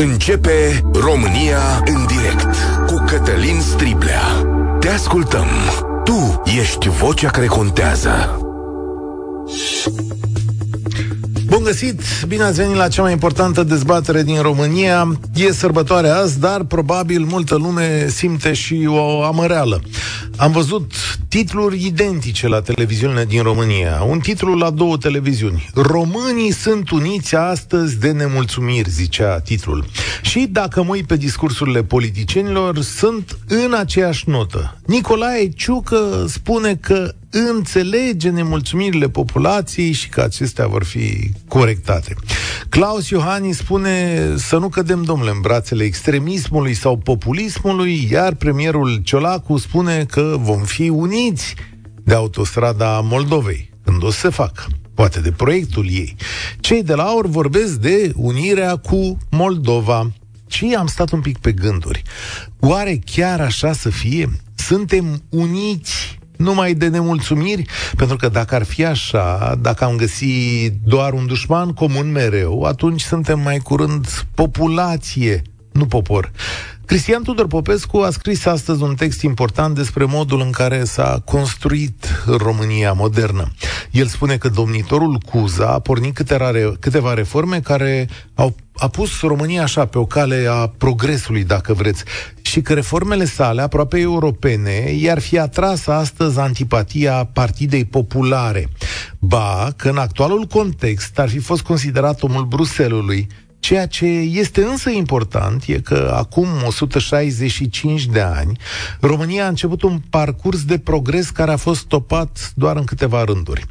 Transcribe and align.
Începe 0.00 0.84
România 0.92 1.82
în 1.84 2.06
direct 2.06 2.54
cu 2.86 3.04
Cătălin 3.06 3.60
Striblea. 3.60 4.22
Te 4.80 4.88
ascultăm. 4.88 5.46
Tu 6.04 6.42
ești 6.60 6.88
vocea 6.88 7.30
care 7.30 7.46
contează. 7.46 8.40
Bun 11.46 11.62
găsit! 11.62 12.00
Bine 12.26 12.42
ați 12.42 12.60
venit 12.60 12.76
la 12.76 12.88
cea 12.88 13.02
mai 13.02 13.12
importantă 13.12 13.62
dezbatere 13.62 14.22
din 14.22 14.40
România. 14.40 15.18
E 15.34 15.52
sărbătoare 15.52 16.08
azi, 16.08 16.40
dar 16.40 16.64
probabil 16.64 17.24
multă 17.24 17.54
lume 17.54 18.08
simte 18.08 18.52
și 18.52 18.86
o 18.88 19.22
amăreală. 19.22 19.80
Am 20.36 20.52
văzut 20.52 20.92
titluri 21.28 21.86
identice 21.86 22.48
la 22.48 22.60
televiziunile 22.60 23.24
din 23.24 23.42
România. 23.42 24.02
Un 24.02 24.18
titlu 24.18 24.54
la 24.54 24.70
două 24.70 24.96
televiziuni. 24.96 25.70
Românii 25.74 26.52
sunt 26.52 26.90
uniți 26.90 27.34
astăzi 27.34 27.98
de 27.98 28.10
nemulțumiri, 28.10 28.90
zicea 28.90 29.40
titlul. 29.40 29.84
Și 30.22 30.48
dacă 30.50 30.82
mă 30.82 30.90
uit 30.90 31.06
pe 31.06 31.16
discursurile 31.16 31.82
politicienilor, 31.82 32.80
sunt 32.80 33.38
în 33.48 33.74
aceeași 33.74 34.28
notă. 34.28 34.80
Nicolae 34.86 35.48
Ciucă 35.48 36.24
spune 36.28 36.74
că 36.74 37.12
înțelege 37.30 38.30
nemulțumirile 38.30 39.08
populației 39.08 39.92
și 39.92 40.08
că 40.08 40.20
acestea 40.20 40.66
vor 40.66 40.84
fi 40.84 41.30
corectate. 41.48 42.14
Claus 42.68 43.08
Iohannis 43.08 43.56
spune 43.56 44.18
să 44.36 44.58
nu 44.58 44.68
cădem, 44.68 45.02
domnule, 45.02 45.30
în 45.30 45.40
brațele 45.40 45.84
extremismului 45.84 46.74
sau 46.74 46.96
populismului, 46.96 48.08
iar 48.10 48.34
premierul 48.34 49.00
Ciolacu 49.02 49.56
spune 49.56 50.04
că 50.04 50.36
vom 50.38 50.62
fi 50.62 50.88
uniți 50.88 51.54
de 52.04 52.14
autostrada 52.14 53.00
Moldovei, 53.00 53.70
când 53.84 54.02
o 54.02 54.10
să 54.10 54.18
se 54.18 54.28
facă 54.28 54.66
poate 54.98 55.20
de 55.20 55.32
proiectul 55.32 55.86
ei. 55.90 56.16
Cei 56.60 56.82
de 56.82 56.94
la 56.94 57.02
AUR 57.02 57.26
vorbesc 57.26 57.74
de 57.74 58.12
unirea 58.16 58.76
cu 58.76 59.18
Moldova. 59.30 60.12
Și 60.48 60.74
am 60.78 60.86
stat 60.86 61.10
un 61.10 61.20
pic 61.20 61.38
pe 61.38 61.52
gânduri. 61.52 62.02
Oare 62.60 62.98
chiar 63.04 63.40
așa 63.40 63.72
să 63.72 63.90
fie? 63.90 64.30
Suntem 64.54 65.22
uniți 65.28 66.18
numai 66.38 66.74
de 66.74 66.88
nemulțumiri, 66.88 67.64
pentru 67.96 68.16
că 68.16 68.28
dacă 68.28 68.54
ar 68.54 68.64
fi 68.64 68.84
așa, 68.84 69.54
dacă 69.60 69.84
am 69.84 69.96
găsit 69.96 70.72
doar 70.84 71.12
un 71.12 71.26
dușman 71.26 71.72
comun 71.72 72.12
mereu, 72.12 72.62
atunci 72.62 73.00
suntem 73.00 73.40
mai 73.40 73.58
curând 73.58 74.06
populație, 74.34 75.42
nu 75.72 75.86
popor. 75.86 76.30
Cristian 76.84 77.22
Tudor 77.22 77.46
Popescu 77.46 77.98
a 77.98 78.10
scris 78.10 78.46
astăzi 78.46 78.82
un 78.82 78.94
text 78.94 79.22
important 79.22 79.74
despre 79.74 80.04
modul 80.04 80.40
în 80.40 80.50
care 80.50 80.84
s-a 80.84 81.22
construit 81.24 82.24
România 82.26 82.92
modernă. 82.92 83.52
El 83.90 84.06
spune 84.06 84.36
că 84.36 84.48
domnitorul 84.48 85.18
Cuza 85.30 85.68
a 85.68 85.78
pornit 85.78 86.14
câteva, 86.14 86.50
câteva 86.80 87.14
reforme 87.14 87.60
care 87.60 88.08
au 88.34 88.54
a 88.78 88.88
pus 88.88 89.20
România 89.20 89.62
așa 89.62 89.86
pe 89.86 89.98
o 89.98 90.06
cale 90.06 90.46
a 90.50 90.66
progresului, 90.78 91.44
dacă 91.44 91.72
vreți, 91.72 92.04
și 92.48 92.60
că 92.60 92.74
reformele 92.74 93.24
sale, 93.24 93.62
aproape 93.62 93.98
europene, 93.98 94.94
i-ar 94.98 95.18
fi 95.18 95.38
atras 95.38 95.86
astăzi 95.86 96.38
antipatia 96.38 97.24
Partidei 97.32 97.84
Populare. 97.84 98.68
Ba, 99.18 99.72
că 99.76 99.88
în 99.88 99.96
actualul 99.96 100.44
context 100.44 101.18
ar 101.18 101.28
fi 101.28 101.38
fost 101.38 101.62
considerat 101.62 102.22
omul 102.22 102.44
Bruselului, 102.44 103.26
Ceea 103.60 103.86
ce 103.86 104.06
este 104.06 104.62
însă 104.62 104.90
important 104.90 105.64
e 105.66 105.80
că 105.80 106.12
acum 106.16 106.46
165 106.66 108.06
de 108.06 108.20
ani 108.20 108.58
România 109.00 109.44
a 109.44 109.48
început 109.48 109.82
un 109.82 110.00
parcurs 110.10 110.64
de 110.64 110.78
progres 110.78 111.30
care 111.30 111.52
a 111.52 111.56
fost 111.56 111.80
stopat 111.80 112.52
doar 112.54 112.76
în 112.76 112.84
câteva 112.84 113.24
rânduri. 113.24 113.66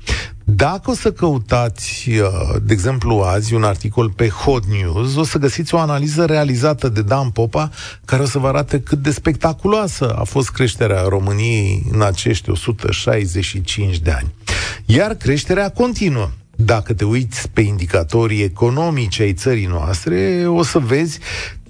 Dacă 0.50 0.92
o 0.92 0.94
să 0.94 1.12
căutați, 1.12 2.10
uh, 2.10 2.28
de 2.64 2.74
exemplu, 2.74 3.16
azi 3.16 3.54
un 3.54 3.64
articol 3.64 4.10
pe 4.10 4.28
Hot 4.28 4.64
News, 4.66 5.16
o 5.16 5.24
să 5.24 5.38
găsiți 5.38 5.74
o 5.74 5.78
analiză 5.78 6.26
realizată 6.26 6.90
de 6.90 7.02
Dan 7.02 7.30
Popa 7.30 7.70
care 8.06 8.22
o 8.22 8.26
să 8.26 8.40
vă 8.40 8.48
arate 8.48 8.80
cât 8.80 9.02
de 9.02 9.12
spectaculoasă 9.12 10.16
a 10.20 10.24
fost 10.24 10.50
creșterea 10.50 11.02
României 11.02 11.86
în 11.92 12.02
acești 12.02 12.50
165 12.50 13.98
de 13.98 14.12
ani. 14.12 14.34
Iar 14.86 15.14
creșterea 15.14 15.70
continuă. 15.70 16.30
Dacă 16.60 16.94
te 16.94 17.06
uiți 17.06 17.50
pe 17.50 17.62
indicatorii 17.62 18.44
economici 18.44 19.20
ai 19.20 19.34
țării 19.34 19.66
noastre, 19.66 20.46
o 20.48 20.64
să 20.64 20.80
vezi 20.80 21.20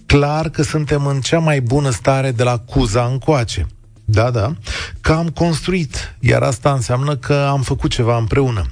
clar 0.06 0.50
că 0.50 0.64
suntem 0.64 1.06
în 1.06 1.22
cea 1.22 1.40
mai 1.40 1.62
bună 1.62 1.90
stare 1.90 2.31
de 2.31 2.44
la 2.44 2.58
Cuza 2.58 3.03
încoace. 3.06 3.68
Da, 4.06 4.31
da, 4.31 4.53
că 5.02 5.12
am 5.12 5.30
construit, 5.30 6.16
iar 6.20 6.42
asta 6.42 6.74
înseamnă 6.74 7.16
că 7.16 7.34
am 7.34 7.62
făcut 7.62 7.92
ceva 7.92 8.18
împreună. 8.18 8.66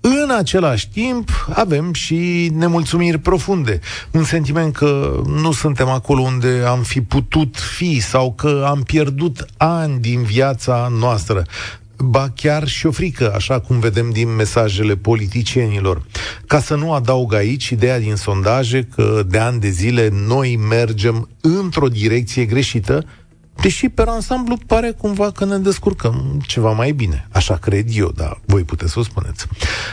În 0.00 0.30
același 0.38 0.88
timp, 0.88 1.48
avem 1.54 1.92
și 1.92 2.50
nemulțumiri 2.54 3.18
profunde. 3.18 3.80
Un 4.10 4.24
sentiment 4.24 4.76
că 4.76 5.22
nu 5.26 5.52
suntem 5.52 5.88
acolo 5.88 6.20
unde 6.20 6.62
am 6.66 6.82
fi 6.82 7.00
putut 7.00 7.56
fi 7.56 8.00
sau 8.00 8.32
că 8.32 8.64
am 8.68 8.82
pierdut 8.82 9.46
ani 9.56 10.00
din 10.00 10.22
viața 10.22 10.92
noastră 10.98 11.44
ba 12.02 12.32
chiar 12.34 12.68
și 12.68 12.86
o 12.86 12.90
frică, 12.90 13.32
așa 13.34 13.60
cum 13.60 13.78
vedem 13.78 14.10
din 14.10 14.34
mesajele 14.34 14.96
politicienilor. 14.96 16.02
Ca 16.46 16.60
să 16.60 16.74
nu 16.74 16.92
adaug 16.92 17.34
aici 17.34 17.68
ideea 17.68 18.00
din 18.00 18.16
sondaje 18.16 18.88
că 18.94 19.22
de 19.26 19.38
ani 19.38 19.60
de 19.60 19.68
zile 19.68 20.08
noi 20.26 20.56
mergem 20.56 21.28
într-o 21.40 21.88
direcție 21.88 22.44
greșită, 22.44 23.04
deși 23.60 23.88
pe 23.88 24.04
ansamblu 24.06 24.58
pare 24.66 24.90
cumva 24.90 25.30
că 25.30 25.44
ne 25.44 25.58
descurcăm 25.58 26.40
ceva 26.46 26.72
mai 26.72 26.92
bine. 26.92 27.28
Așa 27.32 27.56
cred 27.56 27.86
eu, 27.92 28.12
dar 28.16 28.40
voi 28.44 28.62
puteți 28.62 28.92
să 28.92 28.98
o 28.98 29.02
spuneți. 29.02 29.46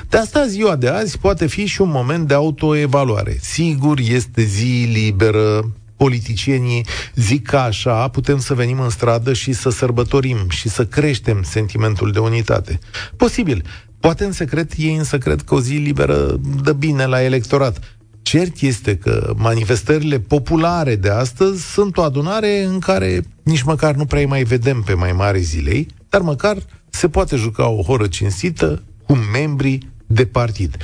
De 0.09 0.17
asta 0.17 0.47
ziua 0.47 0.75
de 0.75 0.87
azi 0.87 1.17
poate 1.17 1.47
fi 1.47 1.65
și 1.65 1.81
un 1.81 1.89
moment 1.89 2.27
de 2.27 2.33
autoevaluare. 2.33 3.37
Sigur, 3.41 3.99
este 3.99 4.43
zi 4.43 4.89
liberă, 4.91 5.71
politicienii 5.97 6.85
zic 7.15 7.47
că 7.47 7.57
așa 7.57 8.07
putem 8.07 8.39
să 8.39 8.53
venim 8.53 8.79
în 8.79 8.89
stradă 8.89 9.33
și 9.33 9.53
să 9.53 9.69
sărbătorim 9.69 10.37
și 10.49 10.69
să 10.69 10.85
creștem 10.85 11.43
sentimentul 11.43 12.11
de 12.11 12.19
unitate. 12.19 12.79
Posibil. 13.17 13.63
Poate 13.99 14.25
în 14.25 14.31
secret, 14.31 14.71
ei 14.77 14.95
însă 14.95 15.17
cred 15.17 15.41
că 15.41 15.55
o 15.55 15.61
zi 15.61 15.73
liberă 15.73 16.39
dă 16.63 16.73
bine 16.73 17.05
la 17.05 17.23
electorat. 17.23 17.97
Cert 18.21 18.61
este 18.61 18.97
că 18.97 19.33
manifestările 19.35 20.19
populare 20.19 20.95
de 20.95 21.09
astăzi 21.09 21.71
sunt 21.71 21.97
o 21.97 22.01
adunare 22.01 22.63
în 22.63 22.79
care 22.79 23.21
nici 23.43 23.61
măcar 23.61 23.95
nu 23.95 24.05
prea 24.05 24.27
mai 24.27 24.43
vedem 24.43 24.81
pe 24.81 24.93
mai 24.93 25.11
mare 25.11 25.39
zilei, 25.39 25.87
dar 26.09 26.21
măcar 26.21 26.57
se 26.89 27.09
poate 27.09 27.35
juca 27.35 27.67
o 27.67 27.81
horă 27.81 28.07
cinstită 28.07 28.83
cu 29.05 29.17
membrii 29.33 29.91
de 30.07 30.25
partid. 30.25 30.77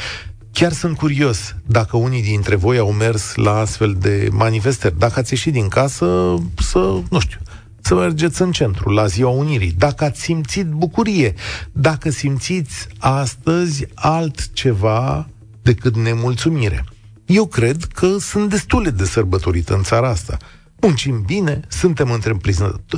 Chiar 0.54 0.72
sunt 0.72 0.98
curios 0.98 1.56
dacă 1.66 1.98
unii 1.98 2.22
dintre 2.22 2.56
voi 2.56 2.78
au 2.78 2.92
mers 2.92 3.36
la 3.36 3.58
astfel 3.58 3.96
de 4.00 4.28
manifestări. 4.32 4.98
Dacă 4.98 5.20
ați 5.20 5.34
ieșit 5.34 5.54
din 5.54 5.68
casă, 5.68 6.36
să, 6.58 7.00
nu 7.10 7.20
știu, 7.20 7.40
să 7.82 7.96
mergeți 7.96 8.42
în 8.42 8.52
centru, 8.52 8.90
la 8.90 9.06
Ziua 9.06 9.30
Unirii. 9.30 9.74
Dacă 9.78 10.04
ați 10.04 10.22
simțit 10.22 10.66
bucurie, 10.66 11.34
dacă 11.72 12.10
simțiți 12.10 12.88
astăzi 12.98 13.86
altceva 13.94 15.30
decât 15.62 15.96
nemulțumire. 15.96 16.86
Eu 17.26 17.46
cred 17.46 17.84
că 17.84 18.18
sunt 18.20 18.50
destule 18.50 18.90
de 18.90 19.06
sărbătorit 19.06 19.70
în 19.70 19.84
țara 19.84 20.10
asta 20.10 20.38
muncim 20.84 21.24
bine, 21.26 21.60
suntem 21.68 22.20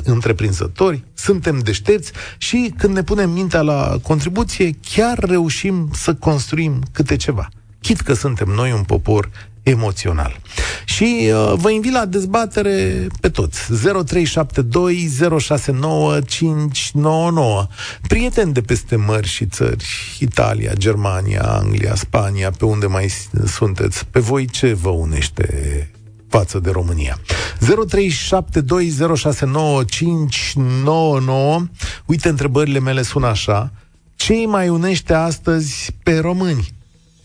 întreprinzători, 0.04 1.04
suntem 1.14 1.58
deștepți 1.58 2.12
și 2.38 2.72
când 2.76 2.94
ne 2.94 3.02
punem 3.02 3.30
mintea 3.30 3.62
la 3.62 3.98
contribuție, 4.02 4.70
chiar 4.94 5.18
reușim 5.18 5.90
să 5.92 6.14
construim 6.14 6.82
câte 6.92 7.16
ceva. 7.16 7.48
Chit 7.80 8.00
că 8.00 8.14
suntem 8.14 8.48
noi 8.48 8.72
un 8.72 8.82
popor 8.82 9.30
emoțional. 9.62 10.40
Și 10.84 11.30
uh, 11.32 11.52
vă 11.56 11.70
invit 11.70 11.92
la 11.92 12.04
dezbatere 12.04 13.06
pe 13.20 13.28
toți. 13.28 13.60
0372069599. 13.62 13.68
Prieteni 18.08 18.52
de 18.52 18.60
peste 18.60 18.96
mări 18.96 19.26
și 19.26 19.46
țări, 19.46 19.86
Italia, 20.20 20.72
Germania, 20.72 21.42
Anglia, 21.42 21.94
Spania, 21.94 22.50
pe 22.50 22.64
unde 22.64 22.86
mai 22.86 23.08
sunteți, 23.46 24.06
pe 24.06 24.20
voi 24.20 24.46
ce 24.46 24.72
vă 24.72 24.88
unește 24.88 25.90
față 26.28 26.58
de 26.58 26.70
România. 26.70 27.18
0372069599 27.58 27.64
Uite, 32.06 32.28
întrebările 32.28 32.78
mele 32.78 33.02
sună 33.02 33.26
așa. 33.26 33.72
Ce 34.16 34.32
îi 34.32 34.46
mai 34.46 34.68
unește 34.68 35.14
astăzi 35.14 35.92
pe 36.02 36.18
români? 36.18 36.74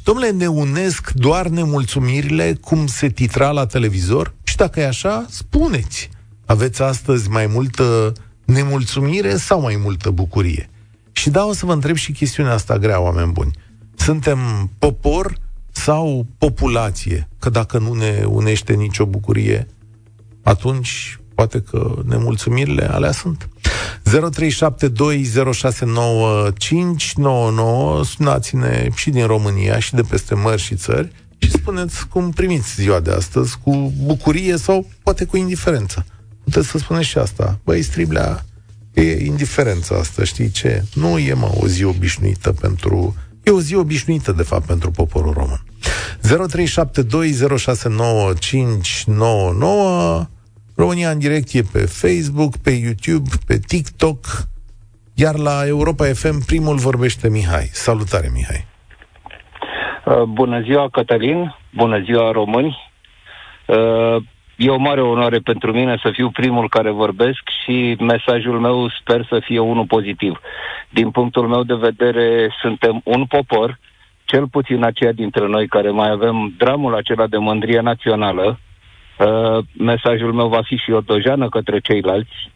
Domnule, 0.04 0.30
ne 0.30 0.48
unesc 0.48 1.12
doar 1.12 1.48
nemulțumirile, 1.48 2.58
cum 2.62 2.88
se 2.88 3.10
titra 3.10 3.52
la 3.52 3.66
televizor? 3.66 4.34
Și 4.44 4.56
dacă 4.56 4.80
e 4.80 4.88
așa, 4.88 5.26
spuneți. 5.30 6.10
Aveți 6.46 6.82
astăzi 6.82 7.30
mai 7.30 7.48
multă 7.48 8.14
nemulțumire 8.46 9.38
sau 9.38 9.62
mai 9.62 9.76
multă 9.76 10.10
bucurie? 10.10 10.70
Și 11.12 11.30
da, 11.30 11.46
o 11.46 11.54
să 11.54 11.66
vă 11.66 11.74
întreb 11.74 11.96
și 11.96 12.12
chestiunea 12.12 12.54
asta 12.54 12.78
grea, 12.78 13.00
oameni 13.00 13.32
buni. 13.32 13.52
Suntem 13.96 14.70
popor 14.78 15.38
sau 15.72 16.26
populație, 16.38 17.28
că 17.40 17.50
dacă 17.50 17.78
nu 17.78 17.94
ne 17.94 18.24
unește 18.28 18.74
nicio 18.74 19.06
bucurie, 19.06 19.68
atunci 20.44 21.20
poate 21.36 21.62
că 21.62 22.02
nemulțumirile 22.06 22.92
alea 22.92 23.12
sunt. 23.12 23.50
0372069599 24.04 24.10
Sunați-ne 28.04 28.88
și 28.96 29.10
din 29.10 29.26
România 29.26 29.80
și 29.80 29.96
de 29.96 30.02
peste 30.02 30.36
mări 30.36 30.62
și 30.62 30.76
țări 30.76 31.12
și 31.38 31.52
spuneți 31.52 32.08
cum 32.08 32.32
primiți 32.32 32.76
ziua 32.76 33.00
de 33.00 33.12
astăzi, 33.12 33.58
cu 33.64 33.94
bucurie 34.04 34.58
sau 34.58 34.88
poate 35.04 35.26
cu 35.26 35.38
indiferență. 35.38 36.06
Puteți 36.44 36.68
să 36.68 36.78
spuneți 36.78 37.08
și 37.08 37.18
asta. 37.18 37.60
Băi, 37.64 37.82
Striblea, 37.82 38.46
e 38.94 39.26
indiferența 39.26 39.96
asta, 39.96 40.24
știi 40.24 40.50
ce? 40.50 40.84
Nu 40.94 41.18
e, 41.18 41.34
mă, 41.34 41.52
o 41.60 41.68
zi 41.68 41.84
obișnuită 41.84 42.52
pentru... 42.52 43.16
E 43.44 43.52
o 43.52 43.60
zi 43.60 43.76
obișnuită, 43.76 44.32
de 44.32 44.44
fapt, 44.44 44.66
pentru 44.66 44.92
poporul 44.92 45.34
român. 45.34 45.60
0372069599 50.26 50.28
România 50.76 51.10
în 51.10 51.20
direct 51.20 51.54
e 51.54 51.62
pe 51.72 51.80
Facebook, 51.80 52.58
pe 52.58 52.72
YouTube, 52.72 53.30
pe 53.48 53.60
TikTok, 53.68 54.26
iar 55.14 55.36
la 55.36 55.68
Europa 55.68 56.06
FM 56.06 56.46
primul 56.46 56.76
vorbește 56.76 57.30
Mihai. 57.30 57.70
Salutare, 57.72 58.30
Mihai! 58.34 58.66
Uh, 60.06 60.24
bună 60.24 60.62
ziua, 60.62 60.90
Cătălin! 60.90 61.56
Bună 61.76 62.02
ziua, 62.04 62.32
români! 62.32 62.78
Uh, 64.62 64.68
e 64.68 64.70
o 64.70 64.78
mare 64.78 65.02
onoare 65.02 65.38
pentru 65.38 65.72
mine 65.72 65.98
să 66.02 66.10
fiu 66.12 66.30
primul 66.30 66.70
care 66.70 66.90
vorbesc 66.90 67.42
și 67.64 67.96
mesajul 68.00 68.60
meu 68.60 68.90
sper 68.90 69.26
să 69.30 69.40
fie 69.44 69.60
unul 69.60 69.86
pozitiv. 69.86 70.42
Din 70.90 71.12
punctul 71.12 71.48
meu 71.48 71.64
de 71.64 71.76
vedere, 71.76 72.50
suntem 72.62 73.02
un 73.04 73.26
popor, 73.26 73.80
cel 74.26 74.48
puțin 74.48 74.84
aceia 74.84 75.12
dintre 75.12 75.48
noi 75.48 75.68
care 75.68 75.90
mai 75.90 76.10
avem 76.10 76.54
dramul 76.58 76.96
acela 76.96 77.28
de 77.28 77.38
mândrie 77.38 77.80
națională, 77.80 78.60
Uh, 79.22 79.66
mesajul 79.78 80.34
meu 80.34 80.48
va 80.48 80.62
fi 80.62 80.76
și 80.76 80.92
o 80.92 81.00
dojană 81.00 81.50
către 81.50 81.80
ceilalți 81.80 82.52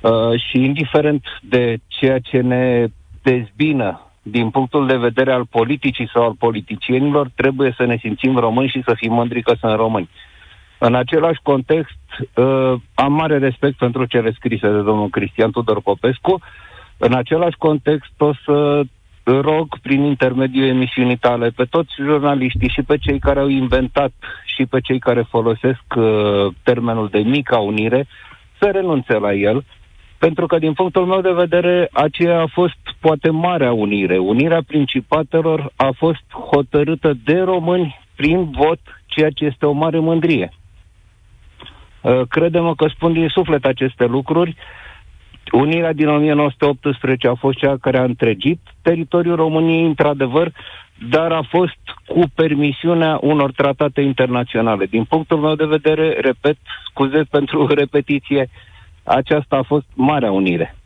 uh, 0.00 0.40
și 0.48 0.64
indiferent 0.64 1.24
de 1.42 1.76
ceea 1.86 2.18
ce 2.18 2.40
ne 2.40 2.86
dezbină 3.22 4.00
din 4.22 4.50
punctul 4.50 4.86
de 4.86 4.96
vedere 4.96 5.32
al 5.32 5.46
politicii 5.46 6.10
sau 6.12 6.24
al 6.24 6.34
politicienilor, 6.38 7.30
trebuie 7.34 7.74
să 7.76 7.84
ne 7.84 7.96
simțim 8.00 8.36
români 8.36 8.68
și 8.68 8.82
să 8.84 8.94
fim 8.96 9.12
mândri 9.12 9.42
că 9.42 9.54
sunt 9.60 9.76
români. 9.76 10.08
În 10.84 10.94
același 10.94 11.40
context, 11.42 12.00
uh, 12.34 12.74
am 12.94 13.12
mare 13.12 13.38
respect 13.38 13.76
pentru 13.78 14.04
cele 14.04 14.32
scrise 14.32 14.66
de 14.68 14.82
domnul 14.82 15.08
Cristian 15.08 15.50
Tudor 15.50 15.80
Popescu. 15.80 16.40
În 16.96 17.12
același 17.14 17.56
context, 17.58 18.12
o 18.18 18.32
să 18.44 18.82
rog 19.24 19.78
prin 19.82 20.02
intermediul 20.02 20.68
emisiunii 20.68 21.16
tale 21.16 21.48
pe 21.48 21.64
toți 21.64 21.94
jurnaliștii 21.96 22.68
și 22.68 22.82
pe 22.82 22.98
cei 22.98 23.18
care 23.18 23.40
au 23.40 23.48
inventat 23.48 24.12
și 24.56 24.66
pe 24.66 24.80
cei 24.80 24.98
care 24.98 25.22
folosesc 25.22 25.84
uh, 25.96 26.04
termenul 26.62 27.08
de 27.08 27.18
mica 27.18 27.58
unire 27.58 28.06
să 28.58 28.70
renunțe 28.72 29.12
la 29.18 29.32
el, 29.32 29.64
pentru 30.18 30.46
că 30.46 30.58
din 30.58 30.72
punctul 30.72 31.06
meu 31.06 31.20
de 31.20 31.32
vedere 31.32 31.88
aceea 31.92 32.40
a 32.40 32.46
fost 32.52 32.80
poate 33.00 33.30
marea 33.30 33.72
unire. 33.72 34.18
Unirea 34.18 34.62
principatelor 34.66 35.72
a 35.76 35.90
fost 35.96 36.24
hotărâtă 36.50 37.12
de 37.24 37.38
români 37.40 38.00
prin 38.16 38.50
vot, 38.50 38.80
ceea 39.06 39.30
ce 39.30 39.44
este 39.44 39.66
o 39.66 39.72
mare 39.72 39.98
mândrie. 39.98 40.52
Uh, 42.02 42.20
credem 42.28 42.74
că 42.74 42.88
spun 42.88 43.12
din 43.12 43.28
suflet 43.28 43.64
aceste 43.64 44.04
lucruri. 44.04 44.50
Uh, 44.50 44.82
Unirea 45.50 45.92
din 45.92 46.08
1918 46.08 47.28
a 47.28 47.34
fost 47.34 47.58
cea 47.58 47.76
care 47.80 47.98
a 47.98 48.04
întregit 48.04 48.60
teritoriul 48.82 49.36
României, 49.36 49.84
într-adevăr, 49.84 50.52
dar 51.10 51.32
a 51.32 51.42
fost 51.48 51.78
cu 52.06 52.20
permisiunea 52.34 53.18
unor 53.20 53.52
tratate 53.52 54.00
internaționale. 54.00 54.86
Din 54.86 55.04
punctul 55.04 55.38
meu 55.38 55.54
de 55.54 55.64
vedere, 55.64 56.18
repet, 56.20 56.56
scuze 56.90 57.22
pentru 57.30 57.66
repetiție, 57.82 58.48
aceasta 59.04 59.56
a 59.56 59.62
fost 59.62 59.86
Marea 59.94 60.32
Unire. 60.32 60.76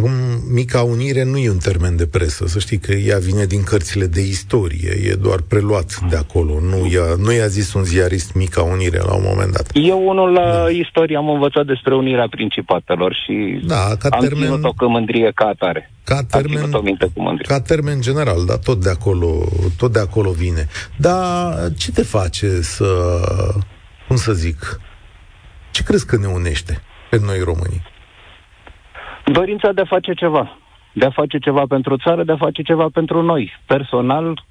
Acum, 0.00 0.12
mica 0.52 0.82
unire 0.82 1.24
nu 1.24 1.38
e 1.38 1.50
un 1.50 1.58
termen 1.58 1.96
de 1.96 2.06
presă, 2.06 2.46
să 2.46 2.58
știi 2.58 2.78
că 2.78 2.92
ea 2.92 3.18
vine 3.18 3.44
din 3.44 3.62
cărțile 3.62 4.06
de 4.06 4.20
istorie, 4.20 4.90
e 5.10 5.14
doar 5.14 5.40
preluat 5.48 6.00
de 6.08 6.16
acolo, 6.16 6.60
nu 6.60 6.86
i-a, 6.92 7.14
nu 7.18 7.32
i-a 7.32 7.46
zis 7.46 7.74
un 7.74 7.84
ziarist 7.84 8.34
mica 8.34 8.62
unire 8.62 8.98
la 8.98 9.14
un 9.14 9.22
moment 9.26 9.52
dat. 9.52 9.70
Eu 9.72 10.08
unul 10.08 10.32
la 10.32 10.62
da. 10.64 10.70
istorie 10.70 11.16
am 11.16 11.28
învățat 11.28 11.66
despre 11.66 11.94
unirea 11.94 12.26
principatelor 12.30 13.14
și 13.24 13.60
da, 13.66 13.96
ca 13.98 14.08
am 14.10 14.20
termen, 14.20 14.42
ținut-o 14.42 14.72
cu 14.72 14.84
mândrie 14.84 15.30
ca 15.34 15.46
atare. 15.46 15.90
Ca 16.04 16.22
termen, 16.30 16.74
am 16.74 16.84
minte 16.84 17.10
cu 17.14 17.22
mândrie. 17.22 17.46
Ca 17.48 17.60
termen 17.60 18.00
general, 18.00 18.44
da, 18.46 18.56
tot 18.56 18.82
de 18.82 18.90
acolo, 18.90 19.48
tot 19.76 19.92
de 19.92 20.00
acolo 20.00 20.30
vine. 20.30 20.66
Dar 20.96 21.54
ce 21.78 21.92
te 21.92 22.02
face 22.02 22.60
să, 22.60 22.86
cum 24.08 24.16
să 24.16 24.32
zic, 24.32 24.80
ce 25.70 25.82
crezi 25.82 26.06
că 26.06 26.16
ne 26.16 26.26
unește 26.26 26.82
pe 27.10 27.18
noi 27.24 27.38
românii? 27.38 27.88
Dorința 29.32 29.72
de 29.72 29.80
a 29.80 29.84
face 29.84 30.12
ceva. 30.12 30.58
De 30.92 31.04
a 31.04 31.10
face 31.10 31.38
ceva 31.38 31.64
pentru 31.68 31.96
țară, 31.96 32.24
de 32.24 32.32
a 32.32 32.36
face 32.36 32.62
ceva 32.62 32.86
pentru 32.92 33.22
noi. 33.22 33.52
Personal, 33.66 34.44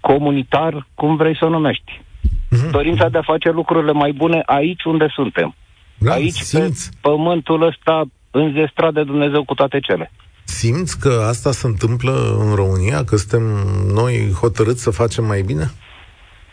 comunitar, 0.00 0.86
cum 0.94 1.16
vrei 1.16 1.36
să 1.36 1.44
o 1.44 1.48
numești. 1.48 2.00
Mm-hmm. 2.00 2.70
Dorința 2.70 3.08
de 3.08 3.18
a 3.18 3.22
face 3.22 3.50
lucrurile 3.50 3.92
mai 3.92 4.12
bune 4.12 4.42
aici 4.46 4.84
unde 4.84 5.06
suntem. 5.14 5.54
Da, 5.98 6.12
aici, 6.12 6.32
simți. 6.32 6.90
pe 6.90 6.96
pământul 7.00 7.62
ăsta, 7.62 8.02
înzestrat 8.30 8.92
de 8.92 9.02
Dumnezeu 9.02 9.44
cu 9.44 9.54
toate 9.54 9.80
cele. 9.80 10.10
Simți 10.44 11.00
că 11.00 11.24
asta 11.28 11.50
se 11.50 11.66
întâmplă 11.66 12.12
în 12.38 12.54
România? 12.54 13.04
Că 13.04 13.16
suntem 13.16 13.42
noi 13.94 14.32
hotărâți 14.40 14.82
să 14.82 14.90
facem 14.90 15.24
mai 15.24 15.42
bine? 15.42 15.70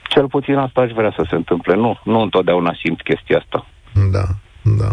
Cel 0.09 0.27
puțin 0.27 0.55
asta 0.55 0.81
aș 0.81 0.91
vrea 0.91 1.13
să 1.15 1.25
se 1.29 1.35
întâmple. 1.35 1.75
Nu, 1.75 1.99
nu 2.03 2.19
întotdeauna 2.21 2.73
simt 2.83 3.01
chestia 3.01 3.37
asta. 3.37 3.65
Da, 4.11 4.25
da. 4.61 4.89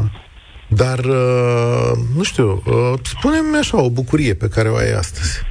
Dar, 0.76 0.98
uh, 0.98 1.92
nu 2.16 2.22
știu, 2.22 2.62
uh, 2.66 2.98
spune-mi 3.02 3.56
așa 3.56 3.82
o 3.82 3.90
bucurie 3.90 4.34
pe 4.34 4.48
care 4.48 4.68
o 4.68 4.76
ai 4.76 4.92
astăzi. 4.92 5.42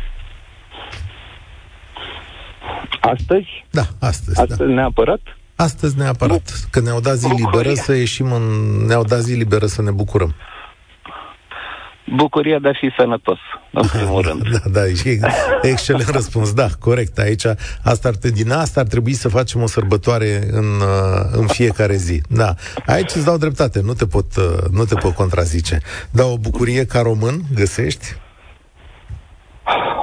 Astăzi? 3.02 3.48
Da, 3.70 3.86
astăzi. 4.00 4.40
Astăzi 4.40 4.60
da. 4.60 4.66
neapărat? 4.66 5.22
Astăzi 5.56 5.98
neapărat. 5.98 6.52
Nu. 6.52 6.68
Că 6.72 6.80
ne-au 6.80 7.00
dat 7.00 7.16
zi 7.16 7.28
liberă 7.28 7.74
să 7.74 7.94
ieșim 7.94 8.32
în... 8.32 8.44
Ne-au 8.86 9.04
dat 9.04 9.20
zi 9.20 9.34
liberă 9.34 9.66
să 9.66 9.82
ne 9.82 9.92
bucurăm 9.92 10.36
bucuria 12.06 12.60
de 12.60 12.68
a 12.68 12.74
fi 12.74 12.94
sănătos, 12.98 13.38
în 13.72 13.88
primul 13.88 14.22
rând. 14.28 14.42
Da, 14.42 14.70
da, 14.72 14.88
e 14.88 15.20
excelent 15.72 16.10
răspuns. 16.10 16.54
Da, 16.54 16.68
corect. 16.80 17.18
Aici, 17.18 17.46
asta 17.84 18.08
ar, 18.08 18.14
din 18.32 18.52
asta 18.52 18.80
ar 18.80 18.88
trebui 18.88 19.14
să 19.14 19.30
facem 19.30 19.62
o 19.62 19.68
sărbătoare 19.68 20.40
în, 20.52 20.66
uh, 20.66 21.40
în 21.40 21.48
fiecare 21.48 21.96
zi. 21.96 22.22
Da. 22.30 22.54
Aici 22.86 23.12
îți 23.12 23.26
dau 23.26 23.38
dreptate, 23.38 23.82
nu 23.82 23.94
te 23.94 24.06
pot, 24.06 24.36
uh, 24.38 24.70
nu 24.72 24.84
te 24.84 24.96
pot 24.96 25.14
contrazice. 25.14 25.78
Dar 26.12 26.26
o 26.26 26.38
bucurie 26.38 26.86
ca 26.86 27.02
român 27.02 27.42
găsești? 27.56 28.06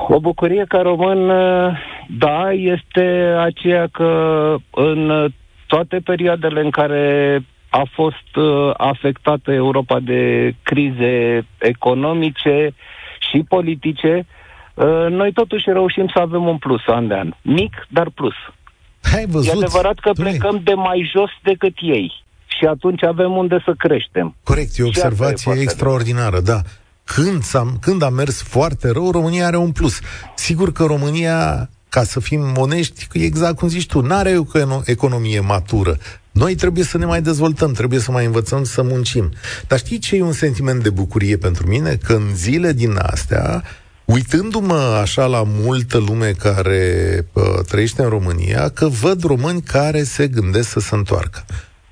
O 0.08 0.20
bucurie 0.20 0.64
ca 0.68 0.80
român, 0.80 1.30
uh, 1.30 1.72
da, 2.18 2.52
este 2.52 3.34
aceea 3.38 3.86
că 3.92 4.10
în 4.70 5.30
toate 5.66 6.00
perioadele 6.04 6.60
în 6.60 6.70
care 6.70 7.44
a 7.70 7.82
fost 7.92 8.36
uh, 8.36 8.70
afectată 8.76 9.52
Europa 9.52 10.00
de 10.00 10.54
crize 10.62 11.46
economice 11.58 12.74
și 13.30 13.44
politice, 13.48 14.26
uh, 14.74 15.06
noi 15.08 15.32
totuși 15.32 15.64
reușim 15.72 16.10
să 16.14 16.18
avem 16.20 16.46
un 16.46 16.58
plus 16.58 16.80
an 16.86 17.08
de 17.08 17.14
an. 17.14 17.32
Mic, 17.42 17.86
dar 17.88 18.10
plus. 18.14 18.34
Hai 19.02 19.26
văzut. 19.28 19.54
E 19.54 19.56
adevărat 19.56 19.98
că 19.98 20.10
plecăm 20.12 20.60
de 20.64 20.74
mai 20.74 21.10
jos 21.12 21.30
decât 21.42 21.74
ei. 21.80 22.24
Și 22.46 22.66
atunci 22.66 23.04
avem 23.04 23.36
unde 23.36 23.62
să 23.64 23.74
creștem. 23.78 24.36
Corect, 24.42 24.78
e 24.78 24.82
o 24.82 24.86
observație 24.86 25.52
e 25.56 25.60
extraordinară, 25.60 26.40
da. 26.40 26.60
Când, 27.04 27.42
a 27.52 27.62
când 27.80 28.02
a 28.02 28.08
mers 28.08 28.42
foarte 28.42 28.90
rău, 28.90 29.10
România 29.10 29.46
are 29.46 29.56
un 29.56 29.72
plus. 29.72 30.00
Sigur 30.34 30.72
că 30.72 30.84
România 30.84 31.68
ca 31.88 32.02
să 32.02 32.20
fim 32.20 32.56
onești, 32.56 33.06
exact 33.12 33.56
cum 33.56 33.68
zici 33.68 33.86
tu, 33.86 34.00
n-are 34.00 34.36
o 34.38 34.80
economie 34.84 35.40
matură. 35.40 35.96
Noi 36.32 36.54
trebuie 36.54 36.84
să 36.84 36.98
ne 36.98 37.04
mai 37.04 37.22
dezvoltăm, 37.22 37.72
trebuie 37.72 37.98
să 37.98 38.10
mai 38.10 38.24
învățăm 38.24 38.64
să 38.64 38.82
muncim. 38.82 39.32
Dar 39.66 39.78
știi 39.78 39.98
ce 39.98 40.16
e 40.16 40.22
un 40.22 40.32
sentiment 40.32 40.82
de 40.82 40.90
bucurie 40.90 41.36
pentru 41.36 41.66
mine? 41.66 41.98
Că 42.04 42.12
în 42.12 42.34
zile 42.34 42.72
din 42.72 42.98
astea, 43.02 43.64
uitându-mă 44.04 44.98
așa 45.02 45.26
la 45.26 45.42
multă 45.46 45.98
lume 45.98 46.30
care 46.30 47.26
uh, 47.32 47.44
trăiește 47.68 48.02
în 48.02 48.08
România, 48.08 48.68
că 48.68 48.88
văd 48.88 49.22
români 49.22 49.62
care 49.62 50.02
se 50.02 50.28
gândesc 50.28 50.68
să 50.68 50.80
se 50.80 50.94
întoarcă. 50.94 51.44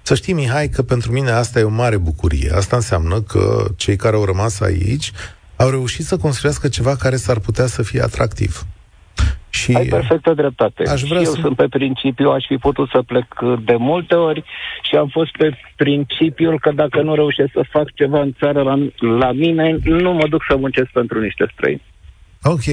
Să 0.02 0.14
știi, 0.14 0.32
Mihai, 0.32 0.68
că 0.68 0.82
pentru 0.82 1.12
mine 1.12 1.30
asta 1.30 1.58
e 1.58 1.62
o 1.62 1.68
mare 1.68 1.96
bucurie. 1.96 2.52
Asta 2.54 2.76
înseamnă 2.76 3.20
că 3.20 3.66
cei 3.76 3.96
care 3.96 4.16
au 4.16 4.24
rămas 4.24 4.60
aici 4.60 5.12
au 5.56 5.70
reușit 5.70 6.06
să 6.06 6.16
construiască 6.16 6.68
ceva 6.68 6.96
care 6.96 7.16
s-ar 7.16 7.38
putea 7.38 7.66
să 7.66 7.82
fie 7.82 8.02
atractiv. 8.02 8.66
Și 9.60 9.72
Ai 9.72 9.86
perfectă 9.86 10.34
dreptate. 10.34 10.82
Aș 10.88 11.02
vrea 11.02 11.20
și 11.20 11.24
eu 11.24 11.32
să... 11.32 11.40
sunt 11.40 11.56
pe 11.56 11.68
principiu, 11.68 12.30
aș 12.30 12.44
fi 12.46 12.56
putut 12.56 12.88
să 12.88 13.02
plec 13.02 13.26
de 13.64 13.76
multe 13.78 14.14
ori 14.14 14.44
și 14.82 14.96
am 14.96 15.08
fost 15.08 15.30
pe 15.30 15.50
principiul 15.76 16.58
că 16.58 16.70
dacă 16.74 17.02
nu 17.02 17.14
reușesc 17.14 17.50
să 17.52 17.64
fac 17.70 17.94
ceva 17.94 18.20
în 18.20 18.32
țară 18.38 18.62
la, 18.62 18.76
la 19.18 19.32
mine, 19.32 19.78
nu 19.84 20.12
mă 20.12 20.26
duc 20.28 20.42
să 20.48 20.56
muncesc 20.56 20.88
pentru 20.92 21.20
niște 21.20 21.50
străini. 21.52 21.82
Ok. 22.42 22.66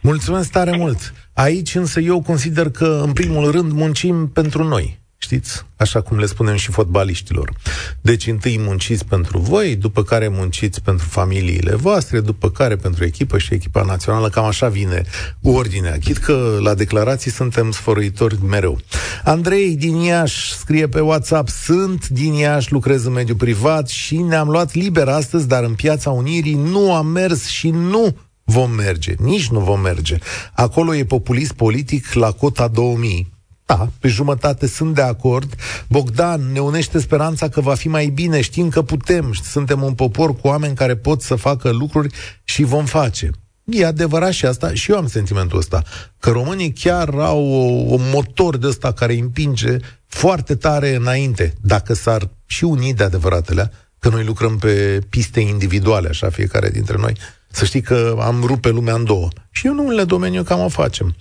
Mulțumesc 0.00 0.52
tare 0.52 0.76
mult. 0.76 1.12
Aici 1.34 1.74
însă 1.74 2.00
eu 2.00 2.22
consider 2.22 2.70
că, 2.70 3.00
în 3.04 3.12
primul 3.12 3.50
rând, 3.50 3.72
muncim 3.72 4.30
pentru 4.34 4.64
noi. 4.64 5.01
Știți? 5.22 5.64
Așa 5.76 6.00
cum 6.00 6.18
le 6.18 6.26
spunem 6.26 6.56
și 6.56 6.70
fotbaliștilor. 6.70 7.52
Deci 8.00 8.26
întâi 8.26 8.58
munciți 8.58 9.04
pentru 9.04 9.38
voi, 9.38 9.76
după 9.76 10.02
care 10.02 10.28
munciți 10.28 10.82
pentru 10.82 11.06
familiile 11.08 11.74
voastre, 11.74 12.20
după 12.20 12.50
care 12.50 12.76
pentru 12.76 13.04
echipă 13.04 13.38
și 13.38 13.54
echipa 13.54 13.82
națională, 13.82 14.28
cam 14.28 14.44
așa 14.44 14.68
vine 14.68 15.02
ordinea. 15.42 15.98
Chit 15.98 16.16
că 16.16 16.58
la 16.62 16.74
declarații 16.74 17.30
suntem 17.30 17.70
sfăruitori 17.70 18.44
mereu. 18.44 18.78
Andrei 19.24 19.76
din 19.76 19.96
Iași 19.96 20.54
scrie 20.54 20.88
pe 20.88 21.00
WhatsApp, 21.00 21.48
sunt 21.48 22.08
din 22.08 22.32
Iași, 22.32 22.72
lucrez 22.72 23.04
în 23.04 23.12
mediul 23.12 23.36
privat 23.36 23.88
și 23.88 24.16
ne-am 24.16 24.48
luat 24.48 24.74
liber 24.74 25.08
astăzi, 25.08 25.48
dar 25.48 25.64
în 25.64 25.74
piața 25.74 26.10
Unirii 26.10 26.54
nu 26.54 26.94
am 26.94 27.06
mers 27.06 27.46
și 27.46 27.70
nu 27.70 28.16
vom 28.44 28.70
merge, 28.70 29.14
nici 29.18 29.48
nu 29.48 29.60
vom 29.60 29.80
merge. 29.80 30.18
Acolo 30.52 30.94
e 30.94 31.04
populist 31.04 31.52
politic 31.52 32.12
la 32.12 32.30
cota 32.30 32.68
2000. 32.68 33.32
Da, 33.76 33.88
pe 33.98 34.08
jumătate 34.08 34.66
sunt 34.66 34.94
de 34.94 35.02
acord. 35.02 35.54
Bogdan 35.88 36.52
ne 36.52 36.60
unește 36.60 36.98
speranța 36.98 37.48
că 37.48 37.60
va 37.60 37.74
fi 37.74 37.88
mai 37.88 38.06
bine, 38.06 38.40
știm 38.40 38.68
că 38.68 38.82
putem, 38.82 39.32
suntem 39.32 39.82
un 39.82 39.94
popor 39.94 40.36
cu 40.36 40.46
oameni 40.46 40.74
care 40.74 40.96
pot 40.96 41.22
să 41.22 41.34
facă 41.34 41.70
lucruri 41.70 42.14
și 42.44 42.62
vom 42.62 42.84
face. 42.84 43.30
E 43.64 43.86
adevărat 43.86 44.32
și 44.32 44.46
asta, 44.46 44.74
și 44.74 44.90
eu 44.90 44.96
am 44.96 45.06
sentimentul 45.06 45.58
ăsta, 45.58 45.82
că 46.18 46.30
românii 46.30 46.72
chiar 46.72 47.08
au 47.08 47.44
o, 47.44 47.94
un 47.94 48.02
motor 48.12 48.56
de 48.56 48.66
ăsta 48.66 48.92
care 48.92 49.14
împinge 49.14 49.76
foarte 50.06 50.54
tare 50.54 50.94
înainte, 50.94 51.54
dacă 51.60 51.94
s-ar 51.94 52.30
și 52.46 52.64
uni 52.64 52.94
de 52.94 53.04
adevăratele, 53.04 53.72
că 53.98 54.08
noi 54.08 54.24
lucrăm 54.24 54.58
pe 54.58 54.98
piste 55.08 55.40
individuale, 55.40 56.08
așa, 56.08 56.30
fiecare 56.30 56.70
dintre 56.70 56.96
noi, 56.98 57.12
să 57.52 57.64
știi 57.64 57.80
că 57.80 58.16
am 58.20 58.42
rupe 58.46 58.68
lumea 58.68 58.94
în 58.94 59.04
două. 59.04 59.28
Și 59.50 59.66
în 59.66 59.78
unele 59.78 60.04
domeniu 60.04 60.42
cam 60.42 60.60
o 60.60 60.68
facem. 60.68 61.14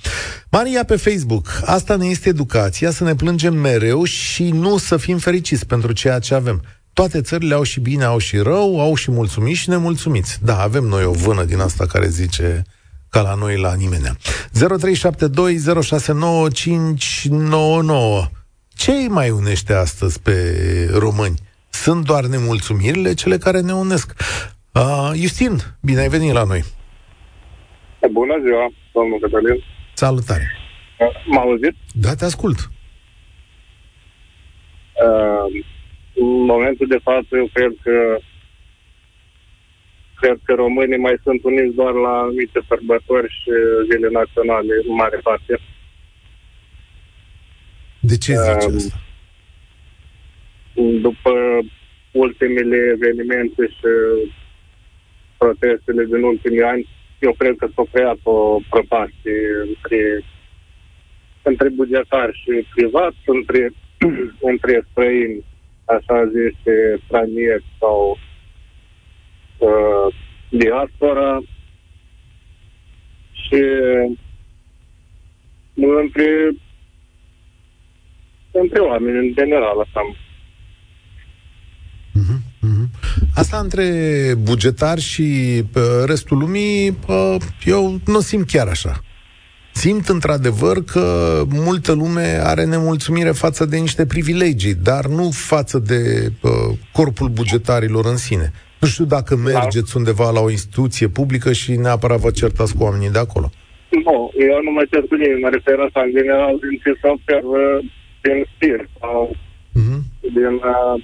Maria 0.49 0.83
pe 0.83 0.95
Facebook, 0.95 1.61
asta 1.65 1.95
ne 1.95 2.05
este 2.05 2.29
educația, 2.29 2.91
să 2.91 3.03
ne 3.03 3.15
plângem 3.15 3.53
mereu 3.53 4.03
și 4.03 4.49
nu 4.49 4.77
să 4.77 4.97
fim 4.97 5.17
fericiți 5.17 5.65
pentru 5.65 5.91
ceea 5.91 6.19
ce 6.19 6.33
avem. 6.33 6.63
Toate 6.93 7.21
țările 7.21 7.53
au 7.53 7.63
și 7.63 7.79
bine, 7.79 8.03
au 8.03 8.17
și 8.17 8.37
rău, 8.37 8.81
au 8.81 8.95
și 8.95 9.11
mulțumiți 9.11 9.59
și 9.59 9.69
nemulțumiți. 9.69 10.39
Da, 10.43 10.61
avem 10.61 10.83
noi 10.83 11.03
o 11.03 11.11
vână 11.11 11.43
din 11.43 11.59
asta 11.59 11.85
care 11.85 12.09
zice 12.09 12.63
ca 13.09 13.21
la 13.21 13.33
noi 13.33 13.59
la 13.59 13.73
nimeni. 13.73 14.17
0372069599. 14.53 14.59
Ce 18.67 18.91
îi 18.91 19.07
mai 19.09 19.29
unește 19.29 19.73
astăzi 19.73 20.19
pe 20.19 20.55
români? 20.93 21.39
Sunt 21.69 22.05
doar 22.05 22.25
nemulțumirile 22.25 23.13
cele 23.13 23.37
care 23.37 23.59
ne 23.59 23.73
unesc. 23.73 24.13
Uh, 24.73 25.11
Justin, 25.15 25.57
bine 25.81 25.99
ai 25.99 26.09
venit 26.09 26.33
la 26.33 26.43
noi. 26.43 26.63
Bună 28.11 28.35
ziua, 28.45 28.71
domnul 28.93 29.19
Cătălin. 29.19 29.63
Salutare. 29.93 30.51
M-a 31.25 31.41
auzit? 31.41 31.75
Da, 31.93 32.15
te 32.15 32.25
ascult. 32.25 32.57
Uh, 35.05 35.63
în 36.13 36.45
momentul 36.45 36.87
de 36.87 36.99
față, 37.03 37.27
eu 37.31 37.49
cred 37.53 37.73
că 37.83 38.17
cred 40.15 40.39
că 40.43 40.53
românii 40.53 40.97
mai 40.97 41.17
sunt 41.23 41.43
uniți 41.43 41.75
doar 41.75 41.93
la 41.93 42.09
anumite 42.09 42.59
sărbători 42.67 43.27
și 43.27 43.51
zile 43.91 44.09
naționale, 44.11 44.73
în 44.87 44.95
mare 44.95 45.17
parte. 45.23 45.59
De 47.99 48.17
ce 48.17 48.33
zici 48.33 48.65
uh, 48.67 48.75
asta? 48.75 48.99
După 51.01 51.31
ultimele 52.11 52.77
evenimente 52.95 53.67
și 53.67 53.91
protestele 55.43 56.03
din 56.05 56.23
ultimii 56.23 56.63
ani, 56.63 56.87
eu 57.19 57.33
cred 57.37 57.55
că 57.57 57.67
s-a 57.75 57.83
creat 57.91 58.17
o 58.23 58.59
prăpastie 58.69 59.41
între, 59.67 60.23
între 61.41 61.69
bugetari 61.69 62.39
și 62.41 62.67
privat, 62.75 63.13
între, 63.25 63.71
între 64.51 64.85
străini, 64.89 65.45
așa 65.85 66.25
zise, 66.25 66.99
stranieri 67.05 67.65
sau 67.79 68.17
uh, 69.57 70.15
diaspora. 70.49 71.41
Și 73.31 73.63
între, 75.75 76.49
între 78.51 78.79
oameni 78.79 79.17
în 79.17 79.33
general, 79.33 79.79
așa 79.79 80.01
Asta 83.51 83.63
între 83.63 83.87
bugetar 84.43 84.99
și 84.99 85.27
restul 86.05 86.37
lumii, 86.37 86.97
eu 87.65 87.99
nu 88.05 88.19
simt 88.19 88.47
chiar 88.47 88.67
așa. 88.67 88.93
Simt 89.73 90.07
într-adevăr 90.07 90.83
că 90.83 91.03
multă 91.65 91.91
lume 91.93 92.39
are 92.43 92.65
nemulțumire 92.65 93.31
față 93.31 93.65
de 93.65 93.77
niște 93.77 94.05
privilegii, 94.05 94.73
dar 94.73 95.05
nu 95.05 95.29
față 95.31 95.79
de 95.79 96.01
uh, 96.41 96.77
corpul 96.91 97.29
bugetarilor 97.29 98.05
în 98.05 98.17
sine. 98.17 98.51
Nu 98.79 98.87
știu 98.87 99.05
dacă 99.05 99.35
da. 99.35 99.41
mergeți 99.41 99.97
undeva 99.97 100.29
la 100.31 100.39
o 100.39 100.49
instituție 100.49 101.07
publică 101.07 101.51
și 101.51 101.71
neapărat 101.75 102.19
vă 102.19 102.31
certați 102.31 102.77
cu 102.77 102.83
oamenii 102.83 103.11
de 103.11 103.19
acolo. 103.19 103.49
Nu, 103.89 104.31
eu 104.49 104.59
nu 104.65 104.71
mă 104.71 104.83
cer 104.91 105.01
cu 105.09 105.15
nimeni, 105.15 105.41
mă 105.41 105.49
refer 105.49 105.79
asta 105.79 106.01
în 106.05 106.11
general 106.17 106.53
din 106.63 106.77
ce 106.83 106.91
se 107.01 107.07
observă 107.15 107.61
din 108.25 108.39
stil 108.55 108.89
sau 108.99 109.35
uh-huh. 109.79 110.01
din 110.35 110.53
uh, 110.73 110.95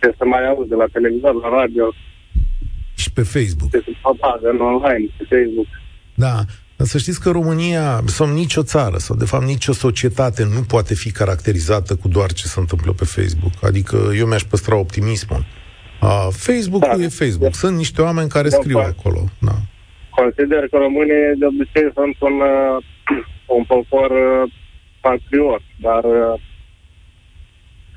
ce 0.00 0.14
să 0.18 0.24
mai 0.24 0.48
auzi 0.48 0.68
de 0.68 0.74
la 0.74 0.86
televizor, 0.92 1.34
la 1.34 1.48
radio. 1.60 1.94
Și 2.94 3.12
pe 3.12 3.22
Facebook. 3.22 3.70
Ce 3.70 3.82
se 3.86 3.92
propagă 4.02 4.48
online, 4.62 5.06
pe 5.18 5.24
Facebook. 5.34 5.66
Da, 6.14 6.34
dar 6.76 6.86
să 6.86 6.98
știți 6.98 7.20
că 7.20 7.30
România, 7.30 8.00
sau 8.06 8.26
nicio 8.32 8.62
țară, 8.62 8.96
sau 8.96 9.16
de 9.16 9.24
fapt 9.24 9.44
nicio 9.44 9.72
societate 9.72 10.44
nu 10.44 10.62
poate 10.68 10.94
fi 10.94 11.10
caracterizată 11.10 11.96
cu 11.96 12.08
doar 12.08 12.32
ce 12.32 12.46
se 12.46 12.60
întâmplă 12.60 12.92
pe 12.92 13.04
Facebook. 13.04 13.52
Adică 13.62 13.96
eu 14.16 14.26
mi-aș 14.26 14.42
păstra 14.42 14.76
optimismul. 14.76 15.44
A, 16.00 16.28
Facebook-ul 16.30 16.96
da, 16.96 17.02
e 17.02 17.08
Facebook. 17.08 17.54
Sunt 17.54 17.76
niște 17.76 18.02
oameni 18.02 18.28
care 18.28 18.48
scriu 18.48 18.78
acolo. 18.78 19.20
Da. 19.38 19.56
Consider 20.10 20.68
că 20.70 20.76
românii 20.76 21.38
de 21.38 21.46
obicei 21.46 21.88
sunt 21.94 22.16
un, 22.28 22.36
uh, 22.40 22.84
un 23.46 23.64
popor 23.64 24.10
uh, 24.10 24.52
patriot, 25.00 25.62
dar 25.80 26.04
uh, 26.04 26.40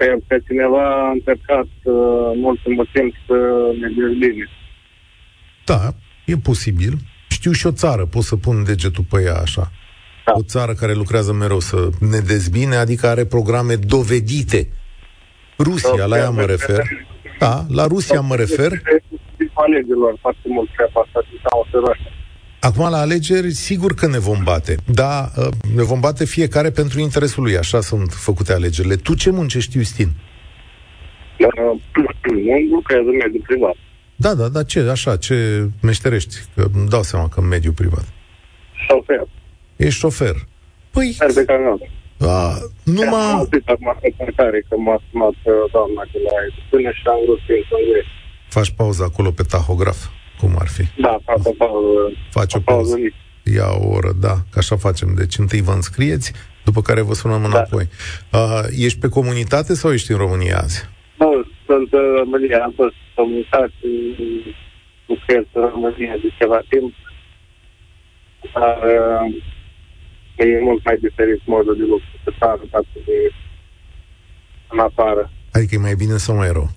că, 0.02 0.16
că 0.28 0.38
cineva 0.48 0.84
a 1.06 1.12
încercat 1.12 1.70
uh, 1.84 2.32
mult 2.36 2.60
timp 2.94 3.14
să 3.28 3.38
ne 3.80 3.88
dezbine. 3.88 4.50
Da, 5.66 5.80
e 6.26 6.36
posibil. 6.36 6.94
Știu 7.30 7.52
și 7.52 7.68
o 7.68 7.72
țară, 7.72 8.06
pot 8.06 8.24
să 8.24 8.36
pun 8.36 8.64
degetul 8.64 9.06
pe 9.10 9.22
ea 9.22 9.36
așa. 9.36 9.72
Da. 10.26 10.32
O 10.36 10.42
țară 10.42 10.74
care 10.74 10.94
lucrează 10.94 11.34
mereu 11.34 11.60
să 11.60 11.90
ne 12.00 12.20
dezbine, 12.20 12.76
adică 12.76 13.08
are 13.08 13.26
programe 13.26 13.76
dovedite. 13.76 14.68
Rusia, 15.58 16.06
la 16.06 16.18
ea 16.18 16.30
mă 16.30 16.42
refer. 16.42 16.84
Da, 17.40 17.66
la 17.70 17.86
Rusia 17.86 18.22
mă 18.22 18.36
refer. 18.36 18.72
Alegerilor 19.54 20.18
foarte 20.22 20.48
mult 20.56 20.70
treaba 20.76 21.02
asta, 21.06 21.20
Acum, 22.62 22.90
la 22.90 22.98
alegeri, 22.98 23.52
sigur 23.52 23.94
că 23.94 24.08
ne 24.08 24.20
vom 24.20 24.44
bate. 24.44 24.76
Da, 24.86 25.32
ă, 25.38 25.50
ne 25.76 25.84
vom 25.84 26.00
bate 26.00 26.26
fiecare 26.26 26.70
pentru 26.72 27.00
interesul 27.00 27.44
lui. 27.44 27.58
Așa 27.58 27.82
sunt 27.82 28.12
făcute 28.12 28.54
alegerile. 28.54 28.96
Tu 28.96 29.14
ce 29.14 29.30
muncești, 29.30 29.78
Justin? 29.78 30.10
Nu 31.38 31.48
lucrez 32.72 33.00
în 33.00 33.18
mediul 33.24 33.44
privat. 33.48 33.76
Da, 34.16 34.34
da, 34.34 34.48
da, 34.48 34.64
ce, 34.64 34.80
așa, 34.80 35.18
ce 35.18 35.68
meșterești? 35.82 36.36
Că 36.56 36.68
îmi 36.74 36.88
dau 36.88 37.04
seama 37.04 37.28
că 37.28 37.40
în 37.40 37.48
mediul 37.48 37.74
privat. 37.74 38.06
Șofer. 38.88 39.28
Ești 39.76 40.00
șofer. 40.00 40.36
Păi... 40.92 41.12
Șofer 41.12 41.34
de 41.34 41.46
camion. 41.46 41.80
A, 42.20 42.58
nu 42.84 43.04
m-a... 43.10 43.32
Am 43.32 43.40
acum 43.40 44.34
că 44.70 44.76
m-a 44.78 45.02
sumat 45.10 45.38
uh, 45.44 45.54
doamna 45.72 46.04
de 46.12 46.20
la 46.26 46.32
până 46.70 46.90
și 46.92 47.02
am 47.06 47.20
vrut 47.26 47.40
să 47.48 47.54
Faci 48.48 48.72
pauză 48.72 49.04
acolo 49.04 49.32
pe 49.32 49.44
tahograf. 49.44 50.00
Cum 50.42 50.56
ar 50.60 50.68
fi? 50.68 50.84
Da, 51.02 51.18
fac 51.26 51.40
o 51.44 51.54
pauză. 51.58 52.12
Faci 52.30 52.54
o 52.54 52.60
pauză. 52.60 52.96
Ia 53.56 53.70
o 53.70 53.88
oră, 53.90 54.12
da, 54.20 54.36
că 54.52 54.60
așa 54.60 54.76
facem. 54.76 55.14
Deci 55.16 55.38
întâi 55.38 55.62
vă 55.62 55.72
înscrieți, 55.72 56.34
după 56.64 56.82
care 56.82 57.02
vă 57.02 57.14
sunăm 57.14 57.42
da. 57.42 57.48
înapoi. 57.48 57.86
Da. 58.30 58.40
Uh, 58.40 58.64
ești 58.86 59.00
pe 59.00 59.10
comunitate 59.10 59.74
sau 59.74 59.94
ești 59.94 60.12
în 60.12 60.18
România 60.18 60.58
azi? 60.58 60.90
Nu, 61.18 61.46
sunt 61.66 61.94
în 61.94 62.16
România. 62.18 62.64
Am 62.64 62.74
fost 62.76 62.96
comunitate, 63.16 63.74
lucrez 65.08 65.44
în 65.54 65.70
România 65.74 66.14
de 66.22 66.30
ceva 66.40 66.62
timp. 66.70 66.94
Dar 68.54 68.78
uh, 68.78 69.42
e 70.36 70.60
mult 70.62 70.84
mai 70.86 70.98
diferit 71.02 71.42
modul 71.46 71.76
de 71.76 71.84
lucru 71.84 72.08
pe 72.24 72.32
țară 72.40 72.62
față 72.70 72.98
de 73.06 73.32
în 74.68 74.80
afară. 74.80 75.32
Adică 75.52 75.76
e 75.76 75.78
mai 75.78 75.96
bine 75.96 76.18
sau 76.18 76.36
mai 76.36 76.52
rău? 76.52 76.70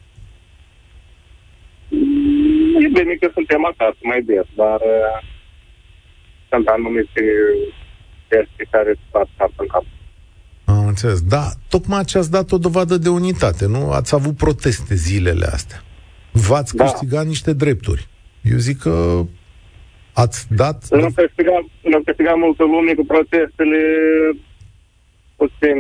E 2.82 2.88
bine 2.88 3.14
că 3.20 3.28
suntem 3.32 3.64
acasă 3.64 3.98
mai 4.02 4.22
des, 4.22 4.46
dar 4.54 4.80
uh, 4.80 5.18
sunt 6.48 6.66
anumite 6.66 7.22
chestii 8.28 8.66
care 8.70 8.94
fac 9.10 9.28
cap 9.36 9.50
în 9.56 9.66
cap. 9.66 9.84
Am 10.64 10.86
înțeles. 10.86 11.20
Da, 11.20 11.44
tocmai 11.68 12.04
ce 12.04 12.18
ați 12.18 12.30
dat 12.30 12.52
o 12.52 12.58
dovadă 12.58 12.96
de 12.96 13.08
unitate, 13.08 13.66
nu? 13.66 13.90
Ați 13.90 14.14
avut 14.14 14.36
proteste 14.36 14.94
zilele 14.94 15.46
astea. 15.46 15.82
V-ați 16.32 16.76
da. 16.76 16.84
câștigat 16.84 17.26
niște 17.26 17.52
drepturi. 17.52 18.08
Eu 18.42 18.56
zic 18.56 18.78
că 18.78 19.22
ați 20.14 20.54
dat... 20.54 20.88
Nu 20.90 21.10
câștigat, 21.14 21.64
nu 21.82 22.00
câștigat 22.04 22.36
multă 22.36 22.62
lume 22.62 22.94
cu 22.94 23.04
protestele 23.04 23.80
puțin 25.36 25.78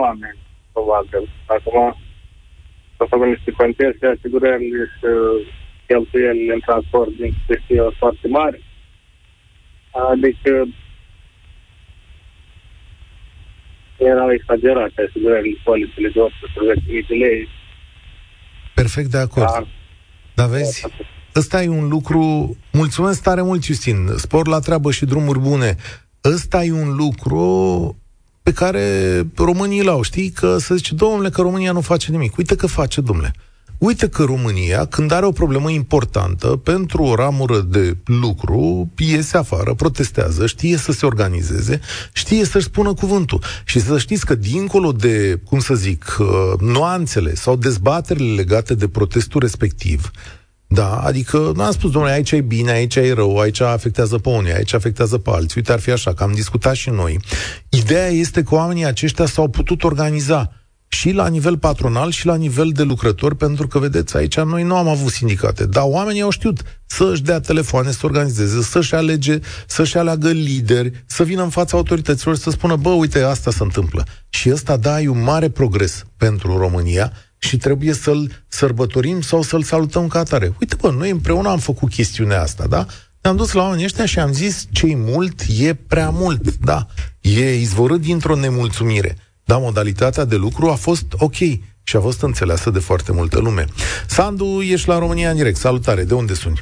oameni, 0.00 0.38
probabil. 0.72 1.28
Acum, 1.46 1.96
să 2.96 3.04
facem 3.08 3.28
niște 3.28 3.50
conteste, 3.50 4.06
să 4.06 4.14
asigurăm 4.16 4.60
niște 4.60 5.10
cheltuieli 5.86 6.48
în 6.54 6.60
transport 6.60 7.10
din 7.16 7.34
chestii 7.46 7.96
foarte 7.98 8.28
mari. 8.28 8.64
Adică 10.10 10.66
erau 13.96 14.32
exagerate 14.32 15.06
asigurările 15.08 15.60
polițele 15.64 16.08
de 16.08 16.20
800 16.20 17.04
de 17.08 17.14
lei. 17.14 17.48
Perfect 18.74 19.10
de 19.10 19.18
acord. 19.18 19.46
Da. 19.46 19.66
Dar 20.34 20.48
vezi, 20.48 20.86
ăsta 21.36 21.62
e 21.62 21.68
un 21.68 21.88
lucru... 21.88 22.56
Mulțumesc 22.72 23.22
tare 23.22 23.42
mult, 23.42 23.64
Justin. 23.64 24.08
Spor 24.16 24.46
la 24.46 24.58
treabă 24.58 24.90
și 24.90 25.04
drumuri 25.04 25.38
bune. 25.38 25.76
Ăsta 26.24 26.64
e 26.64 26.72
un 26.72 26.94
lucru 26.96 27.96
pe 28.42 28.52
care 28.52 28.82
românii 29.36 29.82
l-au, 29.82 30.02
știi? 30.02 30.30
Că 30.30 30.58
să 30.58 30.74
zice, 30.74 30.94
domnule, 30.94 31.30
că 31.30 31.42
România 31.42 31.72
nu 31.72 31.80
face 31.80 32.10
nimic. 32.10 32.36
Uite 32.36 32.56
că 32.56 32.66
face, 32.66 33.00
domnule. 33.00 33.32
Uite 33.78 34.08
că 34.08 34.22
România, 34.22 34.84
când 34.84 35.10
are 35.10 35.26
o 35.26 35.30
problemă 35.30 35.70
importantă 35.70 36.46
pentru 36.46 37.02
o 37.02 37.14
ramură 37.14 37.60
de 37.60 37.96
lucru, 38.04 38.90
iese 38.96 39.36
afară, 39.36 39.74
protestează, 39.74 40.46
știe 40.46 40.76
să 40.76 40.92
se 40.92 41.06
organizeze, 41.06 41.80
știe 42.12 42.44
să-și 42.44 42.64
spună 42.64 42.94
cuvântul. 42.94 43.42
Și 43.64 43.80
să 43.80 43.98
știți 43.98 44.26
că 44.26 44.34
dincolo 44.34 44.92
de, 44.92 45.40
cum 45.44 45.58
să 45.58 45.74
zic, 45.74 46.16
uh, 46.18 46.26
nuanțele 46.60 47.34
sau 47.34 47.56
dezbaterile 47.56 48.34
legate 48.34 48.74
de 48.74 48.88
protestul 48.88 49.40
respectiv, 49.40 50.10
da, 50.66 50.98
adică 50.98 51.52
nu 51.54 51.62
am 51.62 51.72
spus, 51.72 51.90
domnule, 51.90 52.14
aici 52.14 52.30
e 52.30 52.40
bine, 52.40 52.70
aici 52.70 52.94
e 52.94 53.12
rău, 53.12 53.38
aici 53.38 53.60
afectează 53.60 54.18
pe 54.18 54.28
unii, 54.28 54.52
aici 54.52 54.74
afectează 54.74 55.18
pe 55.18 55.30
alții. 55.30 55.52
Uite, 55.56 55.72
ar 55.72 55.80
fi 55.80 55.90
așa, 55.90 56.14
că 56.14 56.22
am 56.22 56.32
discutat 56.32 56.74
și 56.74 56.90
noi. 56.90 57.18
Ideea 57.68 58.08
este 58.08 58.42
că 58.42 58.54
oamenii 58.54 58.84
aceștia 58.84 59.26
s-au 59.26 59.48
putut 59.48 59.82
organiza 59.82 60.52
și 60.94 61.10
la 61.10 61.28
nivel 61.28 61.58
patronal 61.58 62.10
și 62.10 62.26
la 62.26 62.36
nivel 62.36 62.70
de 62.70 62.82
lucrători, 62.82 63.36
pentru 63.36 63.66
că, 63.66 63.78
vedeți, 63.78 64.16
aici 64.16 64.40
noi 64.40 64.62
nu 64.62 64.76
am 64.76 64.88
avut 64.88 65.12
sindicate, 65.12 65.66
dar 65.66 65.84
oamenii 65.86 66.22
au 66.22 66.30
știut 66.30 66.62
să-și 66.86 67.22
dea 67.22 67.40
telefoane, 67.40 67.90
să 67.90 68.00
organizeze, 68.02 68.62
să-și 68.62 68.94
alege, 68.94 69.38
să-și 69.66 69.98
aleagă 69.98 70.28
lideri, 70.30 71.04
să 71.06 71.22
vină 71.22 71.42
în 71.42 71.48
fața 71.48 71.76
autorităților 71.76 72.36
să 72.36 72.50
spună, 72.50 72.76
bă, 72.76 72.88
uite, 72.88 73.20
asta 73.20 73.50
se 73.50 73.62
întâmplă. 73.62 74.06
Și 74.28 74.50
ăsta, 74.50 74.76
da, 74.76 75.00
e 75.00 75.08
un 75.08 75.22
mare 75.22 75.48
progres 75.48 76.04
pentru 76.16 76.56
România 76.56 77.12
și 77.38 77.56
trebuie 77.56 77.92
să-l 77.92 78.44
sărbătorim 78.48 79.20
sau 79.20 79.42
să-l 79.42 79.62
salutăm 79.62 80.06
ca 80.06 80.18
atare. 80.18 80.54
Uite, 80.60 80.76
bă, 80.80 80.90
noi 80.90 81.10
împreună 81.10 81.48
am 81.48 81.58
făcut 81.58 81.90
chestiunea 81.90 82.42
asta, 82.42 82.66
da? 82.68 82.86
Ne-am 83.22 83.36
dus 83.36 83.52
la 83.52 83.62
oamenii 83.62 83.84
ăștia 83.84 84.06
și 84.06 84.18
am 84.18 84.32
zis, 84.32 84.66
cei 84.70 84.94
mult 84.96 85.42
e 85.58 85.74
prea 85.74 86.10
mult, 86.10 86.56
da. 86.56 86.86
E 87.20 87.58
izvorât 87.58 88.00
dintr-o 88.00 88.36
nemulțumire. 88.36 89.16
Dar 89.44 89.60
modalitatea 89.60 90.24
de 90.24 90.36
lucru 90.36 90.66
a 90.66 90.74
fost 90.74 91.06
ok 91.18 91.38
și 91.82 91.96
a 91.96 92.00
fost 92.00 92.22
înțeleasă 92.22 92.70
de 92.70 92.78
foarte 92.78 93.12
multă 93.12 93.40
lume. 93.40 93.64
Sandu, 94.06 94.60
ești 94.62 94.88
la 94.88 94.98
România 94.98 95.30
în 95.30 95.36
direct. 95.36 95.56
Salutare, 95.56 96.02
de 96.02 96.14
unde 96.14 96.34
suni? 96.34 96.60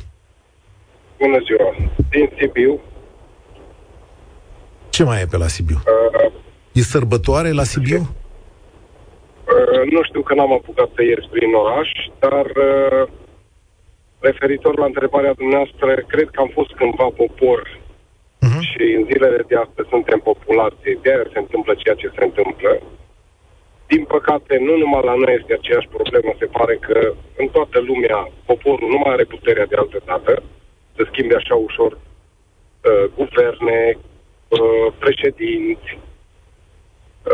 Bună 1.19 1.39
ziua, 1.47 1.77
din 2.11 2.31
Sibiu. 2.39 2.81
Ce 4.91 5.05
mai 5.05 5.21
e 5.21 5.27
pe 5.31 5.37
la 5.37 5.47
Sibiu? 5.47 5.77
Uh, 5.77 6.33
e 6.73 6.81
sărbătoare 6.81 7.51
la 7.53 7.63
Sibiu? 7.63 8.01
Uh, 8.01 9.91
nu 9.91 10.03
știu 10.03 10.23
că 10.23 10.35
n-am 10.35 10.53
apucat 10.53 10.91
să 10.95 11.03
ieri 11.03 11.29
prin 11.31 11.55
oraș, 11.55 11.89
dar 12.19 12.45
uh, 12.45 13.09
referitor 14.19 14.79
la 14.79 14.85
întrebarea 14.85 15.33
dumneavoastră, 15.33 16.05
cred 16.07 16.29
că 16.33 16.41
am 16.41 16.51
fost 16.53 16.73
cândva 16.73 17.09
popor 17.17 17.82
uh-huh. 18.45 18.63
și 18.71 18.83
în 18.99 19.05
zilele 19.11 19.43
de 19.51 19.57
astăzi 19.65 19.89
suntem 19.89 20.21
populație, 20.31 20.99
de 21.03 21.11
aia 21.11 21.27
se 21.33 21.39
întâmplă 21.39 21.73
ceea 21.75 21.95
ce 21.95 22.09
se 22.17 22.25
întâmplă. 22.25 22.73
Din 23.87 24.05
păcate, 24.05 24.55
nu 24.67 24.77
numai 24.77 25.03
la 25.05 25.15
noi 25.15 25.35
este 25.41 25.53
aceeași 25.53 25.93
problemă, 25.97 26.31
se 26.39 26.47
pare 26.57 26.77
că 26.87 27.15
în 27.37 27.47
toată 27.49 27.79
lumea 27.81 28.19
poporul 28.47 28.89
nu 28.89 28.99
mai 28.99 29.13
are 29.13 29.25
puterea 29.25 29.67
de 29.67 29.77
altă 29.77 30.01
dată 30.05 30.43
să 30.97 31.03
schimbe 31.11 31.35
așa 31.35 31.55
ușor 31.55 31.93
uh, 31.93 33.05
guverne, 33.17 33.99
uh, 34.49 34.87
președinți, 34.99 35.99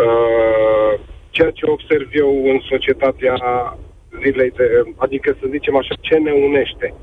uh, 0.01 1.01
ceea 1.31 1.51
ce 1.51 1.71
observ 1.71 2.09
eu 2.13 2.45
în 2.53 2.61
societatea 2.69 3.35
zilei 4.23 4.51
de, 4.51 4.83
adică 4.97 5.37
să 5.41 5.47
zicem 5.51 5.77
așa, 5.77 5.95
ce 6.01 6.17
ne 6.17 6.33
unește. 6.33 6.95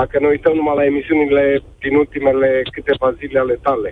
Dacă 0.00 0.18
ne 0.20 0.28
uităm 0.34 0.54
numai 0.54 0.76
la 0.76 0.84
emisiunile 0.84 1.62
din 1.84 1.94
ultimele 2.02 2.62
câteva 2.74 3.08
zile 3.20 3.38
ale 3.38 3.56
tale, 3.66 3.90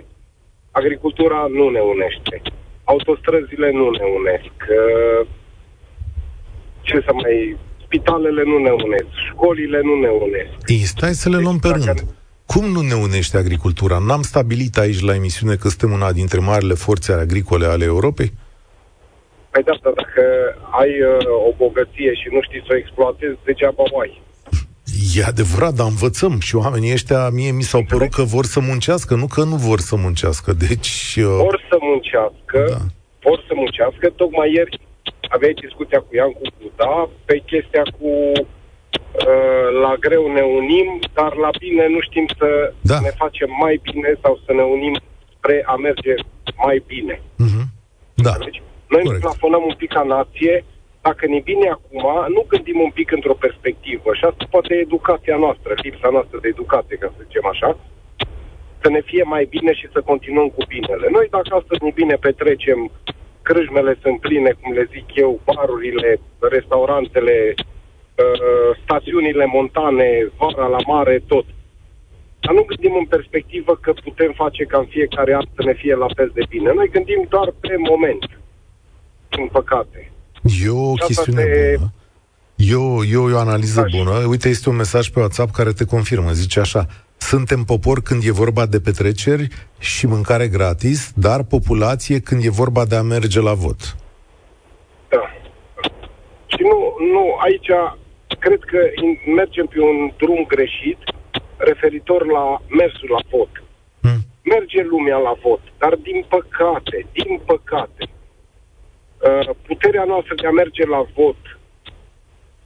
agricultura 0.71 1.39
nu 1.59 1.65
ne 1.69 1.81
unește, 1.93 2.35
autostrăzile 2.83 3.71
nu 3.71 3.89
ne 3.99 4.05
unesc, 4.19 4.55
ce 6.81 6.95
să 7.05 7.11
mai... 7.13 7.57
Spitalele 7.85 8.43
nu 8.43 8.57
ne 8.57 8.69
unesc, 8.69 9.09
școlile 9.27 9.79
nu 9.83 9.95
ne 9.99 10.07
unesc. 10.07 10.53
Ei, 10.65 10.83
stai 10.93 11.13
să 11.13 11.29
le 11.29 11.35
deci, 11.35 11.45
luăm 11.45 11.59
pe 11.59 11.67
rând. 11.67 11.85
Dacă... 11.85 12.03
Cum 12.45 12.65
nu 12.75 12.81
ne 12.81 12.93
unește 13.07 13.37
agricultura? 13.37 13.97
N-am 14.07 14.21
stabilit 14.21 14.77
aici 14.77 15.01
la 15.01 15.15
emisiune 15.15 15.55
că 15.55 15.67
suntem 15.67 15.91
una 15.91 16.11
dintre 16.11 16.39
marile 16.39 16.73
forțe 16.73 17.11
agricole 17.13 17.65
ale 17.65 17.83
Europei? 17.83 18.31
Păi 19.51 19.63
de 19.63 19.71
asta, 19.71 19.91
dacă 19.95 20.23
ai 20.81 20.91
uh, 21.01 21.47
o 21.49 21.51
bogăție 21.57 22.13
și 22.13 22.27
nu 22.31 22.41
știi 22.41 22.63
să 22.65 22.71
o 22.71 22.75
exploatezi, 22.75 23.37
degeaba 23.43 23.83
o 23.91 23.99
ai. 23.99 24.21
E 25.15 25.23
adevărat, 25.23 25.73
dar 25.73 25.87
învățăm 25.87 26.39
și 26.39 26.55
oamenii 26.55 26.91
ăștia, 26.93 27.29
mie 27.29 27.51
mi 27.51 27.61
s-au 27.61 27.83
părut 27.89 28.11
că 28.17 28.23
vor 28.23 28.45
să 28.45 28.59
muncească, 28.59 29.15
nu 29.15 29.27
că 29.27 29.43
nu 29.43 29.55
vor 29.55 29.79
să 29.79 29.95
muncească. 29.95 30.53
Deci... 30.53 31.15
Uh... 31.17 31.43
Vor 31.47 31.65
să 31.69 31.77
muncească, 31.81 32.59
da. 32.69 32.81
vor 33.27 33.43
să 33.47 33.53
muncească. 33.55 34.09
Tocmai 34.15 34.53
ieri 34.53 34.79
aveai 35.35 35.53
discuția 35.65 35.99
cu 35.99 36.15
Ian 36.15 36.31
cu 36.31 36.41
Buda 36.61 37.09
pe 37.25 37.35
chestia 37.45 37.83
cu 37.97 38.09
uh, 38.31 39.67
la 39.83 39.93
greu 40.05 40.23
ne 40.37 40.41
unim, 40.41 40.87
dar 41.13 41.31
la 41.45 41.49
bine 41.59 41.87
nu 41.87 41.99
știm 42.07 42.27
să 42.37 42.73
da. 42.81 42.99
ne 42.99 43.11
facem 43.21 43.49
mai 43.63 43.79
bine 43.87 44.09
sau 44.23 44.39
să 44.45 44.51
ne 44.53 44.63
unim 44.75 44.95
spre 45.35 45.63
a 45.65 45.75
merge 45.75 46.13
mai 46.65 46.83
bine. 46.87 47.15
Uh-huh. 47.45 47.65
Da. 48.13 48.33
Deci, 48.45 48.61
noi 48.93 49.03
Corect. 49.03 49.23
ne 49.23 49.25
plafonăm 49.25 49.63
un 49.69 49.75
pic 49.77 49.91
ca 49.93 50.03
nație, 50.03 50.65
dacă 51.01 51.27
ne 51.27 51.39
bine 51.39 51.67
acum, 51.69 52.05
nu 52.35 52.45
gândim 52.47 52.79
un 52.79 52.89
pic 52.89 53.11
într-o 53.11 53.33
perspectivă 53.33 54.09
și 54.13 54.25
asta 54.25 54.45
poate 54.49 54.73
educația 54.75 55.37
noastră, 55.37 55.73
lipsa 55.83 56.09
noastră 56.09 56.37
de 56.41 56.47
educație, 56.47 56.95
ca 56.97 57.13
să 57.15 57.23
zicem 57.25 57.45
așa, 57.45 57.77
să 58.81 58.89
ne 58.89 59.01
fie 59.01 59.23
mai 59.23 59.45
bine 59.49 59.73
și 59.73 59.87
să 59.93 60.01
continuăm 60.01 60.47
cu 60.49 60.63
binele. 60.67 61.07
Noi, 61.11 61.27
dacă 61.29 61.55
astăzi 61.55 61.83
ne 61.83 61.91
bine 61.93 62.15
petrecem, 62.15 62.91
crâșmele 63.41 63.97
sunt 64.01 64.19
pline, 64.19 64.51
cum 64.61 64.73
le 64.73 64.89
zic 64.91 65.05
eu, 65.15 65.39
barurile, 65.45 66.19
restaurantele, 66.39 67.53
uh, 67.55 68.77
stațiunile 68.83 69.45
montane, 69.45 70.09
vara 70.37 70.67
la 70.67 70.81
mare, 70.87 71.23
tot. 71.27 71.45
Dar 72.39 72.53
nu 72.53 72.63
gândim 72.63 72.95
în 72.95 73.05
perspectivă 73.05 73.75
că 73.81 73.93
putem 74.03 74.31
face 74.31 74.63
ca 74.63 74.77
în 74.77 74.85
fiecare 74.85 75.33
an 75.33 75.45
să 75.55 75.63
ne 75.63 75.73
fie 75.73 75.95
la 75.95 76.07
fel 76.15 76.31
de 76.33 76.43
bine. 76.49 76.73
Noi 76.73 76.89
gândim 76.89 77.25
doar 77.29 77.53
pe 77.59 77.75
moment, 77.77 78.23
în 79.29 79.47
păcate. 79.47 80.11
E 80.43 80.69
o 80.69 80.93
chestiune 80.93 81.41
se... 81.41 81.75
bună. 81.77 81.93
E 82.55 82.75
o, 82.75 83.03
e, 83.03 83.15
o, 83.15 83.29
e 83.29 83.33
o 83.33 83.37
analiză 83.37 83.79
așa. 83.79 83.97
bună. 83.97 84.25
Uite, 84.27 84.49
este 84.49 84.69
un 84.69 84.75
mesaj 84.75 85.09
pe 85.09 85.19
WhatsApp 85.19 85.51
care 85.51 85.71
te 85.71 85.85
confirmă. 85.85 86.31
Zice 86.31 86.59
așa, 86.59 86.87
suntem 87.17 87.63
popor 87.63 88.01
când 88.01 88.23
e 88.25 88.31
vorba 88.31 88.65
de 88.65 88.79
petreceri 88.79 89.47
și 89.79 90.07
mâncare 90.07 90.47
gratis, 90.47 91.11
dar 91.15 91.43
populație 91.43 92.19
când 92.19 92.43
e 92.43 92.49
vorba 92.49 92.85
de 92.85 92.95
a 92.95 93.01
merge 93.01 93.41
la 93.41 93.53
vot. 93.53 93.95
Da. 95.09 95.23
Și 96.45 96.61
nu, 96.61 96.95
nu, 97.11 97.35
aici 97.39 97.71
cred 98.39 98.59
că 98.59 98.77
mergem 99.35 99.65
pe 99.65 99.79
un 99.79 100.11
drum 100.17 100.45
greșit 100.47 100.97
referitor 101.57 102.25
la 102.25 102.61
mersul 102.67 103.09
la 103.09 103.21
vot. 103.31 103.63
Hmm. 104.01 104.21
Merge 104.43 104.81
lumea 104.83 105.17
la 105.17 105.33
vot, 105.43 105.61
dar 105.77 105.93
din 105.95 106.25
păcate, 106.29 107.05
din 107.11 107.41
păcate, 107.45 108.03
Uh, 108.03 108.18
puterea 109.67 110.03
noastră 110.03 110.35
de 110.35 110.47
a 110.47 110.51
merge 110.51 110.85
la 110.85 111.05
vot 111.15 111.59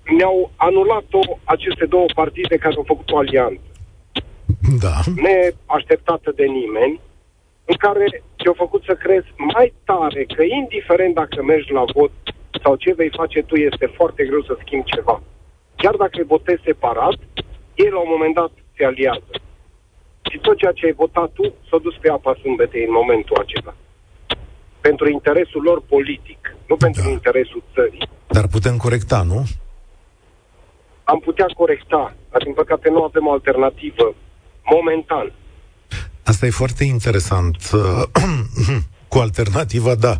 ne-au 0.03 0.51
anulat-o 0.55 1.19
aceste 1.43 1.85
două 1.85 2.05
partide 2.15 2.57
care 2.57 2.75
au 2.75 2.83
făcut 2.87 3.11
o 3.11 3.17
alianță. 3.17 3.61
Da. 4.79 4.95
Neașteptată 5.15 6.31
de 6.35 6.45
nimeni, 6.45 6.99
în 7.65 7.75
care 7.75 8.23
te-au 8.35 8.53
făcut 8.53 8.83
să 8.83 8.93
crezi 8.93 9.27
mai 9.37 9.73
tare 9.83 10.23
că 10.35 10.43
indiferent 10.43 11.13
dacă 11.13 11.43
mergi 11.43 11.71
la 11.71 11.83
vot 11.93 12.11
sau 12.63 12.75
ce 12.75 12.93
vei 12.93 13.09
face 13.09 13.41
tu, 13.41 13.55
este 13.55 13.85
foarte 13.85 14.25
greu 14.25 14.43
să 14.43 14.57
schimbi 14.59 14.91
ceva. 14.91 15.21
Chiar 15.75 15.95
dacă 15.95 16.17
îi 16.17 16.31
votezi 16.35 16.61
separat, 16.65 17.17
ei 17.75 17.89
la 17.89 17.99
un 17.99 18.09
moment 18.09 18.35
dat 18.35 18.51
se 18.77 18.85
aliază. 18.85 19.33
Și 20.31 20.37
tot 20.37 20.57
ceea 20.57 20.71
ce 20.71 20.85
ai 20.85 20.93
votat 20.93 21.31
tu 21.31 21.53
s-a 21.69 21.77
dus 21.77 21.95
pe 22.01 22.09
apa 22.09 22.37
sâmbetei 22.41 22.83
în 22.83 22.91
momentul 22.91 23.37
acela 23.39 23.73
pentru 24.87 25.09
interesul 25.09 25.61
lor 25.69 25.79
politic, 25.93 26.41
nu 26.69 26.75
da. 26.75 26.85
pentru 26.85 27.09
interesul 27.09 27.63
țării. 27.73 28.07
Dar 28.27 28.47
putem 28.47 28.75
corecta, 28.77 29.19
nu? 29.31 29.39
Am 31.03 31.19
putea 31.19 31.45
corecta, 31.61 32.03
dar 32.31 32.41
din 32.43 32.53
păcate 32.53 32.89
nu 32.89 33.03
avem 33.03 33.29
alternativă 33.29 34.15
momentan. 34.75 35.27
Asta 36.23 36.45
e 36.45 36.61
foarte 36.63 36.83
interesant. 36.83 37.57
Cu 39.11 39.17
alternativa, 39.17 39.95
da. 39.95 40.13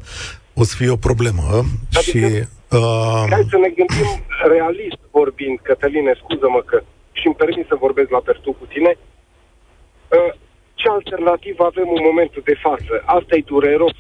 o 0.62 0.64
să 0.64 0.74
fie 0.80 0.92
o 0.98 1.06
problemă 1.08 1.44
adică, 1.52 2.02
și... 2.02 2.18
Uh... 2.78 3.26
Hai 3.36 3.46
să 3.56 3.58
ne 3.66 3.72
gândim 3.80 4.10
realist 4.54 5.00
vorbind, 5.12 5.60
Cătăline, 5.68 6.14
scuză-mă 6.22 6.62
că 6.70 6.78
și 7.20 7.26
îmi 7.28 7.40
permit 7.44 7.66
să 7.68 7.76
vorbesc 7.86 8.10
la 8.10 8.22
pertu 8.30 8.52
cu 8.60 8.66
tine. 8.74 8.92
Uh, 10.16 10.32
ce 10.80 10.88
alternativă 10.90 11.64
avem 11.66 11.90
în 11.98 12.04
momentul 12.10 12.42
de 12.46 12.56
față? 12.66 12.94
Asta 13.18 13.36
e 13.36 13.52
dureros. 13.54 13.98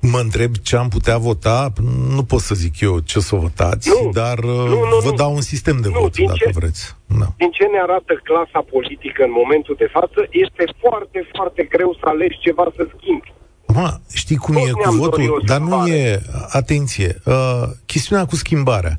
Mă 0.00 0.18
întreb 0.18 0.52
ce 0.62 0.76
am 0.76 0.88
putea 0.88 1.16
vota, 1.16 1.72
nu 2.14 2.22
pot 2.22 2.40
să 2.40 2.54
zic 2.54 2.80
eu 2.80 2.98
ce 2.98 3.20
să 3.20 3.36
votați, 3.36 3.88
nu, 3.88 4.10
dar 4.12 4.38
uh, 4.38 4.68
nu, 4.72 4.78
nu, 4.92 4.98
vă 5.02 5.10
nu. 5.10 5.16
dau 5.16 5.34
un 5.34 5.40
sistem 5.40 5.76
de 5.80 5.88
nu, 5.88 6.00
vot, 6.00 6.16
dacă 6.18 6.50
ce, 6.50 6.50
vreți. 6.54 6.96
Da. 7.06 7.26
Din 7.36 7.50
ce 7.50 7.64
ne 7.64 7.80
arată 7.86 8.12
clasa 8.22 8.60
politică 8.72 9.22
în 9.22 9.34
momentul 9.40 9.74
de 9.78 9.88
față, 9.92 10.20
este 10.30 10.64
foarte, 10.80 11.28
foarte 11.36 11.62
greu 11.62 11.96
să 12.00 12.04
alegi 12.08 12.38
ceva 12.38 12.66
să 12.76 12.82
schimbi. 12.96 13.32
Ma, 13.66 14.00
știi 14.14 14.36
cum 14.36 14.54
Tot 14.54 14.66
e 14.66 14.70
cu 14.70 14.90
votul? 14.90 15.42
Dar 15.46 15.60
nu 15.60 15.86
e, 15.86 16.22
atenție, 16.48 17.20
uh, 17.24 17.34
chestiunea 17.86 18.24
cu 18.24 18.36
schimbarea. 18.36 18.94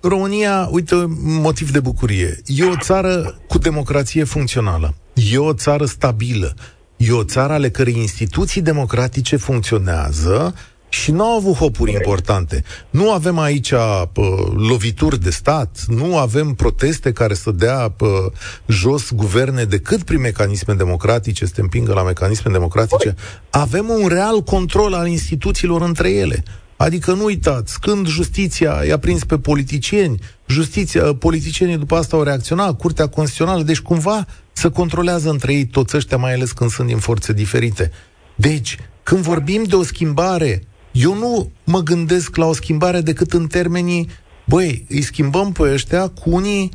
România, 0.00 0.68
uite, 0.70 0.94
motiv 1.22 1.70
de 1.70 1.80
bucurie. 1.80 2.36
E 2.46 2.64
o 2.64 2.76
țară 2.80 3.38
cu 3.48 3.58
democrație 3.58 4.24
funcțională. 4.24 4.94
E 5.32 5.38
o 5.38 5.52
țară 5.52 5.84
stabilă. 5.84 6.54
E 7.04 7.12
o 7.12 7.24
țară 7.24 7.52
ale 7.52 7.70
cărei 7.70 7.96
instituții 7.96 8.60
democratice 8.60 9.36
funcționează 9.36 10.54
și 10.88 11.10
nu 11.10 11.24
au 11.24 11.36
avut 11.36 11.54
hopuri 11.54 11.92
importante. 11.92 12.64
Nu 12.90 13.12
avem 13.12 13.38
aici 13.38 13.70
pă, 14.12 14.52
lovituri 14.56 15.20
de 15.20 15.30
stat, 15.30 15.84
nu 15.88 16.18
avem 16.18 16.54
proteste 16.54 17.12
care 17.12 17.34
să 17.34 17.50
dea 17.50 17.88
pă, 17.88 18.32
jos 18.66 19.12
guverne 19.12 19.64
decât 19.64 20.02
prin 20.02 20.20
mecanisme 20.20 20.74
democratice, 20.74 21.46
să 21.46 21.52
te 21.54 21.60
împingă 21.60 21.92
la 21.92 22.02
mecanisme 22.02 22.52
democratice. 22.52 23.14
Avem 23.50 23.88
un 23.88 24.08
real 24.08 24.40
control 24.40 24.92
al 24.94 25.06
instituțiilor 25.06 25.82
între 25.82 26.10
ele. 26.10 26.42
Adică 26.76 27.12
nu 27.12 27.24
uitați, 27.24 27.80
când 27.80 28.06
justiția 28.06 28.82
i-a 28.86 28.98
prins 28.98 29.24
pe 29.24 29.38
politicieni, 29.38 30.18
justiția, 30.46 31.14
politicienii 31.14 31.76
după 31.76 31.96
asta 31.96 32.16
au 32.16 32.22
reacționat, 32.22 32.76
Curtea 32.76 33.06
Constituțională, 33.06 33.62
deci 33.62 33.80
cumva 33.80 34.26
să 34.52 34.70
controlează 34.70 35.30
între 35.30 35.52
ei 35.52 35.66
toți 35.66 35.96
ăștia, 35.96 36.16
mai 36.16 36.34
ales 36.34 36.52
când 36.52 36.70
sunt 36.70 36.86
din 36.86 36.98
forțe 36.98 37.32
diferite. 37.32 37.90
Deci, 38.34 38.78
când 39.02 39.20
vorbim 39.20 39.62
de 39.62 39.74
o 39.74 39.82
schimbare, 39.82 40.62
eu 40.92 41.14
nu 41.14 41.50
mă 41.64 41.80
gândesc 41.80 42.36
la 42.36 42.46
o 42.46 42.52
schimbare 42.52 43.00
decât 43.00 43.32
în 43.32 43.46
termenii, 43.46 44.08
băi, 44.46 44.84
îi 44.88 45.02
schimbăm 45.02 45.52
pe 45.52 45.62
ăștia 45.62 46.08
cu 46.08 46.30
unii 46.30 46.70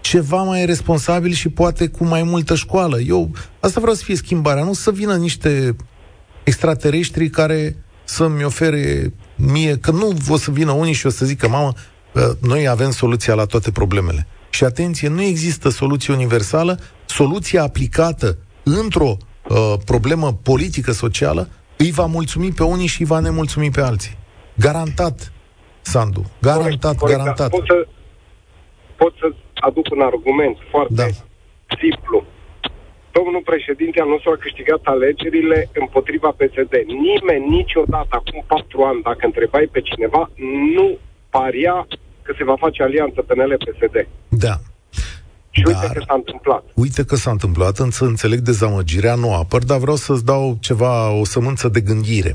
ceva 0.00 0.42
mai 0.42 0.66
responsabil 0.66 1.32
și 1.32 1.48
poate 1.48 1.88
cu 1.88 2.04
mai 2.04 2.22
multă 2.22 2.54
școală. 2.54 3.00
Eu, 3.00 3.30
asta 3.60 3.80
vreau 3.80 3.94
să 3.94 4.04
fie 4.04 4.16
schimbarea, 4.16 4.64
nu 4.64 4.72
să 4.72 4.90
vină 4.90 5.16
niște 5.16 5.76
extraterestri 6.44 7.28
care 7.30 7.76
să-mi 8.04 8.44
ofere 8.44 9.12
mie, 9.36 9.78
că 9.78 9.90
nu 9.90 10.16
o 10.28 10.36
să 10.36 10.50
vină 10.50 10.72
unii 10.72 10.92
și 10.92 11.06
o 11.06 11.10
să 11.10 11.24
zică, 11.24 11.48
mamă, 11.48 11.72
noi 12.40 12.68
avem 12.68 12.90
soluția 12.90 13.34
la 13.34 13.44
toate 13.44 13.70
problemele. 13.70 14.26
Și 14.50 14.64
atenție, 14.64 15.08
nu 15.08 15.22
există 15.22 15.68
soluție 15.68 16.14
universală, 16.14 16.78
soluția 17.04 17.62
aplicată 17.62 18.38
într-o 18.64 19.16
uh, 19.16 19.74
problemă 19.84 20.32
politică, 20.42 20.92
socială, 20.92 21.48
îi 21.76 21.90
va 21.90 22.06
mulțumi 22.06 22.52
pe 22.52 22.62
unii 22.62 22.86
și 22.86 23.00
îi 23.00 23.06
va 23.06 23.18
nemulțumi 23.18 23.70
pe 23.70 23.80
alții. 23.80 24.16
Garantat, 24.56 25.32
Sandu. 25.80 26.24
Garantat, 26.40 26.96
corect, 26.96 27.18
garantat. 27.18 27.50
Pot 27.50 27.66
să, 27.66 27.86
pot 28.96 29.14
să 29.20 29.26
aduc 29.54 29.86
un 29.90 30.00
argument 30.00 30.56
foarte 30.70 30.94
da. 30.94 31.06
simplu 31.80 32.24
domnul 33.12 33.42
președinte 33.44 34.00
al 34.00 34.08
nostru 34.08 34.30
a 34.30 34.36
câștigat 34.36 34.80
alegerile 34.84 35.68
împotriva 35.72 36.30
PSD. 36.40 36.74
Nimeni 37.08 37.48
niciodată, 37.48 38.08
acum 38.10 38.44
patru 38.46 38.82
ani, 38.82 39.02
dacă 39.02 39.22
întrebai 39.22 39.66
pe 39.72 39.80
cineva, 39.80 40.30
nu 40.74 40.98
paria 41.30 41.86
că 42.22 42.32
se 42.38 42.44
va 42.44 42.54
face 42.58 42.82
alianță 42.82 43.20
PNL-PSD. 43.26 44.08
Da. 44.28 44.60
Și 45.50 45.62
dar, 45.62 45.74
uite 45.74 45.92
că 45.94 46.04
s-a 46.06 46.14
întâmplat. 46.14 46.64
Uite 46.74 47.04
că 47.04 47.16
s-a 47.16 47.30
întâmplat, 47.30 47.76
să 47.90 48.04
înțeleg 48.04 48.38
dezamăgirea, 48.38 49.14
nu 49.14 49.34
apăr, 49.34 49.64
dar 49.64 49.78
vreau 49.78 49.96
să-ți 49.96 50.24
dau 50.24 50.56
ceva, 50.60 51.10
o 51.10 51.24
sămânță 51.24 51.68
de 51.68 51.80
gândire. 51.80 52.34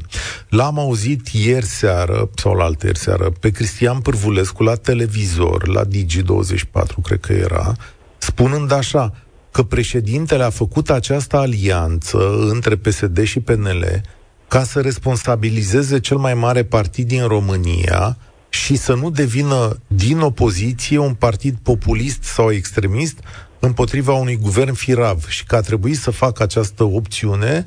L-am 0.49 0.79
auzit 0.79 1.27
ieri 1.27 1.65
seară, 1.65 2.29
sau 2.35 2.53
la 2.53 2.63
altă 2.63 2.85
ieri 2.85 2.97
seară, 2.97 3.31
pe 3.39 3.49
Cristian 3.49 3.99
Pârvulescu 3.99 4.63
la 4.63 4.75
televizor, 4.75 5.67
la 5.67 5.81
Digi24, 5.85 7.01
cred 7.03 7.19
că 7.19 7.33
era, 7.33 7.71
spunând 8.17 8.71
așa, 8.71 9.13
că 9.51 9.63
președintele 9.63 10.43
a 10.43 10.49
făcut 10.49 10.89
această 10.89 11.37
alianță 11.37 12.35
între 12.49 12.75
PSD 12.75 13.23
și 13.23 13.39
PNL 13.39 14.01
ca 14.47 14.63
să 14.63 14.81
responsabilizeze 14.81 15.99
cel 15.99 16.17
mai 16.17 16.33
mare 16.33 16.63
partid 16.63 17.07
din 17.07 17.27
România 17.27 18.17
și 18.61 18.75
să 18.75 18.93
nu 18.93 19.09
devină 19.09 19.77
din 19.87 20.19
opoziție 20.19 20.97
un 20.97 21.13
partid 21.13 21.55
populist 21.63 22.23
sau 22.23 22.51
extremist 22.51 23.19
împotriva 23.59 24.13
unui 24.13 24.37
guvern 24.41 24.73
firav 24.73 25.27
și 25.27 25.45
că 25.45 25.55
a 25.55 25.61
trebuit 25.61 25.95
să 25.95 26.11
facă 26.11 26.43
această 26.43 26.83
opțiune 26.83 27.65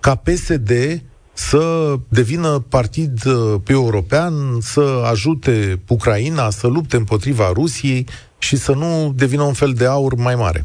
ca 0.00 0.14
PSD 0.14 0.70
să 1.32 1.94
devină 2.08 2.64
partid 2.68 3.24
uh, 3.26 3.60
european, 3.66 4.32
să 4.60 5.02
ajute 5.10 5.80
Ucraina 5.88 6.50
să 6.50 6.66
lupte 6.66 6.96
împotriva 6.96 7.50
Rusiei 7.52 8.06
și 8.38 8.56
să 8.56 8.72
nu 8.72 9.12
devină 9.16 9.42
un 9.42 9.52
fel 9.52 9.72
de 9.72 9.86
aur 9.86 10.14
mai 10.14 10.34
mare 10.34 10.64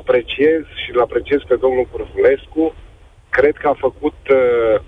apreciez 0.00 0.62
și 0.82 0.88
îl 0.94 1.00
apreciez 1.00 1.40
pe 1.48 1.56
domnul 1.56 1.86
Purfulescu. 1.90 2.74
Cred 3.28 3.56
că 3.56 3.68
a 3.68 3.76
făcut, 3.86 4.18
uh, 4.30 4.80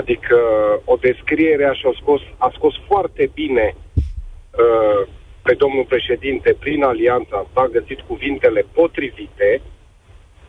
adică, 0.00 0.38
o 0.84 0.96
descriere 0.96 1.64
așa, 1.64 1.88
a 1.88 1.98
scos, 2.00 2.20
a 2.36 2.50
scos 2.56 2.74
foarte 2.88 3.30
bine 3.34 3.74
uh, 3.74 5.08
pe 5.42 5.54
domnul 5.54 5.84
președinte 5.84 6.56
prin 6.58 6.82
alianța 6.82 7.36
asta, 7.36 7.60
a 7.60 7.74
găsit 7.78 8.00
cuvintele 8.00 8.64
potrivite, 8.72 9.60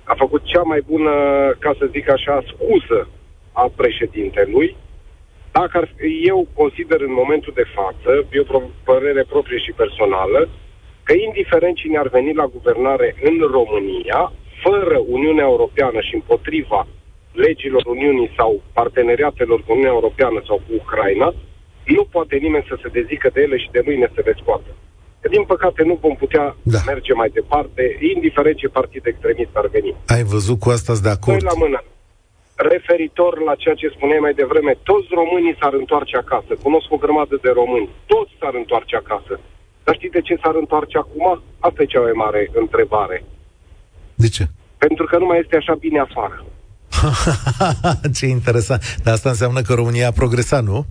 a 0.03 0.13
făcut 0.17 0.43
cea 0.43 0.61
mai 0.61 0.81
bună, 0.85 1.13
ca 1.59 1.75
să 1.79 1.85
zic 1.85 2.09
așa, 2.09 2.43
scuză 2.51 3.09
a 3.51 3.71
președintelui. 3.75 4.75
Dacă 5.51 5.77
ar, 5.77 5.89
eu 6.23 6.47
consider 6.53 6.99
în 7.01 7.13
momentul 7.13 7.53
de 7.55 7.67
față, 7.77 8.27
e 8.31 8.39
o 8.47 8.61
părere 8.83 9.23
proprie 9.23 9.57
și 9.57 9.71
personală, 9.71 10.49
că 11.03 11.13
indiferent 11.13 11.75
cine 11.75 11.97
ar 11.97 12.07
veni 12.07 12.33
la 12.33 12.45
guvernare 12.45 13.15
în 13.21 13.37
România, 13.51 14.31
fără 14.63 14.97
Uniunea 15.07 15.45
Europeană 15.45 15.99
și 16.01 16.13
împotriva 16.15 16.87
legilor 17.45 17.83
Uniunii 17.95 18.33
sau 18.37 18.61
parteneriatelor 18.73 19.59
cu 19.61 19.71
Uniunea 19.71 19.97
Europeană 19.97 20.39
sau 20.47 20.57
cu 20.65 20.71
Ucraina, 20.81 21.29
nu 21.95 22.03
poate 22.15 22.35
nimeni 22.45 22.65
să 22.69 22.75
se 22.81 22.89
dezică 22.97 23.27
de 23.33 23.41
ele 23.41 23.57
și 23.57 23.69
de 23.71 23.81
mâine 23.85 24.07
să 24.15 24.21
le 24.25 24.33
scoată. 24.41 24.69
Că, 25.21 25.27
din 25.27 25.43
păcate, 25.43 25.83
nu 25.83 25.95
vom 26.01 26.15
putea 26.15 26.55
da. 26.61 26.79
merge 26.85 27.13
mai 27.13 27.29
departe, 27.39 27.83
indiferent 28.15 28.57
ce 28.57 28.67
partid 28.67 29.05
extremist 29.05 29.53
ar 29.53 29.67
veni. 29.67 29.95
Ai 30.07 30.23
văzut 30.23 30.59
cu 30.59 30.69
asta 30.69 30.93
de 31.01 31.09
acord? 31.09 31.41
Noi 31.41 31.51
la 31.51 31.59
mână. 31.63 31.79
Referitor 32.55 33.33
la 33.49 33.55
ceea 33.55 33.75
ce 33.75 33.95
spuneai 33.95 34.25
mai 34.25 34.33
devreme, 34.33 34.73
toți 34.83 35.07
românii 35.19 35.57
s-ar 35.59 35.73
întoarce 35.73 36.17
acasă. 36.17 36.51
Cunosc 36.63 36.87
o 36.91 36.97
grămadă 36.97 37.35
de 37.41 37.49
români. 37.49 37.89
Toți 38.05 38.31
s-ar 38.39 38.53
întoarce 38.55 38.95
acasă. 38.95 39.39
Dar 39.83 39.95
știi 39.95 40.09
de 40.09 40.21
ce 40.21 40.35
s-ar 40.41 40.55
întoarce 40.55 40.97
acum? 40.97 41.41
Asta 41.59 41.81
e 41.81 41.85
cea 41.85 41.99
mai 41.99 42.11
mare 42.23 42.49
întrebare. 42.53 43.23
De 44.15 44.27
ce? 44.27 44.43
Pentru 44.77 45.05
că 45.05 45.17
nu 45.17 45.25
mai 45.25 45.39
este 45.39 45.55
așa 45.55 45.75
bine 45.75 45.99
afară. 45.99 46.45
ce 48.17 48.25
interesant. 48.25 48.81
Dar 49.03 49.13
asta 49.13 49.29
înseamnă 49.29 49.61
că 49.61 49.73
România 49.73 50.07
a 50.07 50.19
progresat, 50.21 50.63
nu? 50.63 50.85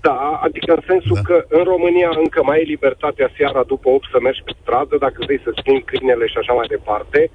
Da, 0.00 0.40
adică 0.46 0.70
în 0.74 0.84
sensul 0.86 1.18
da. 1.20 1.26
că 1.28 1.36
în 1.48 1.64
România 1.72 2.10
încă 2.24 2.40
mai 2.42 2.60
e 2.60 2.72
libertatea 2.74 3.28
seara 3.36 3.62
după 3.72 3.88
8 3.88 4.08
să 4.12 4.18
mergi 4.20 4.42
pe 4.46 4.52
stradă, 4.60 4.94
dacă 5.04 5.18
vrei 5.26 5.40
să 5.44 5.50
schimbi 5.56 5.88
câinele 5.90 6.26
și 6.26 6.38
așa 6.40 6.52
mai 6.52 6.66
departe. 6.76 7.30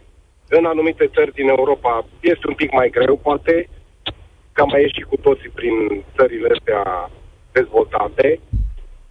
În 0.57 0.65
anumite 0.65 1.05
țări 1.15 1.37
din 1.39 1.47
Europa 1.47 2.05
este 2.33 2.45
un 2.47 2.57
pic 2.61 2.71
mai 2.79 2.89
greu, 2.89 3.15
poate, 3.17 3.69
că 4.53 4.61
am 4.61 4.69
mai 4.71 4.81
ieșit 4.81 5.05
cu 5.11 5.17
toții 5.27 5.51
prin 5.59 5.75
țările 6.15 6.47
astea 6.55 6.81
dezvoltate. 7.51 8.39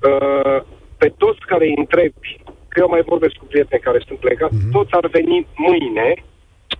Uh, 0.08 0.58
pe 1.00 1.08
toți 1.22 1.40
care 1.50 1.64
îi 1.66 1.80
întrebi, 1.82 2.30
că 2.68 2.76
eu 2.80 2.88
mai 2.88 3.02
vorbesc 3.12 3.34
cu 3.38 3.44
prieteni 3.44 3.86
care 3.88 4.00
sunt 4.06 4.18
plegați, 4.18 4.54
mm-hmm. 4.56 4.74
toți 4.76 4.92
ar 4.98 5.06
veni 5.06 5.46
mâine, 5.66 6.08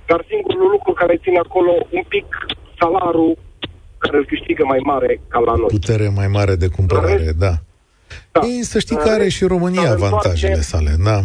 dar 0.07 0.25
singurul 0.29 0.71
lucru 0.71 0.93
care 0.93 1.21
ține 1.23 1.39
acolo 1.39 1.73
un 1.91 2.05
pic 2.09 2.27
salarul 2.81 3.39
care 3.99 4.17
îl 4.17 4.27
câștigă 4.27 4.65
mai 4.65 4.79
mare 4.83 5.21
ca 5.29 5.39
la 5.39 5.55
noi. 5.55 5.67
Putere 5.67 6.09
mai 6.09 6.29
mare 6.29 6.55
de 6.55 6.69
cumpărare, 6.69 7.17
rest, 7.17 7.37
da. 7.37 7.55
da. 8.33 8.41
Ei, 8.41 8.63
să 8.63 8.79
știi 8.79 8.97
că 8.97 9.09
are 9.09 9.29
și 9.29 9.45
România 9.45 9.91
avantajele 9.91 10.61
sale, 10.61 10.95
da. 11.05 11.21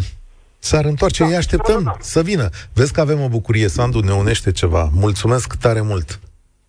S-ar 0.60 0.86
întoarce, 0.86 1.24
da, 1.24 1.30
îi 1.30 1.36
așteptăm 1.36 1.84
da, 1.84 1.90
da. 1.92 1.98
să 2.00 2.22
vină. 2.22 2.50
Vezi 2.74 2.94
că 2.94 3.02
avem 3.02 3.22
o 3.22 3.28
bucurie, 3.28 3.68
Sandu 3.68 4.00
ne 4.00 4.12
unește 4.12 4.52
ceva. 4.52 4.90
Mulțumesc 4.94 5.54
tare 5.54 5.82
mult! 5.82 6.20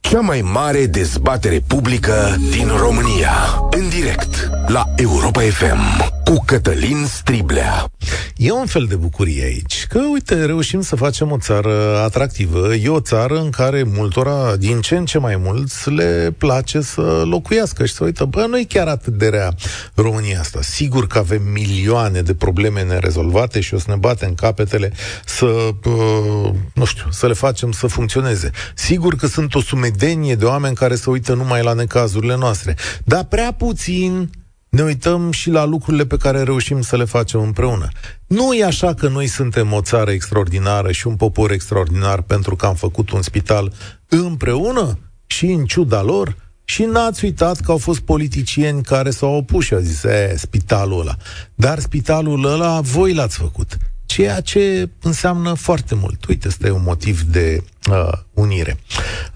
Cea 0.00 0.20
mai 0.20 0.40
mare 0.40 0.86
dezbatere 0.86 1.60
publică 1.68 2.36
din 2.50 2.68
România, 2.76 3.32
în 3.70 3.88
direct 3.88 4.50
la 4.66 4.84
Europa 4.96 5.40
FM 5.40 6.13
cu 6.24 6.42
Cătălin 6.46 7.06
Striblea. 7.06 7.90
E 8.36 8.52
un 8.52 8.66
fel 8.66 8.84
de 8.84 8.96
bucurie 8.96 9.44
aici, 9.44 9.86
că 9.88 10.00
uite, 10.12 10.44
reușim 10.44 10.80
să 10.80 10.96
facem 10.96 11.30
o 11.30 11.38
țară 11.38 11.98
atractivă. 12.04 12.74
E 12.74 12.88
o 12.88 13.00
țară 13.00 13.38
în 13.38 13.50
care 13.50 13.82
multora, 13.82 14.56
din 14.56 14.80
ce 14.80 14.96
în 14.96 15.04
ce 15.04 15.18
mai 15.18 15.36
mulți, 15.36 15.90
le 15.90 16.34
place 16.38 16.80
să 16.80 17.22
locuiască 17.26 17.84
și 17.84 17.94
să 17.94 18.04
uită, 18.04 18.24
bă, 18.24 18.46
nu 18.48 18.58
e 18.58 18.64
chiar 18.64 18.86
atât 18.86 19.12
de 19.12 19.28
rea 19.28 19.54
România 19.94 20.40
asta. 20.40 20.62
Sigur 20.62 21.06
că 21.06 21.18
avem 21.18 21.42
milioane 21.42 22.20
de 22.20 22.34
probleme 22.34 22.82
nerezolvate 22.82 23.60
și 23.60 23.74
o 23.74 23.78
să 23.78 23.86
ne 23.88 23.96
batem 23.96 24.34
capetele 24.34 24.92
să, 25.24 25.46
uh, 25.84 26.50
nu 26.74 26.84
știu, 26.84 27.06
să 27.10 27.26
le 27.26 27.34
facem 27.34 27.72
să 27.72 27.86
funcționeze. 27.86 28.50
Sigur 28.74 29.14
că 29.14 29.26
sunt 29.26 29.54
o 29.54 29.60
sumedenie 29.60 30.34
de 30.34 30.44
oameni 30.44 30.74
care 30.74 30.94
se 30.94 31.10
uită 31.10 31.34
numai 31.34 31.62
la 31.62 31.72
necazurile 31.72 32.36
noastre, 32.36 32.76
dar 33.04 33.24
prea 33.24 33.52
puțin 33.52 34.30
ne 34.74 34.82
uităm 34.82 35.30
și 35.30 35.50
la 35.50 35.64
lucrurile 35.64 36.06
pe 36.06 36.16
care 36.16 36.42
reușim 36.42 36.80
să 36.80 36.96
le 36.96 37.04
facem 37.04 37.40
împreună. 37.40 37.88
Nu 38.26 38.54
e 38.54 38.64
așa 38.64 38.94
că 38.94 39.08
noi 39.08 39.26
suntem 39.26 39.72
o 39.72 39.80
țară 39.80 40.10
extraordinară 40.10 40.92
și 40.92 41.06
un 41.06 41.16
popor 41.16 41.50
extraordinar 41.50 42.22
pentru 42.22 42.56
că 42.56 42.66
am 42.66 42.74
făcut 42.74 43.10
un 43.10 43.22
spital 43.22 43.72
împreună 44.08 44.98
și 45.26 45.46
în 45.46 45.64
ciuda 45.64 46.02
lor? 46.02 46.36
Și 46.64 46.82
n-ați 46.82 47.24
uitat 47.24 47.60
că 47.60 47.70
au 47.70 47.78
fost 47.78 48.00
politicieni 48.00 48.82
care 48.82 49.10
s-au 49.10 49.34
opus 49.34 49.64
și 49.64 49.74
au 49.74 49.80
zis, 49.80 50.02
e, 50.02 50.34
spitalul 50.36 51.00
ăla. 51.00 51.16
Dar 51.54 51.78
spitalul 51.78 52.44
ăla 52.44 52.80
voi 52.80 53.14
l-ați 53.14 53.36
făcut 53.36 53.76
ceea 54.14 54.40
ce 54.40 54.88
înseamnă 55.00 55.54
foarte 55.54 55.94
mult. 55.94 56.24
Uite, 56.24 56.48
ăsta 56.48 56.66
e 56.66 56.70
un 56.70 56.82
motiv 56.84 57.20
de 57.20 57.62
uh, 57.90 58.12
unire. 58.34 58.78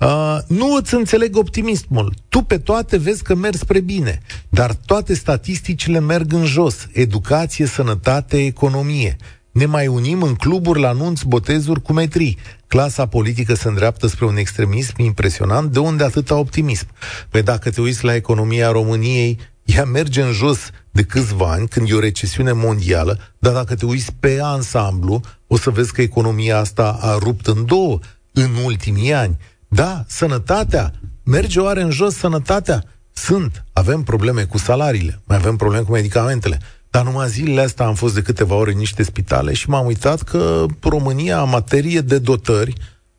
Uh, 0.01 0.39
nu 0.47 0.75
îți 0.75 0.95
înțeleg 0.95 1.37
optimismul. 1.37 2.15
Tu 2.29 2.43
pe 2.43 2.59
toate 2.59 2.97
vezi 2.97 3.23
că 3.23 3.35
mergi 3.35 3.59
spre 3.59 3.81
bine, 3.81 4.21
dar 4.49 4.75
toate 4.75 5.15
statisticile 5.15 6.01
merg 6.01 6.33
în 6.33 6.45
jos. 6.45 6.87
Educație, 6.93 7.67
sănătate, 7.67 8.45
economie. 8.45 9.17
Ne 9.51 9.67
mai 9.67 9.87
unim 9.87 10.23
în 10.23 10.35
cluburi 10.35 10.81
la 10.81 10.89
anunț, 10.89 11.23
botezuri 11.23 11.83
cu 11.83 11.93
metrii. 11.93 12.39
Clasa 12.67 13.07
politică 13.07 13.55
se 13.55 13.69
îndreaptă 13.69 14.07
spre 14.07 14.25
un 14.25 14.37
extremism 14.37 14.95
impresionant, 15.03 15.73
de 15.73 15.79
unde 15.79 16.05
atâta 16.05 16.37
optimism? 16.37 16.87
Păi 17.29 17.43
dacă 17.43 17.71
te 17.71 17.81
uiți 17.81 18.05
la 18.05 18.15
economia 18.15 18.71
României, 18.71 19.39
ea 19.65 19.85
merge 19.85 20.23
în 20.23 20.33
jos 20.33 20.71
de 20.99 21.05
câțiva 21.05 21.51
ani, 21.51 21.69
când 21.69 21.91
e 21.91 21.95
o 21.95 22.01
recesiune 22.01 22.53
mondială, 22.53 23.19
dar 23.39 23.53
dacă 23.53 23.75
te 23.75 23.87
uiți 23.87 24.13
pe 24.21 24.39
ansamblu, 24.43 25.21
o 25.47 25.57
să 25.57 25.71
vezi 25.71 25.93
că 25.93 26.03
economia 26.03 26.59
asta 26.59 26.99
a 27.01 27.19
rupt 27.19 27.47
în 27.47 27.65
două 27.67 27.99
în 28.33 28.51
ultimii 28.65 29.13
ani. 29.13 29.37
Da, 29.69 30.05
sănătatea, 30.09 30.93
merge 31.25 31.61
oare 31.61 31.83
în 31.83 31.91
jos 31.91 32.15
sănătatea? 32.15 32.85
Sunt, 33.13 33.65
avem 33.73 34.03
probleme 34.03 34.45
cu 34.45 34.59
salariile, 34.59 35.21
mai 35.25 35.37
avem 35.37 35.57
probleme 35.57 35.85
cu 35.85 35.93
medicamentele. 35.93 36.61
Dar 36.91 37.05
numai 37.05 37.29
zilele 37.29 37.61
astea 37.61 37.87
am 37.87 37.95
fost 37.95 38.15
de 38.15 38.23
câteva 38.23 38.55
ore 38.55 38.73
în 38.73 38.79
niște 38.79 39.03
spitale 39.03 39.53
și 39.53 39.69
m-am 39.69 39.87
uitat 39.87 40.23
că 40.23 40.67
România, 40.81 41.43
în 41.43 41.49
materie 41.49 42.01
de 42.01 42.19
dotări, 42.19 42.73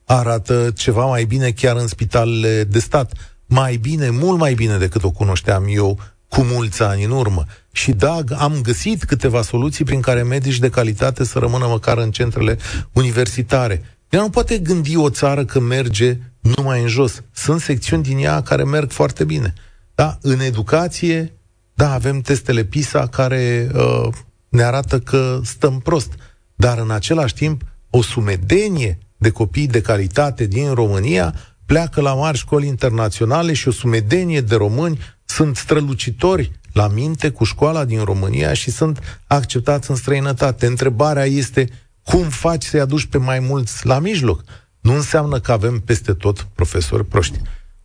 arată 0.05 0.71
ceva 0.75 1.05
mai 1.05 1.23
bine 1.23 1.51
chiar 1.51 1.75
în 1.75 1.87
spitalele 1.87 2.63
de 2.63 2.79
stat. 2.79 3.11
Mai 3.45 3.75
bine, 3.75 4.09
mult 4.09 4.37
mai 4.37 4.53
bine 4.53 4.77
decât 4.77 5.03
o 5.03 5.11
cunoșteam 5.11 5.65
eu 5.67 5.99
cu 6.29 6.41
mulți 6.41 6.81
ani 6.81 7.03
în 7.03 7.11
urmă. 7.11 7.45
Și 7.71 7.91
da, 7.91 8.19
am 8.37 8.61
găsit 8.61 9.03
câteva 9.03 9.41
soluții 9.41 9.85
prin 9.85 10.01
care 10.01 10.23
medici 10.23 10.59
de 10.59 10.69
calitate 10.69 11.23
să 11.23 11.39
rămână 11.39 11.67
măcar 11.67 11.97
în 11.97 12.11
centrele 12.11 12.57
universitare. 12.93 13.81
Ea 14.09 14.21
nu 14.21 14.29
poate 14.29 14.57
gândi 14.57 14.95
o 14.95 15.09
țară 15.09 15.45
că 15.45 15.59
merge 15.59 16.17
numai 16.39 16.81
în 16.81 16.87
jos. 16.87 17.23
Sunt 17.31 17.61
secțiuni 17.61 18.03
din 18.03 18.17
ea 18.17 18.41
care 18.41 18.63
merg 18.63 18.91
foarte 18.91 19.23
bine. 19.23 19.53
Da, 19.95 20.17
în 20.21 20.39
educație, 20.39 21.33
da, 21.73 21.93
avem 21.93 22.21
testele 22.21 22.63
PISA 22.63 23.07
care 23.07 23.71
uh, 23.73 24.13
ne 24.49 24.63
arată 24.63 24.99
că 24.99 25.39
stăm 25.43 25.79
prost. 25.79 26.13
Dar 26.55 26.77
în 26.77 26.91
același 26.91 27.33
timp, 27.33 27.61
o 27.89 28.01
sumedenie 28.01 28.97
de 29.17 29.29
copii 29.29 29.67
de 29.67 29.81
calitate 29.81 30.45
din 30.45 30.73
România 30.73 31.35
pleacă 31.65 32.01
la 32.01 32.13
mari 32.13 32.37
școli 32.37 32.67
internaționale 32.67 33.53
și 33.53 33.67
o 33.67 33.71
sumedenie 33.71 34.41
de 34.41 34.55
români 34.55 34.99
sunt 35.25 35.55
strălucitori 35.55 36.51
la 36.73 36.87
minte 36.87 37.29
cu 37.29 37.43
școala 37.43 37.85
din 37.85 38.03
România 38.03 38.53
și 38.53 38.69
sunt 38.69 39.23
acceptați 39.27 39.89
în 39.89 39.95
străinătate. 39.95 40.65
Întrebarea 40.65 41.23
este 41.23 41.67
cum 42.03 42.23
faci 42.23 42.63
să-i 42.63 42.79
aduci 42.79 43.05
pe 43.05 43.17
mai 43.17 43.39
mulți 43.49 43.87
la 43.87 43.99
mijloc? 43.99 44.43
Nu 44.81 44.93
înseamnă 44.93 45.37
că 45.39 45.51
avem 45.51 45.81
peste 45.85 46.13
tot 46.13 46.37
profesori 46.55 47.05
proști. 47.05 47.37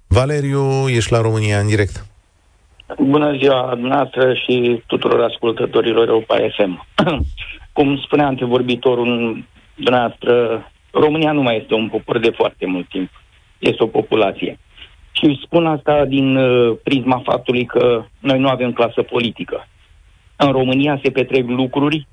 Valeriu, 0.06 0.88
ești 0.88 1.12
la 1.12 1.20
România 1.20 1.58
în 1.58 1.66
direct. 1.66 2.06
Bună 2.98 3.36
ziua 3.36 3.74
dumneavoastră 3.74 4.34
și 4.34 4.82
tuturor 4.86 5.20
ascultătorilor 5.20 6.08
Europa 6.08 6.36
FM. 6.56 6.86
Cum 7.72 7.98
spunea 8.04 8.26
antevorbitorul 8.26 9.44
dumneavoastră, 9.74 10.62
România 10.90 11.32
nu 11.32 11.42
mai 11.42 11.56
este 11.56 11.74
un 11.74 11.88
popor 11.88 12.18
de 12.18 12.30
foarte 12.30 12.66
mult 12.66 12.88
timp. 12.88 13.10
Este 13.58 13.82
o 13.82 13.86
populație. 13.86 14.58
Și 15.16 15.40
spun 15.42 15.66
asta 15.66 16.04
din 16.04 16.36
uh, 16.36 16.76
prisma 16.82 17.22
faptului 17.24 17.64
că 17.64 18.04
noi 18.18 18.38
nu 18.38 18.48
avem 18.48 18.72
clasă 18.72 19.02
politică. 19.02 19.66
În 20.36 20.52
România 20.52 21.00
se 21.02 21.10
petrec 21.10 21.48
lucruri 21.48 22.06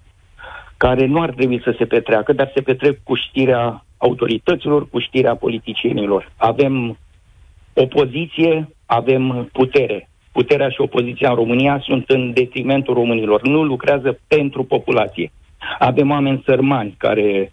care 0.78 1.06
nu 1.06 1.22
ar 1.22 1.30
trebui 1.30 1.62
să 1.64 1.76
se 1.78 1.86
petreacă, 1.86 2.34
dar 2.34 2.52
se 2.54 2.62
petrec 2.62 3.04
cu 3.04 3.16
știrea 3.16 3.86
autorităților, 3.98 4.90
cu 4.90 5.00
știrea 5.00 5.36
politicienilor. 5.36 6.32
Avem 6.38 6.98
opoziție, 7.74 8.70
avem 8.86 9.50
putere. 9.52 10.10
Puterea 10.32 10.70
și 10.70 10.82
opoziția 10.82 11.30
în 11.30 11.36
România 11.36 11.80
sunt 11.84 12.10
în 12.10 12.34
detrimentul 12.34 12.94
românilor. 12.94 13.42
Nu 13.42 13.64
lucrează 13.64 14.20
pentru 14.28 14.64
populație. 14.64 15.32
Avem 15.80 16.10
oameni 16.10 16.44
sărmani 16.46 16.96
care 16.98 17.52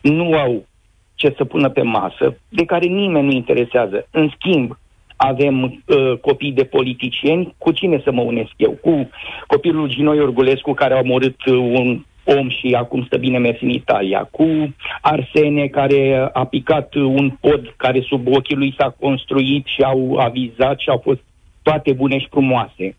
nu 0.00 0.32
au 0.34 0.66
ce 1.14 1.34
să 1.36 1.44
pună 1.44 1.68
pe 1.68 1.82
masă, 1.82 2.36
de 2.48 2.64
care 2.64 2.86
nimeni 2.86 3.26
nu 3.26 3.32
interesează. 3.32 4.06
În 4.10 4.30
schimb, 4.34 4.78
avem 5.20 5.62
uh, 5.62 6.18
copii 6.20 6.52
de 6.52 6.64
politicieni, 6.64 7.54
cu 7.58 7.72
cine 7.72 8.00
să 8.04 8.12
mă 8.12 8.22
unesc 8.22 8.50
eu? 8.56 8.70
Cu 8.70 9.08
copilul 9.46 9.88
Ginoi 9.88 10.20
Orgulescu, 10.20 10.72
care 10.72 10.94
a 10.94 11.00
omorât 11.00 11.44
uh, 11.46 11.56
un 11.56 12.04
om 12.24 12.48
și 12.48 12.74
acum 12.78 13.04
stă 13.04 13.16
bine 13.16 13.38
mers 13.38 13.60
în 13.60 13.68
Italia, 13.68 14.28
cu 14.30 14.74
Arsene 15.00 15.66
care 15.66 16.30
a 16.32 16.44
picat 16.44 16.94
un 16.94 17.36
pod 17.40 17.74
care 17.76 18.00
sub 18.00 18.26
ochii 18.26 18.56
lui 18.56 18.74
s-a 18.78 18.96
construit 19.00 19.66
și 19.66 19.82
au 19.82 20.16
avizat 20.16 20.78
și 20.78 20.88
au 20.88 21.00
fost 21.04 21.20
toate 21.62 21.92
bune 21.92 22.18
și 22.18 22.26
frumoase, 22.30 22.96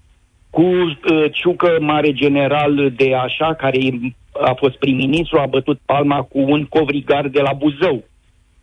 cu 0.49 0.61
uh, 0.61 0.95
Ciucă, 1.31 1.77
mare 1.79 2.11
general 2.11 2.91
de 2.95 3.15
așa, 3.15 3.53
care 3.53 3.79
a 4.41 4.53
fost 4.53 4.77
prim-ministru, 4.77 5.39
a 5.39 5.45
bătut 5.45 5.79
palma 5.85 6.21
cu 6.21 6.39
un 6.39 6.65
covrigar 6.65 7.27
de 7.27 7.41
la 7.41 7.53
Buzău. 7.53 8.03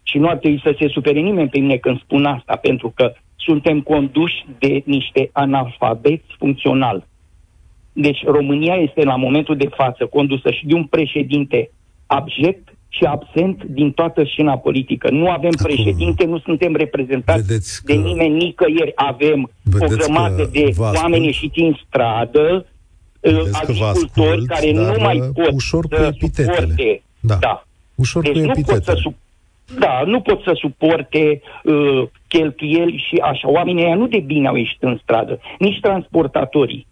Și 0.02 0.18
nu 0.18 0.28
ar 0.28 0.36
trebui 0.36 0.60
să 0.62 0.74
se 0.78 0.88
supere 0.88 1.20
nimeni 1.20 1.48
pe 1.48 1.58
mine 1.58 1.76
când 1.76 2.00
spun 2.00 2.24
asta, 2.24 2.56
pentru 2.56 2.92
că 2.94 3.12
suntem 3.46 3.80
conduși 3.80 4.44
de 4.58 4.82
niște 4.84 5.30
analfabeți 5.32 6.24
funcțional. 6.38 7.06
Deci 7.92 8.24
România 8.24 8.74
este 8.74 9.02
la 9.04 9.16
momentul 9.16 9.56
de 9.56 9.68
față 9.76 10.06
condusă 10.06 10.50
și 10.50 10.66
de 10.66 10.74
un 10.74 10.84
președinte 10.84 11.70
abject 12.06 12.68
și 12.88 13.04
absent 13.04 13.64
din 13.64 13.92
toată 13.92 14.24
scena 14.32 14.56
politică. 14.58 15.10
Nu 15.10 15.28
avem 15.28 15.50
Acum, 15.58 15.66
președinte, 15.66 16.24
nu 16.24 16.38
suntem 16.38 16.74
reprezentați 16.74 17.84
de 17.84 17.94
nimeni 17.94 18.36
nicăieri. 18.36 18.92
Avem 18.94 19.50
o 19.80 19.86
grămadă 19.86 20.48
de 20.52 20.70
oameni 20.78 21.24
ieșiți 21.24 21.60
în 21.60 21.74
stradă, 21.86 22.66
agricultori 23.52 24.44
care 24.44 24.72
nu 24.72 24.94
mai 24.98 25.22
pot 25.34 25.50
ușor 25.52 25.86
să 25.90 26.14
suporte. 26.18 27.02
Da. 27.20 27.34
da. 27.34 27.66
Ușor 27.94 28.22
deci 28.22 28.32
cu 28.32 28.38
nu 28.40 28.52
pot 28.66 28.84
să 28.84 28.94
su- 29.02 29.16
da, 29.74 30.02
nu 30.06 30.20
pot 30.20 30.42
să 30.42 30.52
suporte 30.54 31.40
uh, 31.64 32.02
cheltuieli 32.28 33.04
și 33.08 33.16
așa. 33.16 33.50
Oamenii 33.50 33.84
ăia 33.84 33.94
nu 33.94 34.06
de 34.06 34.20
bine 34.20 34.48
au 34.48 34.54
ieșit 34.56 34.82
în 34.82 34.98
stradă, 35.02 35.40
nici 35.58 35.80
transportatorii. 35.80 36.86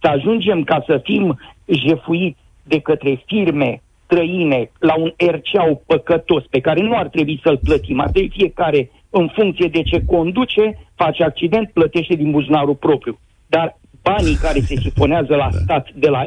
Să 0.00 0.08
ajungem 0.08 0.64
ca 0.64 0.82
să 0.86 1.00
fim 1.04 1.38
jefuiți 1.66 2.38
de 2.62 2.78
către 2.80 3.22
firme 3.26 3.82
străine 4.04 4.70
la 4.78 4.94
un 4.96 5.12
RCA 5.16 5.80
păcătos 5.86 6.44
pe 6.50 6.60
care 6.60 6.80
nu 6.80 6.96
ar 6.96 7.08
trebui 7.08 7.40
să-l 7.42 7.58
plătim. 7.64 8.00
Ar 8.00 8.10
trebui 8.10 8.32
fiecare, 8.36 8.90
în 9.10 9.30
funcție 9.34 9.68
de 9.68 9.82
ce 9.82 10.04
conduce, 10.04 10.78
face 10.94 11.22
accident, 11.24 11.70
plătește 11.70 12.14
din 12.14 12.30
buzunarul 12.30 12.74
propriu. 12.74 13.18
Dar 13.46 13.78
banii 14.02 14.34
care 14.34 14.60
se 14.60 14.76
sifonează 14.76 15.34
la 15.34 15.48
da. 15.52 15.58
stat 15.58 15.88
de 15.94 16.08
la 16.08 16.22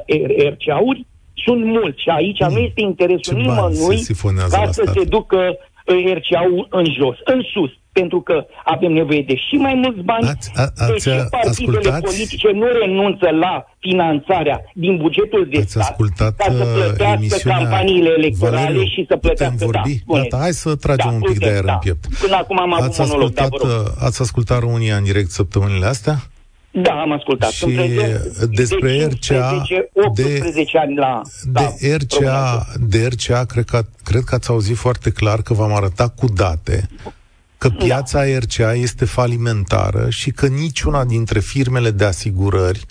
RCA-uri 0.50 1.06
sunt 1.34 1.66
mulți 1.66 2.02
și 2.02 2.10
aici 2.10 2.40
nu 2.40 2.60
este 2.60 2.82
interesul 2.82 3.38
nimănui 3.38 3.98
ca 4.50 4.66
să 4.72 4.92
se 4.94 5.04
ducă 5.04 5.58
RCA-ul 5.94 6.68
în 6.70 6.86
jos, 6.98 7.18
în 7.24 7.42
sus, 7.54 7.72
pentru 7.92 8.22
că 8.22 8.46
avem 8.64 8.92
nevoie 8.92 9.22
de 9.22 9.36
și 9.36 9.56
mai 9.56 9.74
mulți 9.74 10.02
bani, 10.02 10.28
ați, 10.28 10.52
a, 10.56 10.62
ați, 10.62 10.92
deci 10.92 11.16
partidele 11.30 11.78
ascultați? 11.78 12.02
politice 12.02 12.52
nu 12.52 12.66
renunță 12.82 13.30
la 13.30 13.66
finanțarea 13.80 14.62
din 14.74 14.98
bugetul 14.98 15.48
de 15.52 15.58
ați 15.58 15.72
stat 15.72 15.96
ca 16.36 16.52
să 16.52 16.64
uh, 16.64 16.74
plătească 16.74 17.50
campaniile 17.50 18.10
electorale 18.18 18.58
Valeriu, 18.58 18.84
și 18.84 19.06
să 19.08 19.16
plătească... 19.18 19.66
Vorbi? 19.66 20.04
Da, 20.08 20.18
Gata, 20.18 20.38
hai 20.38 20.52
să 20.52 20.76
tragem 20.76 21.10
da, 21.10 21.16
un 21.16 21.22
pic 21.22 21.38
de 21.40 21.46
aer 21.46 21.64
da. 21.64 21.74
în 21.74 21.80
piept. 21.80 22.06
Până 22.22 22.36
acum 22.36 22.60
am 22.60 22.74
avut 22.74 22.90
ați 22.90 23.00
monolog, 23.00 23.32
ascultat, 23.40 23.84
da, 23.98 24.06
Ați 24.06 24.22
ascultat 24.22 24.60
România 24.60 24.96
în 24.96 25.04
direct 25.04 25.30
săptămânile 25.30 25.86
astea? 25.86 26.16
Da, 26.72 26.92
am 26.92 27.12
ascultat. 27.12 27.50
Și 27.50 27.66
despre 28.52 28.98
de 28.98 29.10
RCA... 29.12 29.64
18 29.94 30.52
de, 30.54 30.80
ani 30.80 30.96
la... 30.96 31.22
De 31.44 31.62
la 31.62 31.96
RCA, 31.98 32.66
de 32.80 33.08
RCA 33.08 33.46
cred, 33.46 33.66
că, 33.66 33.82
cred 34.04 34.22
că 34.24 34.36
ați 34.36 34.50
auzit 34.50 34.76
foarte 34.76 35.12
clar 35.12 35.42
că 35.42 35.54
v-am 35.54 35.74
arătat 35.74 36.16
cu 36.16 36.26
date 36.36 36.90
că 37.58 37.68
da. 37.70 37.86
piața 37.86 38.26
da. 38.26 38.38
RCA 38.38 38.74
este 38.74 39.06
falimentară 39.06 40.10
și 40.10 40.32
că 40.32 40.48
niciuna 40.48 41.06
dintre 41.06 41.40
firmele 41.40 41.92
de 41.92 42.06
asigurări 42.06 42.86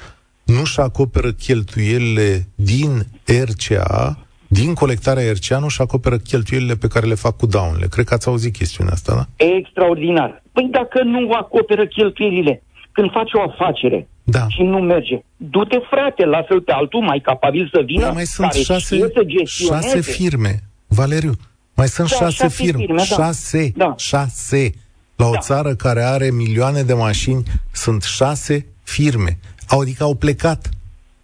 nu-și 0.44 0.80
acoperă 0.80 1.32
cheltuielile 1.32 2.46
din 2.54 3.06
RCA 3.24 4.18
din 4.52 4.74
colectarea 4.74 5.32
RCA 5.32 5.58
nu-și 5.58 5.80
acoperă 5.80 6.16
cheltuielile 6.16 6.74
pe 6.74 6.88
care 6.88 7.06
le 7.06 7.14
fac 7.14 7.36
cu 7.36 7.46
daunele. 7.46 7.86
Cred 7.86 8.04
că 8.04 8.14
ați 8.14 8.28
auzit 8.28 8.52
chestiunea 8.52 8.92
asta, 8.92 9.14
da? 9.14 9.44
Extraordinar. 9.44 10.42
Păi 10.52 10.68
dacă 10.70 11.02
nu 11.02 11.32
acoperă 11.32 11.86
cheltuielile, 11.86 12.62
când 12.92 13.10
faci 13.10 13.30
o 13.32 13.42
afacere 13.42 14.08
da. 14.22 14.46
și 14.48 14.62
nu 14.62 14.78
merge, 14.78 15.22
du-te 15.36 15.78
frate, 15.90 16.24
lasă-l 16.24 16.60
pe 16.60 16.72
altul 16.72 17.00
mai 17.00 17.20
capabil 17.20 17.70
să 17.72 17.80
vină, 17.84 18.04
da, 18.04 18.10
mai 18.10 18.24
sunt 18.24 18.50
care 18.50 18.62
șase, 18.62 18.98
să 18.98 19.10
șase 19.44 20.00
firme, 20.00 20.62
Valeriu. 20.86 21.32
Mai 21.74 21.88
sunt 21.88 22.08
da, 22.08 22.16
șase, 22.16 22.32
șase 22.32 22.62
firme. 22.62 22.78
firme 22.78 22.96
da. 22.96 23.04
Șase. 23.04 23.72
Da. 23.76 23.94
Șase. 23.96 24.72
La 25.16 25.26
o 25.26 25.32
da. 25.32 25.38
țară 25.38 25.74
care 25.74 26.02
are 26.02 26.30
milioane 26.30 26.82
de 26.82 26.94
mașini, 26.94 27.42
sunt 27.72 28.02
șase 28.02 28.66
firme. 28.82 29.38
Adică 29.68 30.02
au 30.02 30.14
plecat. 30.14 30.68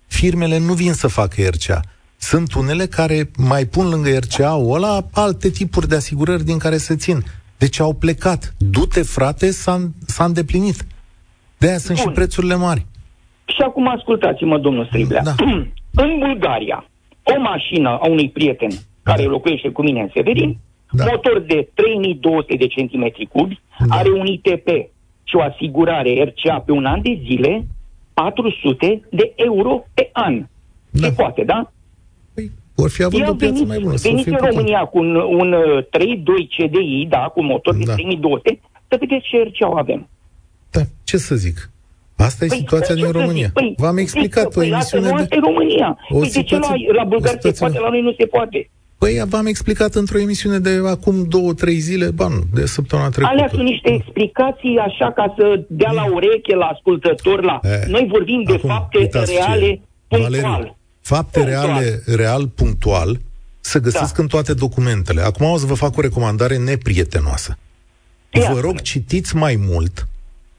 Firmele 0.07 0.59
nu 0.59 0.73
vin 0.73 0.93
să 0.93 1.07
facă 1.07 1.43
RCA. 1.49 1.81
Sunt 2.17 2.55
unele 2.55 2.87
care 2.87 3.31
mai 3.37 3.65
pun 3.65 3.89
lângă 3.89 4.19
RCA-ul 4.19 4.75
ăla 4.75 5.07
alte 5.13 5.49
tipuri 5.49 5.89
de 5.89 5.95
asigurări 5.95 6.45
din 6.45 6.59
care 6.59 6.77
se 6.77 6.97
țin. 6.97 7.25
Deci 7.59 7.81
au 7.81 7.93
plecat. 7.93 8.55
Du-te, 8.57 9.03
frate, 9.03 9.51
s-a, 9.51 9.91
s-a 10.07 10.25
îndeplinit. 10.25 10.85
De 11.59 11.69
aia 11.69 11.79
sunt 11.79 11.99
și 11.99 12.09
prețurile 12.09 12.55
mari. 12.55 12.87
Și 13.45 13.61
acum 13.65 13.89
ascultați-mă, 13.89 14.59
domnul 14.59 14.87
Striblea. 14.87 15.23
Da. 15.23 15.35
în 16.05 16.19
Bulgaria, 16.19 16.89
o 17.23 17.41
mașină 17.41 17.89
a 17.89 18.07
unui 18.09 18.31
prieten 18.31 18.69
da. 18.69 19.13
care 19.13 19.23
locuiește 19.23 19.69
cu 19.69 19.83
mine 19.83 20.01
în 20.01 20.09
Severin, 20.15 20.59
da. 20.91 21.05
motor 21.11 21.41
de 21.41 21.69
3200 21.75 22.55
de 22.55 22.67
centimetri 22.67 23.27
cubi, 23.27 23.61
da. 23.79 23.97
are 23.97 24.11
un 24.11 24.27
ITP 24.27 24.69
și 25.25 25.37
o 25.37 25.43
asigurare 25.43 26.25
RCA 26.25 26.59
pe 26.59 26.73
un 26.73 26.85
an 26.85 27.03
de 27.03 27.21
zile, 27.25 27.67
400 28.15 29.01
de 29.11 29.33
euro 29.35 29.85
pe 29.95 30.11
an. 30.13 30.47
Da. 30.91 31.07
Se 31.07 31.13
poate, 31.13 31.45
da? 31.45 31.71
Vor 32.75 32.91
fi 32.91 33.03
avut 33.03 33.29
o 33.29 33.35
piață 33.35 33.65
mai 33.65 33.79
bună. 33.79 33.95
Veniți 34.03 34.29
în 34.29 34.39
România 34.41 34.85
cu 34.85 34.99
un, 34.99 35.15
un 35.15 35.55
3.2 35.55 35.87
CDI, 36.57 37.07
da, 37.09 37.19
cu 37.19 37.43
motor 37.43 37.75
de 37.75 37.85
da. 37.85 37.93
3200, 37.93 38.61
să 38.89 38.97
vedeți 39.01 39.27
ce 39.29 39.43
RCA 39.43 39.73
avem. 39.77 40.09
Da, 40.79 40.85
ce 41.05 41.17
să 41.17 41.35
zic? 41.35 41.71
Asta 42.17 42.45
e 42.45 42.49
păi, 42.49 42.57
situația 42.57 42.95
din 42.95 43.11
România. 43.11 43.51
Păi, 43.53 43.75
V-am 43.77 43.97
explicat 43.97 44.49
păi, 44.55 44.71
o 44.71 44.75
emisiune 44.75 45.09
de... 45.09 45.15
Asta 45.15 45.37
România. 45.41 45.99
O 46.09 46.19
păi 46.19 46.29
situație, 46.29 46.59
de 46.59 46.85
ce 46.85 46.93
la, 46.93 47.03
la 47.03 47.05
bulgari 47.05 47.39
se 47.41 47.51
poate, 47.59 47.79
la 47.79 47.89
noi 47.89 48.01
nu 48.01 48.13
se 48.19 48.27
poate? 48.27 48.71
Păi 48.99 49.23
v-am 49.29 49.47
explicat 49.47 49.95
într-o 49.95 50.19
emisiune 50.19 50.59
de 50.59 50.81
acum 50.87 51.25
două, 51.29 51.55
trei 51.55 51.79
zile, 51.79 52.11
ba 52.11 52.29
nu, 52.29 52.43
de 52.55 52.67
săptămâna 52.67 53.09
trecută. 53.09 53.33
Alea 53.33 53.49
sunt 53.49 53.63
niște 53.63 53.93
explicații 53.93 54.77
așa 54.79 55.13
ca 55.13 55.35
să 55.37 55.65
dea 55.69 55.91
la 55.91 56.05
ureche 56.13 56.55
la 56.55 56.65
ascultător. 56.65 57.43
La... 57.45 57.61
E, 57.63 57.69
eh, 57.69 57.89
noi 57.89 58.09
vorbim 58.13 58.43
de 58.43 58.57
fapte 58.57 59.11
reale, 59.13 59.81
punctual. 60.09 60.41
Valeriu, 60.41 60.77
fapte 61.01 61.45
reale, 61.45 62.03
real, 62.07 62.49
punctual, 62.49 63.19
să 63.61 63.81
găsesc 63.81 64.17
da. 64.17 64.23
în 64.23 64.29
toate 64.29 64.55
documentele. 64.55 65.21
Acum 65.21 65.51
o 65.51 65.57
să 65.57 65.67
vă 65.67 65.75
fac 65.75 65.97
o 65.97 66.01
recomandare 66.01 66.57
neprietenoasă. 66.57 67.59
Ia 68.31 68.53
vă 68.53 68.61
rog, 68.61 68.81
citiți 68.81 69.37
mai 69.37 69.57
mult, 69.69 70.09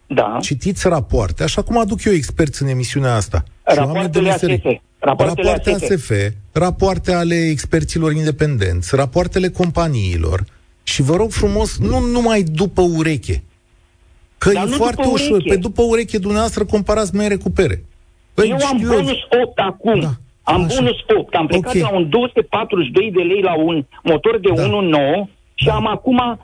da. 0.07 0.37
citiți 0.41 0.87
rapoarte, 0.87 1.43
așa 1.43 1.61
cum 1.61 1.77
aduc 1.77 2.03
eu 2.03 2.13
experți 2.13 2.61
în 2.61 2.67
emisiunea 2.67 3.15
asta. 3.15 3.43
Rapoartele 3.63 4.29
ASF. 4.29 4.65
Rapoartele 4.99 5.49
rapoarte 5.51 5.71
ASF. 5.71 5.91
ASF, 5.91 6.11
rapoarte 6.51 7.13
ale 7.13 7.35
experților 7.35 8.11
independenți, 8.11 8.95
rapoartele 8.95 9.49
companiilor. 9.49 10.43
Și 10.83 11.01
vă 11.01 11.15
rog 11.15 11.31
frumos, 11.31 11.77
nu 11.77 11.99
numai 11.99 12.41
după 12.41 12.81
ureche. 12.81 13.43
Că 14.37 14.51
Dar 14.51 14.67
e 14.67 14.69
foarte 14.69 15.07
ușor. 15.07 15.31
Ureche. 15.31 15.49
Pe 15.49 15.55
după 15.55 15.81
ureche 15.81 16.17
dumneavoastră 16.17 16.65
comparați 16.65 17.15
mai 17.15 17.27
recupere. 17.27 17.83
Păi, 18.33 18.49
eu 18.49 18.67
am 18.67 18.77
bonus 18.87 19.17
8 19.43 19.59
acum. 19.59 19.99
Da. 19.99 20.09
Am 20.43 20.63
Așa. 20.63 20.75
bonus 20.75 20.97
8. 21.17 21.35
Am 21.35 21.47
plecat 21.47 21.69
okay. 21.69 21.81
la 21.81 21.97
un 21.97 22.09
242 22.09 23.11
de 23.11 23.21
lei 23.21 23.41
la 23.41 23.55
un 23.57 23.85
motor 24.03 24.39
de 24.39 24.49
da. 24.55 24.63
1.9 24.63 24.69
și 25.53 25.65
da. 25.65 25.73
am 25.73 25.87
acum 25.87 26.39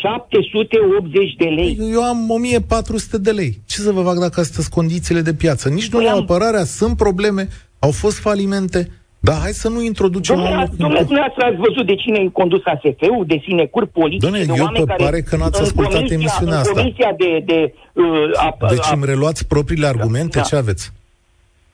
780 0.00 1.22
uh, 1.22 1.36
de 1.36 1.44
lei. 1.44 1.74
Păi, 1.74 1.90
eu 1.92 2.02
am 2.02 2.30
1400 2.30 3.18
de 3.18 3.30
lei. 3.30 3.58
Ce 3.66 3.80
să 3.80 3.92
vă 3.92 4.02
fac 4.02 4.18
dacă 4.18 4.40
astea 4.40 4.62
sunt 4.62 4.74
condițiile 4.74 5.20
de 5.20 5.34
piață? 5.34 5.68
Nici 5.68 5.88
nu 5.88 5.98
le 5.98 6.08
am... 6.08 6.18
apărarea, 6.18 6.64
sunt 6.64 6.96
probleme, 6.96 7.48
au 7.78 7.90
fost 7.90 8.18
falimente. 8.18 8.88
Da, 9.20 9.32
hai 9.32 9.50
să 9.50 9.68
nu 9.68 9.82
introducem... 9.82 10.36
Domnule, 10.36 10.68
dumneavoastră 10.76 11.44
ați 11.44 11.56
văzut 11.56 11.86
de 11.86 11.94
cine 11.94 12.18
e 12.18 12.28
condus 12.28 12.62
ASF-ul, 12.64 13.24
de 13.26 13.40
sinecuri 13.46 13.88
politice, 13.88 14.26
Domnule, 14.26 14.44
de 14.44 14.52
eu 14.56 14.64
oameni 14.64 14.86
care... 14.86 15.04
pare 15.04 15.20
că 15.20 15.36
n-ați 15.36 15.60
ascultat 15.60 15.92
comisia, 15.92 16.16
emisiunea 16.16 16.58
asta. 16.58 16.80
Comisia 16.80 17.14
de... 17.16 17.42
de 17.44 17.74
uh, 17.92 18.30
a, 18.34 18.56
deci 18.68 18.90
a, 18.90 18.94
îmi 18.94 19.04
reluați 19.04 19.46
propriile 19.46 19.86
argumente? 19.86 20.38
Da. 20.38 20.44
Ce 20.44 20.56
aveți? 20.56 20.92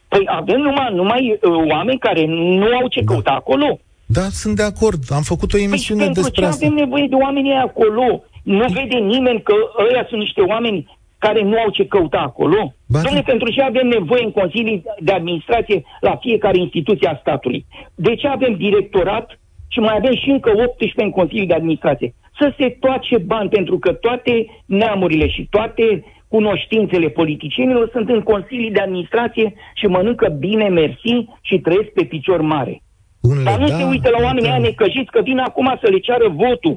Păi 0.09 0.25
avem 0.27 0.61
numai, 0.61 0.88
numai 0.94 1.38
uh, 1.40 1.70
oameni 1.70 1.99
care 1.99 2.25
nu 2.29 2.66
au 2.81 2.88
ce 2.88 3.01
da. 3.01 3.12
căuta 3.12 3.31
acolo. 3.31 3.79
Da, 4.06 4.20
sunt 4.20 4.56
de 4.56 4.62
acord. 4.62 5.00
Am 5.08 5.22
făcut 5.22 5.52
o 5.52 5.58
emisiune 5.58 6.04
păi 6.04 6.12
despre 6.14 6.40
ce 6.40 6.46
asta. 6.46 6.66
avem 6.66 6.76
nevoie 6.76 7.06
de 7.08 7.14
oamenii 7.14 7.52
acolo? 7.52 8.24
Nu 8.42 8.64
vede 8.72 8.98
nimeni 8.98 9.42
că 9.42 9.54
ăia 9.90 10.06
sunt 10.08 10.20
niște 10.20 10.40
oameni 10.40 10.98
care 11.18 11.42
nu 11.42 11.56
au 11.58 11.70
ce 11.70 11.86
căuta 11.86 12.18
acolo? 12.18 12.74
Ba, 12.86 13.00
Dom'le, 13.00 13.14
da. 13.14 13.30
pentru 13.32 13.50
ce 13.50 13.62
avem 13.62 13.86
nevoie 13.86 14.24
în 14.24 14.30
Consilii 14.30 14.82
de 15.00 15.12
Administrație 15.12 15.82
la 16.00 16.16
fiecare 16.16 16.58
instituție 16.58 17.08
a 17.08 17.18
statului? 17.20 17.66
De 17.94 18.14
ce 18.14 18.26
avem 18.28 18.54
directorat 18.56 19.40
și 19.68 19.78
mai 19.78 19.94
avem 19.96 20.14
și 20.14 20.30
încă 20.30 20.50
18 20.50 21.02
în 21.02 21.10
Consiliul 21.10 21.46
de 21.46 21.54
Administrație? 21.54 22.14
Să 22.38 22.54
se 22.58 22.76
toace 22.80 23.18
bani, 23.18 23.48
pentru 23.48 23.78
că 23.78 23.92
toate 23.92 24.46
neamurile 24.66 25.28
și 25.28 25.46
toate 25.50 26.04
cunoștințele 26.28 27.08
politicienilor 27.08 27.88
sunt 27.92 28.08
în 28.08 28.20
consilii 28.20 28.70
de 28.70 28.80
administrație 28.80 29.54
și 29.74 29.86
mănâncă 29.86 30.28
bine, 30.38 30.68
mersi 30.68 31.14
și 31.40 31.58
trăiesc 31.58 31.88
pe 31.88 32.04
picior 32.04 32.40
mare. 32.40 32.82
Unele, 33.30 33.44
Dar 33.50 33.58
nu 33.58 33.68
da, 33.68 33.76
se 33.78 33.84
uită 33.92 34.08
la 34.16 34.20
oamenii 34.26 34.56
da. 34.56 34.58
necăjiți 34.58 35.10
că 35.14 35.20
vin 35.28 35.38
acum 35.38 35.68
să 35.82 35.88
le 35.90 35.98
ceară 36.06 36.28
votul. 36.44 36.76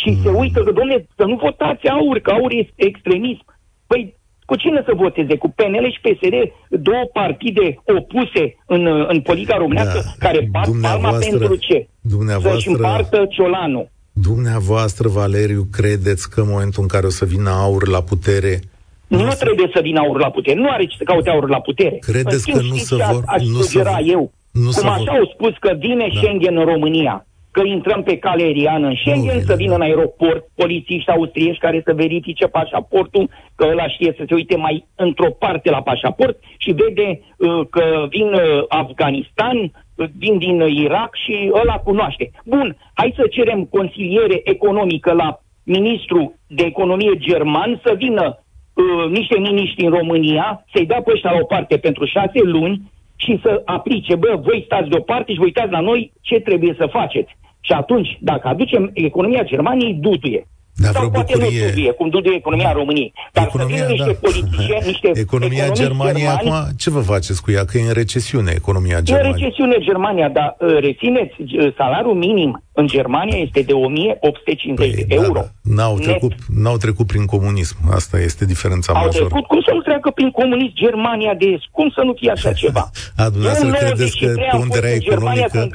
Și 0.00 0.08
mm. 0.10 0.22
se 0.22 0.30
uită 0.42 0.58
că, 0.62 0.72
domnule, 0.78 1.06
să 1.16 1.24
nu 1.30 1.36
votați 1.46 1.88
aur, 1.96 2.18
că 2.18 2.30
aur 2.30 2.52
este 2.62 2.80
extremism. 2.90 3.44
Păi, 3.86 4.02
cu 4.44 4.56
cine 4.56 4.82
să 4.86 4.92
voteze? 5.04 5.34
Cu 5.36 5.48
PNL 5.56 5.86
și 5.94 6.04
PSD, 6.04 6.34
două 6.88 7.04
partide 7.12 7.66
opuse 7.98 8.44
în, 8.66 8.82
în 9.08 9.20
politica 9.20 9.56
românească, 9.56 10.00
da. 10.04 10.26
care 10.26 10.48
bat 10.50 10.68
palma 10.82 11.10
pentru 11.26 11.56
ce? 11.56 11.88
Să-și 12.40 12.68
împartă 12.68 13.26
ciolanul. 13.30 13.88
Dumneavoastră, 14.12 15.08
Valeriu, 15.08 15.62
credeți 15.72 16.30
că 16.30 16.40
în 16.40 16.48
momentul 16.50 16.82
în 16.82 16.88
care 16.88 17.06
o 17.06 17.10
să 17.20 17.24
vină 17.24 17.50
aur 17.50 17.88
la 17.88 18.02
putere, 18.02 18.60
nu, 19.06 19.24
nu 19.24 19.32
trebuie 19.38 19.70
să 19.74 19.80
vină 19.82 20.00
aur 20.00 20.18
la 20.20 20.30
putere. 20.30 20.58
Nu 20.58 20.70
are 20.70 20.84
ce 20.84 20.96
să 20.96 21.04
caute 21.04 21.30
aur 21.30 21.48
la 21.48 21.60
putere. 21.60 21.96
Credeți 22.00 22.50
că 22.50 22.60
nu 22.60 22.76
se 22.76 22.94
vor... 22.94 23.22
Aș 23.26 23.42
nu 23.42 23.60
sugera 23.60 23.96
se... 23.96 24.04
eu. 24.06 24.32
Nu 24.62 24.70
Cum 24.70 24.88
așa 24.88 25.04
vor... 25.04 25.18
au 25.18 25.24
spus 25.34 25.54
că 25.60 25.74
vine 25.78 26.06
da. 26.12 26.20
Schengen 26.20 26.56
în 26.56 26.64
România, 26.64 27.26
că 27.50 27.62
intrăm 27.64 28.02
pe 28.02 28.18
cale 28.18 28.42
aeriană 28.42 28.86
în 28.86 28.94
Schengen, 28.94 29.36
nu, 29.36 29.40
să 29.40 29.54
vină 29.54 29.74
în 29.74 29.80
aeroport 29.80 30.42
polițiști 30.54 31.10
austrieși 31.10 31.58
care 31.58 31.82
să 31.84 31.92
verifice 31.92 32.46
pașaportul, 32.46 33.30
că 33.54 33.66
ăla 33.70 33.88
știe 33.88 34.14
să 34.16 34.24
se 34.28 34.34
uite 34.34 34.56
mai 34.56 34.86
într-o 34.94 35.30
parte 35.30 35.70
la 35.70 35.82
pașaport 35.82 36.38
și 36.56 36.72
vede 36.72 37.20
uh, 37.20 37.66
că 37.70 38.06
vin 38.08 38.32
uh, 38.32 38.64
Afganistan, 38.68 39.56
uh, 39.58 40.06
vin 40.18 40.38
din 40.38 40.60
Irak 40.60 41.14
și 41.24 41.50
ăla 41.52 41.76
cunoaște. 41.76 42.30
Bun, 42.44 42.76
hai 42.94 43.14
să 43.16 43.26
cerem 43.26 43.64
consiliere 43.64 44.40
economică 44.44 45.12
la 45.12 45.40
ministru 45.62 46.34
de 46.46 46.64
economie 46.64 47.16
german 47.16 47.80
să 47.84 47.94
vină 47.96 48.24
uh, 48.28 49.10
niște 49.10 49.38
miniștri 49.38 49.84
în 49.84 49.90
România, 49.90 50.64
să-i 50.72 50.86
dea 50.86 51.02
pe 51.02 51.10
ăștia 51.14 51.30
la 51.30 51.38
o 51.40 51.44
parte 51.44 51.76
pentru 51.76 52.04
șase 52.04 52.40
luni 52.42 52.92
și 53.16 53.40
să 53.42 53.62
aplice, 53.64 54.16
bă, 54.16 54.40
voi 54.42 54.62
stați 54.64 54.88
deoparte 54.88 55.32
și 55.32 55.38
vă 55.38 55.44
uitați 55.44 55.70
la 55.70 55.80
noi 55.80 56.12
ce 56.20 56.40
trebuie 56.40 56.74
să 56.78 56.86
faceți. 56.86 57.36
Și 57.60 57.72
atunci, 57.72 58.18
dacă 58.20 58.48
aducem 58.48 58.90
economia 58.94 59.42
Germaniei, 59.42 59.94
dutuie. 59.94 60.46
Da, 60.76 60.90
Sau 60.90 61.10
poate 61.10 61.32
bucurie... 61.36 61.60
nu 61.60 61.66
duduie, 61.68 61.90
cum 61.92 62.08
duduie 62.08 62.36
economia 62.36 62.72
României. 62.72 63.12
Dar 63.32 63.44
economia, 63.46 63.76
să 63.76 63.90
niște 63.90 64.12
da. 64.12 64.28
politicieni, 64.28 64.86
niște 64.86 65.10
Economia 65.26 65.70
Germaniei, 65.70 66.26
germani, 66.26 66.48
acum, 66.50 66.76
ce 66.76 66.90
vă 66.90 67.00
faceți 67.00 67.42
cu 67.42 67.50
ea? 67.50 67.64
Că 67.64 67.78
e 67.78 67.82
în 67.86 67.92
recesiune 67.92 68.52
economia 68.54 69.00
Germaniei. 69.00 69.30
E 69.30 69.34
în 69.34 69.40
recesiune 69.40 69.76
Germania, 69.78 70.28
dar 70.28 70.56
uh, 70.58 70.78
rețineți, 70.80 71.34
uh, 71.40 71.74
salariul 71.76 72.14
minim 72.14 72.62
în 72.72 72.86
Germania 72.86 73.38
este 73.38 73.60
de 73.62 73.72
1850 73.72 74.94
păi, 74.94 75.04
de 75.04 75.14
da, 75.14 75.22
euro. 75.22 75.40
Da, 75.40 75.48
N-au, 75.74 75.98
trecut, 75.98 76.32
n-au 76.48 76.76
trecut 76.76 77.06
prin 77.06 77.24
comunism. 77.24 77.76
Asta 77.90 78.18
este 78.18 78.44
diferența 78.44 78.92
Au 78.92 79.04
majoră. 79.04 79.24
Trecut, 79.24 79.46
cum 79.46 79.60
să 79.60 79.70
nu 79.74 79.80
treacă 79.80 80.10
prin 80.10 80.30
comunism 80.30 80.74
Germania 80.74 81.34
de 81.34 81.46
Est? 81.46 81.64
Cum 81.70 81.90
să 81.94 82.00
nu 82.04 82.12
fie 82.18 82.30
așa 82.30 82.52
ceva? 82.62 82.90
A, 83.16 83.28
dumneavoastră 83.28 83.70
credeți 83.70 84.18
că 84.18 84.34
ponderea 84.56 84.94
economică... 84.94 85.68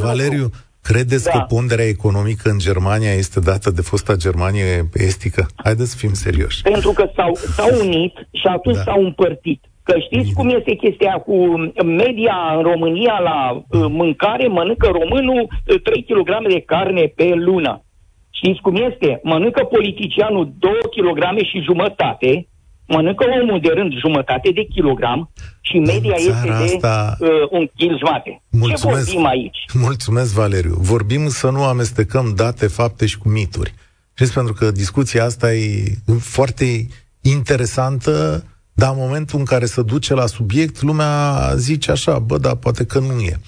Valeriu, 0.00 0.50
Credeți 0.92 1.24
da. 1.24 1.30
că 1.30 1.38
ponderea 1.54 1.92
economică 1.96 2.50
în 2.50 2.58
Germania 2.58 3.12
este 3.12 3.40
dată 3.40 3.70
de 3.70 3.82
fosta 3.90 4.14
Germanie 4.16 4.70
estică? 4.94 5.46
Haideți 5.64 5.90
să 5.90 5.96
fim 5.96 6.12
serioși. 6.12 6.62
Pentru 6.62 6.92
că 6.92 7.04
s-au, 7.16 7.34
s-au 7.34 7.70
unit 7.86 8.14
și 8.40 8.46
atunci 8.56 8.76
da. 8.76 8.82
s-au 8.82 9.00
împărtit. 9.04 9.60
Că 9.82 9.94
știți 10.06 10.32
cum 10.32 10.48
este 10.48 10.74
chestia 10.74 11.12
cu 11.26 11.36
media 11.84 12.36
în 12.56 12.62
România 12.62 13.16
la 13.30 13.38
uh, 13.52 13.86
mâncare, 14.00 14.46
mănâncă 14.46 14.86
românul 14.86 15.48
3 15.82 16.04
uh, 16.08 16.24
kg 16.24 16.48
de 16.48 16.60
carne 16.60 17.04
pe 17.16 17.28
lună. 17.34 17.84
Știți 18.30 18.60
cum 18.60 18.74
este? 18.90 19.20
Mănâncă 19.22 19.64
politicianul 19.64 20.52
2 20.58 20.72
kg 20.96 21.22
și 21.50 21.66
jumătate, 21.68 22.48
mănâncă 22.94 23.24
omul 23.42 23.60
de 23.60 23.72
rând 23.74 23.92
jumătate 23.98 24.50
de 24.50 24.64
kilogram 24.64 25.30
și 25.60 25.78
media 25.78 26.14
este 26.16 26.48
asta... 26.48 27.16
de 27.18 27.24
uh, 27.24 27.48
un 27.50 27.70
kil 27.76 27.98
jumate. 27.98 28.42
Mulțumesc. 28.50 29.04
Ce 29.04 29.04
vorbim 29.04 29.26
aici? 29.26 29.58
Mulțumesc, 29.72 30.34
Valeriu. 30.34 30.76
Vorbim 30.78 31.28
să 31.28 31.50
nu 31.50 31.62
amestecăm 31.64 32.32
date, 32.36 32.66
fapte 32.66 33.06
și 33.06 33.18
cu 33.18 33.28
mituri. 33.28 33.74
Știți, 34.14 34.32
pentru 34.32 34.52
că 34.52 34.70
discuția 34.70 35.24
asta 35.24 35.54
e 35.54 35.84
foarte 36.20 36.86
interesantă, 37.20 38.44
dar 38.72 38.90
în 38.92 38.98
momentul 38.98 39.38
în 39.38 39.44
care 39.44 39.64
se 39.64 39.82
duce 39.82 40.14
la 40.14 40.26
subiect, 40.26 40.82
lumea 40.82 41.52
zice 41.56 41.90
așa, 41.90 42.18
bă, 42.18 42.38
da, 42.38 42.54
poate 42.54 42.84
că 42.84 42.98
nu 42.98 43.20
e. 43.20 43.40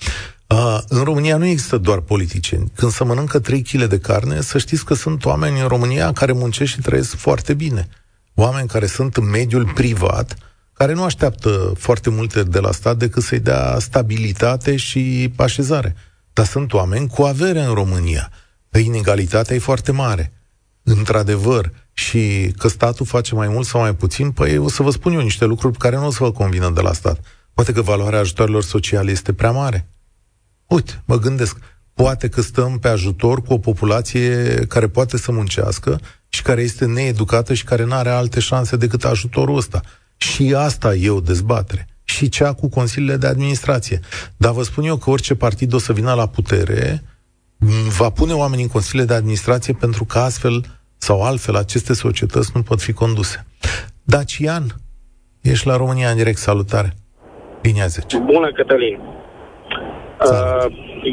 Uh, 0.47 0.79
în 0.89 1.03
România 1.05 1.37
nu 1.37 1.47
există 1.47 1.79
doar 1.79 2.01
politicieni. 2.01 2.73
Când 2.75 2.93
se 2.93 3.05
mănâncă 3.05 3.39
3 3.39 3.63
kg 3.63 3.85
de 3.85 3.99
carne, 3.99 4.41
să 4.41 4.59
știți 4.59 4.85
că 4.85 4.95
sunt 4.95 5.25
oameni 5.25 5.61
în 5.61 5.67
România 5.67 6.13
care 6.13 6.33
muncesc 6.33 6.71
și 6.71 6.81
trăiesc 6.81 7.17
foarte 7.17 7.55
bine 7.55 7.89
oameni 8.35 8.69
care 8.69 8.87
sunt 8.87 9.17
în 9.17 9.29
mediul 9.29 9.73
privat, 9.75 10.37
care 10.73 10.93
nu 10.93 11.05
așteaptă 11.05 11.73
foarte 11.77 12.11
multe 12.11 12.43
de 12.43 12.59
la 12.59 12.73
stat 12.73 12.97
decât 12.97 13.23
să-i 13.23 13.41
dea 13.41 13.79
stabilitate 13.79 14.77
și 14.77 15.33
așezare. 15.37 15.95
Dar 16.33 16.47
sunt 16.47 16.73
oameni 16.73 17.09
cu 17.09 17.23
avere 17.23 17.61
în 17.61 17.75
România. 17.75 18.31
Inegalitatea 18.85 19.57
e 19.57 19.59
foarte 19.59 19.93
mare. 19.93 20.33
Într-adevăr, 20.83 21.73
și 21.93 22.53
că 22.59 22.69
statul 22.69 23.07
face 23.07 23.35
mai 23.35 23.49
mult 23.49 23.67
sau 23.67 23.81
mai 23.81 23.95
puțin, 23.95 24.31
păi 24.31 24.59
o 24.59 24.69
să 24.69 24.83
vă 24.83 24.91
spun 24.91 25.13
eu 25.13 25.21
niște 25.21 25.45
lucruri 25.45 25.79
care 25.79 25.97
nu 25.97 26.07
o 26.07 26.11
să 26.11 26.19
vă 26.21 26.33
convină 26.33 26.71
de 26.71 26.81
la 26.81 26.93
stat. 26.93 27.21
Poate 27.55 27.73
că 27.73 27.83
valoarea 27.83 28.19
ajutoarelor 28.19 28.63
sociale 28.63 29.11
este 29.11 29.33
prea 29.33 29.51
mare. 29.51 29.89
Uite, 30.67 31.03
mă 31.05 31.19
gândesc, 31.19 31.57
poate 31.95 32.29
că 32.29 32.41
stăm 32.41 32.79
pe 32.79 32.89
ajutor 32.89 33.43
cu 33.43 33.53
o 33.53 33.59
populație 33.59 34.55
care 34.69 34.89
poate 34.89 35.17
să 35.17 35.33
muncească 35.33 36.01
și 36.35 36.43
care 36.43 36.61
este 36.61 36.87
needucată 36.87 37.55
și 37.55 37.65
care 37.65 37.85
nu 37.85 37.95
are 37.95 38.09
alte 38.09 38.41
șanse 38.41 38.77
decât 38.77 39.05
ajutorul 39.05 39.57
ăsta. 39.57 39.81
Și 40.17 40.55
asta 40.57 40.95
e 40.95 41.11
o 41.11 41.21
dezbatere. 41.21 41.87
Și 42.05 42.29
cea 42.29 42.53
cu 42.53 42.69
consiliile 42.69 43.17
de 43.17 43.27
administrație. 43.27 44.01
Dar 44.37 44.53
vă 44.53 44.63
spun 44.63 44.85
eu 44.85 44.97
că 44.97 45.11
orice 45.11 45.35
partid 45.35 45.73
o 45.73 45.79
să 45.79 45.93
vină 45.93 46.15
la 46.15 46.27
putere 46.27 47.03
va 47.99 48.11
pune 48.11 48.33
oamenii 48.33 48.65
în 48.65 48.71
consiliile 48.71 49.07
de 49.07 49.15
administrație 49.15 49.75
pentru 49.81 50.05
că 50.05 50.19
astfel 50.19 50.65
sau 50.97 51.23
altfel 51.23 51.57
aceste 51.57 51.95
societăți 51.95 52.51
nu 52.55 52.63
pot 52.63 52.81
fi 52.81 52.93
conduse. 52.93 53.47
Dacian, 54.03 54.65
ești 55.41 55.67
la 55.67 55.77
România 55.77 56.11
în 56.11 56.17
direct, 56.17 56.39
salutare. 56.39 56.93
Bine 57.61 57.83
azi. 57.83 58.07
Bună, 58.25 58.53
Cătălin. 58.53 58.99
Uh, 60.31 60.67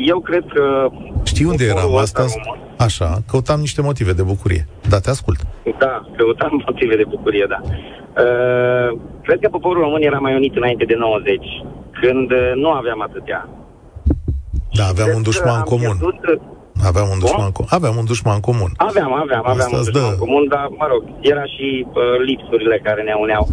eu 0.07 0.20
cred 0.20 0.43
că... 0.53 0.89
Știi 1.39 1.51
unde 1.51 1.65
eram 1.73 1.95
astăzi? 1.95 2.33
Român, 2.43 2.59
Așa, 2.87 3.09
căutam 3.29 3.59
niște 3.59 3.81
motive 3.81 4.13
de 4.19 4.23
bucurie. 4.31 4.63
Da, 4.91 4.99
te 4.99 5.09
ascult. 5.09 5.39
Da, 5.83 5.93
căutam 6.17 6.63
motive 6.65 6.95
de 6.95 7.05
bucurie, 7.13 7.45
da. 7.53 7.59
Uh, 7.65 8.89
cred 9.25 9.39
că 9.41 9.47
poporul 9.49 9.81
român 9.83 10.01
era 10.01 10.19
mai 10.19 10.35
unit 10.35 10.55
înainte 10.55 10.85
de 10.85 10.95
90, 10.95 11.45
când 12.01 12.31
uh, 12.31 12.51
nu 12.55 12.69
aveam 12.79 13.01
atâtea. 13.01 13.49
Da, 14.77 14.85
aveam 14.93 15.09
un 15.15 15.21
dușman 15.21 15.61
comun. 15.71 15.97
Pierdut, 15.97 16.21
uh, 16.33 16.41
Aveam 16.89 17.07
un 17.13 17.19
dușman, 17.19 17.51
com- 17.57 17.69
aveam 17.77 17.95
un 18.01 18.05
dușman 18.05 18.39
comun. 18.39 18.71
Aveam, 18.77 19.11
aveam, 19.23 19.43
aveam 19.53 19.69
un 19.71 19.83
dușman 19.83 20.09
dă... 20.09 20.19
comun, 20.23 20.43
dar, 20.53 20.65
mă 20.81 20.87
rog, 20.91 21.03
era 21.19 21.45
și 21.55 21.67
uh, 21.87 21.93
lipsurile 22.27 22.77
care 22.87 23.01
ne 23.09 23.15
uneau. 23.25 23.43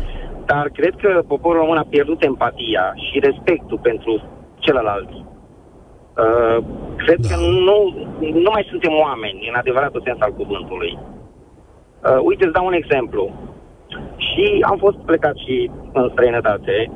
Dar 0.50 0.64
cred 0.78 0.94
că 1.02 1.10
poporul 1.32 1.60
român 1.60 1.78
a 1.78 1.86
pierdut 1.90 2.22
empatia 2.22 2.84
și 3.06 3.16
respectul 3.28 3.78
pentru 3.88 4.12
celălalt. 4.64 5.10
Uh, 6.24 6.58
cred 6.96 7.18
da. 7.20 7.28
că 7.28 7.36
nu, 7.40 7.78
nu 8.44 8.50
mai 8.52 8.66
suntem 8.70 8.92
oameni, 9.06 9.48
în 9.48 9.54
adevăratul 9.54 10.02
sens 10.04 10.20
al 10.20 10.32
cuvântului. 10.32 10.98
Uh, 10.98 12.18
uite, 12.22 12.44
îți 12.44 12.52
dau 12.52 12.66
un 12.66 12.72
exemplu. 12.72 13.30
Și 14.16 14.64
am 14.70 14.76
fost 14.78 14.96
plecat 14.96 15.36
și 15.36 15.70
în 15.92 16.08
străinătate 16.12 16.90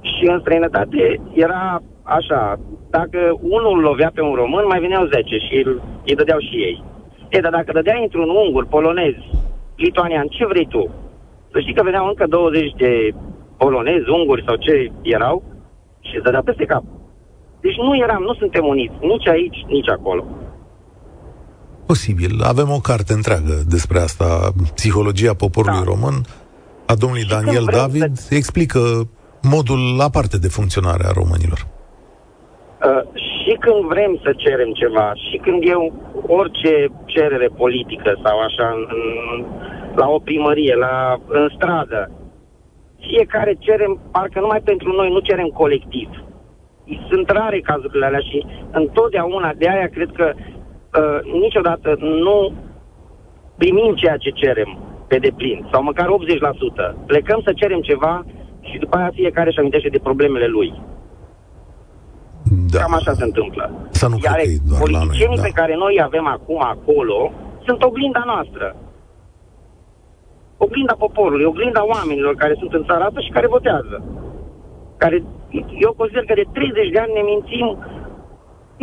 și 0.00 0.24
în 0.26 0.40
străinătate 0.40 1.20
era 1.32 1.82
așa, 2.02 2.58
dacă 2.90 3.18
unul 3.40 3.78
lovea 3.78 4.10
pe 4.14 4.20
un 4.20 4.34
român, 4.34 4.64
mai 4.66 4.80
veneau 4.80 5.04
10 5.06 5.38
și 5.38 5.62
îl, 5.64 5.82
îi 6.06 6.14
dădeau 6.14 6.38
și 6.38 6.56
ei. 6.56 6.84
E, 7.28 7.40
dar 7.40 7.50
dacă 7.50 7.72
dădeai 7.72 8.02
într-un 8.02 8.28
ungur, 8.28 8.66
polonez, 8.66 9.14
lituanian, 9.76 10.26
ce 10.26 10.46
vrei 10.46 10.66
tu? 10.66 10.90
Să 11.52 11.60
știi 11.60 11.74
că 11.74 11.82
veneau 11.82 12.06
încă 12.06 12.26
20 12.26 12.72
de 12.76 13.10
polonezi, 13.56 14.10
unguri 14.10 14.44
sau 14.46 14.56
ce 14.56 14.92
erau 15.02 15.42
și 16.00 16.14
îți 16.14 16.24
dădea 16.24 16.42
peste 16.44 16.64
cap. 16.64 16.82
Deci 17.60 17.76
nu 17.76 17.96
eram, 17.96 18.22
nu 18.22 18.34
suntem 18.34 18.64
uniți, 18.66 18.94
nici 19.00 19.28
aici, 19.28 19.64
nici 19.66 19.88
acolo. 19.88 20.24
Posibil. 21.86 22.42
Avem 22.42 22.70
o 22.70 22.80
carte 22.80 23.12
întreagă 23.12 23.54
despre 23.68 23.98
asta, 23.98 24.26
Psihologia 24.74 25.34
poporului 25.34 25.84
da. 25.84 25.90
român, 25.92 26.16
a 26.86 26.94
domnului 26.94 27.26
și 27.28 27.34
Daniel 27.36 27.66
David, 27.78 28.16
să... 28.16 28.34
explică 28.34 28.80
modul 29.54 29.82
aparte 30.08 30.36
de 30.38 30.48
funcționare 30.48 31.04
a 31.06 31.12
românilor. 31.20 31.60
Uh, 31.66 33.02
și 33.40 33.52
când 33.64 33.80
vrem 33.92 34.12
să 34.24 34.30
cerem 34.44 34.70
ceva, 34.82 35.08
și 35.26 35.36
când 35.44 35.60
e 35.62 35.74
orice 36.40 36.72
cerere 37.04 37.48
politică 37.62 38.10
sau 38.24 38.36
așa, 38.48 38.66
în, 38.74 38.82
la 39.94 40.06
o 40.08 40.18
primărie, 40.18 40.74
la, 40.74 41.20
în 41.28 41.48
stradă, 41.56 42.10
fiecare 43.06 43.54
cerem, 43.58 44.00
parcă 44.12 44.40
numai 44.40 44.60
pentru 44.70 44.92
noi, 44.92 45.08
nu 45.10 45.18
cerem 45.18 45.46
colectiv 45.62 46.08
sunt 47.10 47.30
rare 47.30 47.60
cazurile 47.60 48.06
alea 48.06 48.24
și 48.30 48.46
întotdeauna 48.70 49.50
de 49.58 49.68
aia 49.68 49.88
cred 49.88 50.10
că 50.18 50.32
uh, 50.34 51.32
niciodată 51.42 51.96
nu 52.00 52.52
primim 53.56 53.94
ceea 53.94 54.16
ce 54.16 54.30
cerem 54.30 54.70
pe 55.06 55.16
deplin, 55.18 55.68
sau 55.72 55.82
măcar 55.82 56.06
80%. 56.06 57.06
Plecăm 57.06 57.40
să 57.44 57.52
cerem 57.52 57.80
ceva 57.80 58.24
și 58.60 58.78
după 58.78 58.96
aia 58.96 59.10
fiecare 59.14 59.48
își 59.48 59.58
amintește 59.58 59.88
de 59.88 59.98
problemele 59.98 60.46
lui. 60.46 60.82
Da. 62.72 62.78
Cam 62.80 62.94
așa 62.94 63.12
se 63.12 63.24
întâmplă. 63.24 63.64
Să 63.90 64.06
nu 64.08 64.16
Iar 64.22 64.40
doar 64.68 64.80
politicienii 64.80 65.36
la 65.36 65.42
noi, 65.42 65.42
da. 65.42 65.48
pe 65.48 65.58
care 65.60 65.74
noi 65.76 66.00
avem 66.02 66.26
acum 66.26 66.60
acolo 66.74 67.32
sunt 67.66 67.82
oglinda 67.82 68.22
noastră. 68.26 68.76
Oglinda 70.56 70.94
poporului, 70.98 71.44
oglinda 71.44 71.82
oamenilor 71.86 72.34
care 72.34 72.54
sunt 72.58 72.72
în 72.72 72.84
țara 72.84 73.04
asta 73.04 73.20
și 73.20 73.30
care 73.30 73.46
votează 73.46 74.02
care 75.02 75.24
eu 75.86 75.92
consider 76.00 76.24
că 76.24 76.34
de 76.40 76.46
30 76.52 76.90
de 76.94 76.98
ani 77.04 77.16
ne 77.18 77.24
mințim 77.32 77.66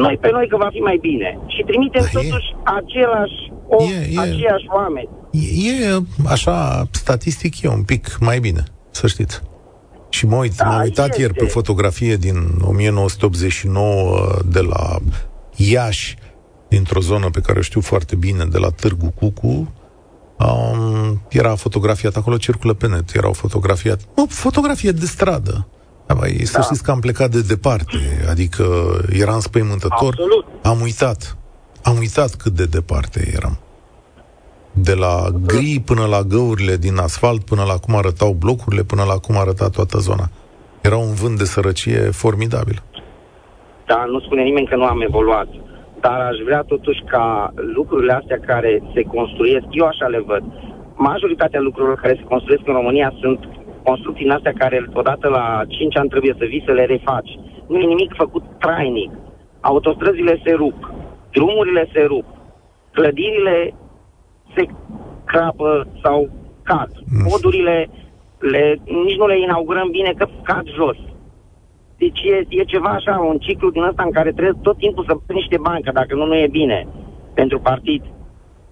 noi 0.03 0.17
pe 0.21 0.29
noi 0.31 0.47
că 0.47 0.57
va 0.57 0.69
fi 0.71 0.81
mai 0.89 0.97
bine. 1.01 1.39
Și 1.47 1.61
trimitem 1.69 2.01
da, 2.01 2.19
totuși 2.19 2.49
e... 2.51 2.57
același 2.79 3.39
om, 3.67 3.89
e, 3.89 4.09
e, 4.11 4.19
aceiași 4.19 4.67
oameni. 4.79 5.09
E, 5.31 5.47
e, 5.71 5.99
așa, 6.35 6.87
statistic 6.91 7.61
e 7.61 7.67
un 7.67 7.83
pic 7.83 8.17
mai 8.19 8.39
bine, 8.39 8.63
să 8.89 9.07
știți. 9.07 9.41
Și 10.09 10.25
mă 10.25 10.35
uit, 10.35 10.55
da, 10.55 10.65
m-am 10.65 10.81
uitat 10.81 11.07
este. 11.07 11.21
ieri 11.21 11.33
pe 11.33 11.45
fotografie 11.45 12.15
din 12.15 12.37
1989 12.61 14.39
de 14.45 14.61
la 14.61 14.97
Iași, 15.55 16.15
dintr-o 16.67 16.99
zonă 16.99 17.29
pe 17.29 17.39
care 17.39 17.59
o 17.59 17.61
știu 17.61 17.81
foarte 17.81 18.15
bine, 18.15 18.45
de 18.45 18.57
la 18.57 18.69
Târgu 18.69 19.13
Cucu, 19.19 19.73
um, 20.37 21.21
era 21.29 21.55
fotografiat, 21.55 22.15
acolo 22.15 22.37
circulă 22.37 22.73
pe 22.73 22.87
net, 22.87 23.13
era 23.13 23.29
o 23.29 23.33
fotografie, 23.33 23.95
o 24.15 24.25
fotografie 24.27 24.91
de 24.91 25.05
stradă, 25.05 25.67
da, 26.07 26.13
mai, 26.13 26.29
să 26.29 26.57
da. 26.57 26.63
știți 26.63 26.83
că 26.83 26.91
am 26.91 26.99
plecat 26.99 27.29
de 27.29 27.41
departe, 27.41 27.97
adică 28.29 28.65
eram 29.11 29.39
spăimântător. 29.39 30.13
Absolut. 30.17 30.45
Am 30.63 30.81
uitat. 30.81 31.37
Am 31.83 31.97
uitat 31.97 32.35
cât 32.35 32.51
de 32.51 32.65
departe 32.65 33.31
eram. 33.35 33.57
De 34.71 34.93
la 34.93 35.29
gri 35.45 35.81
până 35.85 36.05
la 36.05 36.21
găurile 36.21 36.75
din 36.75 36.97
asfalt, 36.97 37.43
până 37.43 37.63
la 37.63 37.77
cum 37.77 37.95
arătau 37.95 38.31
blocurile, 38.31 38.83
până 38.83 39.03
la 39.03 39.17
cum 39.17 39.37
arăta 39.37 39.69
toată 39.69 39.97
zona. 39.97 40.29
Era 40.81 40.97
un 40.97 41.13
vânt 41.13 41.37
de 41.37 41.43
sărăcie 41.43 41.99
formidabil. 41.99 42.81
Da, 43.85 44.05
nu 44.05 44.19
spune 44.19 44.43
nimeni 44.43 44.67
că 44.67 44.75
nu 44.75 44.83
am 44.83 45.01
evoluat. 45.01 45.47
Dar 45.99 46.19
aș 46.19 46.37
vrea 46.45 46.61
totuși 46.61 47.01
ca 47.13 47.53
lucrurile 47.75 48.13
astea 48.13 48.39
care 48.45 48.81
se 48.93 49.01
construiesc, 49.01 49.65
eu 49.71 49.85
așa 49.85 50.05
le 50.05 50.23
văd, 50.25 50.43
majoritatea 50.95 51.59
lucrurilor 51.59 51.99
care 51.99 52.15
se 52.17 52.29
construiesc 52.33 52.67
în 52.67 52.73
România 52.73 53.13
sunt 53.21 53.39
construcții 53.89 54.25
în 54.25 54.37
astea 54.37 54.53
care 54.61 54.89
odată 54.93 55.27
la 55.27 55.45
5 55.67 55.97
ani 55.97 56.09
trebuie 56.09 56.35
să 56.39 56.45
vii 56.45 56.63
să 56.65 56.71
le 56.71 56.85
refaci. 56.85 57.39
Nu 57.67 57.77
e 57.79 57.85
nimic 57.85 58.11
făcut 58.15 58.43
trainic. 58.59 59.11
Autostrăzile 59.59 60.41
se 60.43 60.51
rup, 60.51 60.77
drumurile 61.31 61.89
se 61.93 62.01
rup, 62.11 62.25
clădirile 62.91 63.73
se 64.55 64.63
crapă 65.25 65.87
sau 66.03 66.29
cad. 66.63 66.91
Mm. 66.95 67.25
Podurile 67.29 67.89
le, 68.39 68.79
nici 69.05 69.17
nu 69.21 69.27
le 69.27 69.39
inaugurăm 69.39 69.89
bine 69.91 70.11
că 70.17 70.25
cad 70.43 70.67
jos. 70.79 70.97
Deci 71.97 72.21
e, 72.23 72.45
e 72.49 72.71
ceva 72.73 72.89
așa, 72.89 73.17
un 73.17 73.37
ciclu 73.37 73.69
din 73.69 73.83
ăsta 73.83 74.03
în 74.03 74.11
care 74.11 74.31
trebuie 74.31 74.61
tot 74.61 74.77
timpul 74.77 75.05
să 75.07 75.13
pui 75.15 75.35
niște 75.35 75.57
bani, 75.61 75.83
că 75.83 75.91
dacă 75.91 76.15
nu, 76.15 76.25
nu 76.25 76.35
e 76.35 76.47
bine 76.61 76.87
pentru 77.33 77.59
partid. 77.59 78.03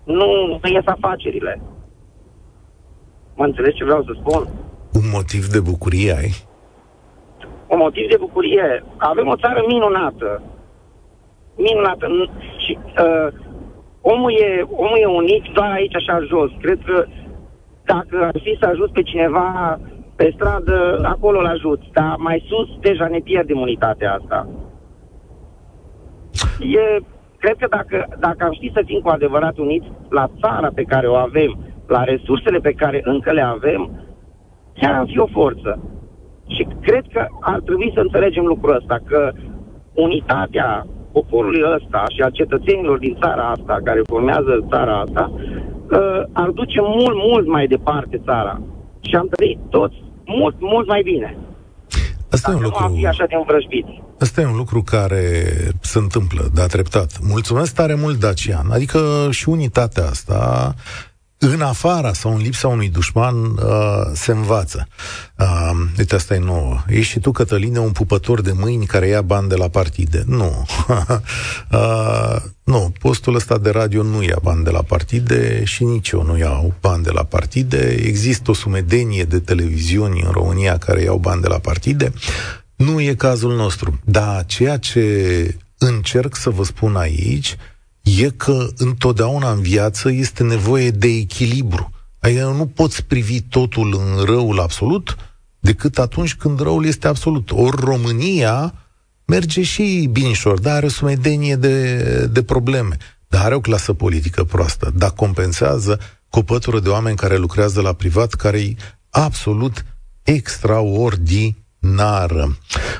Nu, 0.04 0.26
nu 0.62 0.70
ies 0.70 0.86
afacerile. 0.86 1.62
Mă 3.36 3.44
înțelegi 3.46 3.78
ce 3.78 3.84
vreau 3.84 4.04
să 4.04 4.14
spun? 4.20 4.65
Un 5.00 5.10
motiv 5.12 5.46
de 5.48 5.60
bucurie 5.60 6.12
ai? 6.22 6.34
Un 7.68 7.78
motiv 7.78 8.10
de 8.10 8.18
bucurie. 8.20 8.84
Avem 8.98 9.28
o 9.28 9.36
țară 9.36 9.64
minunată. 9.68 10.42
Minunată. 11.56 12.06
Și 12.58 12.78
uh, 13.06 13.28
omul, 14.02 14.32
e, 14.32 14.62
omul 14.62 14.98
e 15.02 15.06
unit 15.06 15.44
doar 15.54 15.72
aici 15.72 15.96
așa 15.96 16.20
jos. 16.20 16.52
Cred 16.62 16.80
că 16.86 17.06
dacă 17.84 18.24
ar 18.24 18.40
fi 18.44 18.58
să 18.60 18.66
ajut 18.66 18.92
pe 18.92 19.02
cineva 19.02 19.80
pe 20.16 20.32
stradă, 20.36 21.02
acolo 21.04 21.40
îl 21.40 21.46
ajut. 21.46 21.82
Dar 21.94 22.16
mai 22.18 22.46
sus, 22.48 22.70
deja 22.80 23.08
ne 23.08 23.20
pierdem 23.20 23.60
unitatea 23.60 24.14
asta. 24.14 24.48
E, 26.60 27.04
cred 27.38 27.56
că 27.60 27.68
dacă, 27.70 28.08
dacă 28.20 28.44
am 28.44 28.54
ști 28.54 28.72
să 28.74 28.82
fim 28.86 29.00
cu 29.00 29.10
adevărat 29.10 29.58
uniți 29.58 29.92
la 30.10 30.30
țara 30.42 30.70
pe 30.76 30.84
care 30.84 31.08
o 31.08 31.16
avem, 31.16 31.58
la 31.88 32.04
resursele 32.04 32.60
pe 32.60 32.72
care 32.72 33.02
încă 33.04 33.32
le 33.32 33.42
avem, 33.42 34.05
chiar 34.80 34.94
am 34.94 35.06
fi 35.06 35.20
o 35.20 35.28
forță. 35.38 35.72
Și 36.56 36.68
cred 36.82 37.06
că 37.14 37.26
ar 37.40 37.60
trebui 37.60 37.92
să 37.94 38.00
înțelegem 38.00 38.46
lucrul 38.46 38.76
ăsta, 38.76 38.98
că 39.10 39.32
unitatea 39.94 40.88
poporului 41.12 41.64
ăsta 41.76 42.04
și 42.16 42.22
a 42.22 42.30
cetățenilor 42.30 42.98
din 42.98 43.18
țara 43.22 43.46
asta, 43.56 43.76
care 43.84 44.02
formează 44.14 44.66
țara 44.70 44.96
asta, 45.06 45.32
uh, 45.34 46.22
ar 46.32 46.50
duce 46.50 46.80
mult, 46.82 47.18
mult 47.30 47.48
mai 47.48 47.66
departe 47.68 48.22
țara. 48.26 48.62
Și 49.08 49.16
am 49.16 49.28
trăit 49.28 49.60
toți 49.70 49.98
mult, 50.26 50.56
mult 50.60 50.88
mai 50.88 51.02
bine. 51.04 51.38
Asta 52.36 52.52
e 52.52 52.56
un 52.56 52.62
lucru... 52.62 52.88
Nu 52.88 52.96
fi 52.96 53.08
așa 53.08 53.26
de 53.26 53.36
învrăjbit. 53.36 53.86
Asta 54.20 54.42
e 54.42 54.46
un 54.46 54.56
lucru 54.56 54.82
care 54.82 55.24
se 55.82 55.98
întâmplă, 55.98 56.42
da, 56.54 56.66
treptat. 56.66 57.10
Mulțumesc 57.22 57.76
tare 57.76 57.96
mult, 57.96 58.20
Dacian. 58.20 58.68
Adică 58.72 59.00
și 59.32 59.50
unitatea 59.50 60.04
asta 60.04 60.74
în 61.52 61.62
afara 61.62 62.14
sau 62.14 62.34
în 62.34 62.42
lipsa 62.42 62.68
unui 62.68 62.90
dușman 62.90 63.36
uh, 63.46 63.60
se 64.14 64.32
învață. 64.32 64.88
Uh, 65.38 65.72
uite, 65.98 66.16
asta 66.16 66.34
e 66.36 66.40
nouă. 66.40 66.84
Ești 66.88 67.12
și 67.12 67.20
tu, 67.20 67.32
Cătăline, 67.32 67.80
un 67.80 67.92
pupător 67.92 68.42
de 68.42 68.52
mâini 68.52 68.86
care 68.86 69.08
ia 69.08 69.22
bani 69.22 69.50
de 69.50 69.56
la 69.56 69.68
partide. 69.68 70.24
Nu. 70.28 70.66
uh, 71.72 72.36
nu, 72.64 72.94
postul 73.00 73.36
ăsta 73.36 73.58
de 73.58 73.70
radio 73.70 74.04
nu 74.04 74.24
ia 74.24 74.40
bani 74.42 74.64
de 74.64 74.70
la 74.70 74.82
partide 74.82 75.64
și 75.64 75.84
nici 75.84 76.10
eu 76.10 76.24
nu 76.24 76.38
iau 76.38 76.74
bani 76.82 77.04
de 77.04 77.12
la 77.12 77.24
partide. 77.24 78.02
Există 78.06 78.52
o 78.52 78.54
sumedenie 78.54 79.24
de 79.24 79.40
televiziuni 79.40 80.22
în 80.26 80.32
România 80.32 80.78
care 80.78 81.02
iau 81.02 81.18
bani 81.18 81.42
de 81.42 81.48
la 81.48 81.60
partide. 81.60 82.14
Nu 82.76 83.02
e 83.02 83.14
cazul 83.14 83.56
nostru. 83.56 84.00
Dar 84.04 84.46
ceea 84.46 84.78
ce 84.78 85.58
încerc 85.78 86.36
să 86.36 86.50
vă 86.50 86.64
spun 86.64 86.96
aici 86.96 87.56
e 88.06 88.30
că 88.30 88.68
întotdeauna 88.78 89.52
în 89.52 89.62
viață 89.62 90.12
este 90.12 90.44
nevoie 90.44 90.92
de 90.92 91.08
echilibru. 91.08 91.92
Adică 92.20 92.54
nu 92.58 92.66
poți 92.66 93.04
privi 93.04 93.42
totul 93.42 94.00
în 94.00 94.24
răul 94.24 94.60
absolut 94.60 95.18
decât 95.60 95.98
atunci 95.98 96.36
când 96.36 96.60
răul 96.60 96.86
este 96.86 97.08
absolut. 97.08 97.52
Ori 97.52 97.78
România 97.80 98.74
merge 99.26 99.64
și 99.64 100.10
binișor, 100.12 100.60
dar 100.60 100.76
are 100.76 100.86
o 100.86 100.90
sumedenie 100.90 101.56
de, 101.56 102.00
de 102.26 102.44
probleme. 102.44 102.98
Dar 103.28 103.46
are 103.46 103.56
o 103.56 103.60
clasă 103.60 103.94
politică 103.94 104.44
proastă, 104.44 104.92
dar 104.96 105.12
compensează 105.12 106.00
cu 106.30 106.40
o 106.40 106.44
pătură 106.44 106.80
de 106.80 106.90
oameni 106.90 107.16
care 107.16 107.38
lucrează 107.38 107.82
la 107.82 107.94
privat, 107.94 108.34
care 108.34 108.60
e 108.60 108.76
absolut 109.10 109.86
extraordinar 110.24 111.65
nară. 111.94 112.58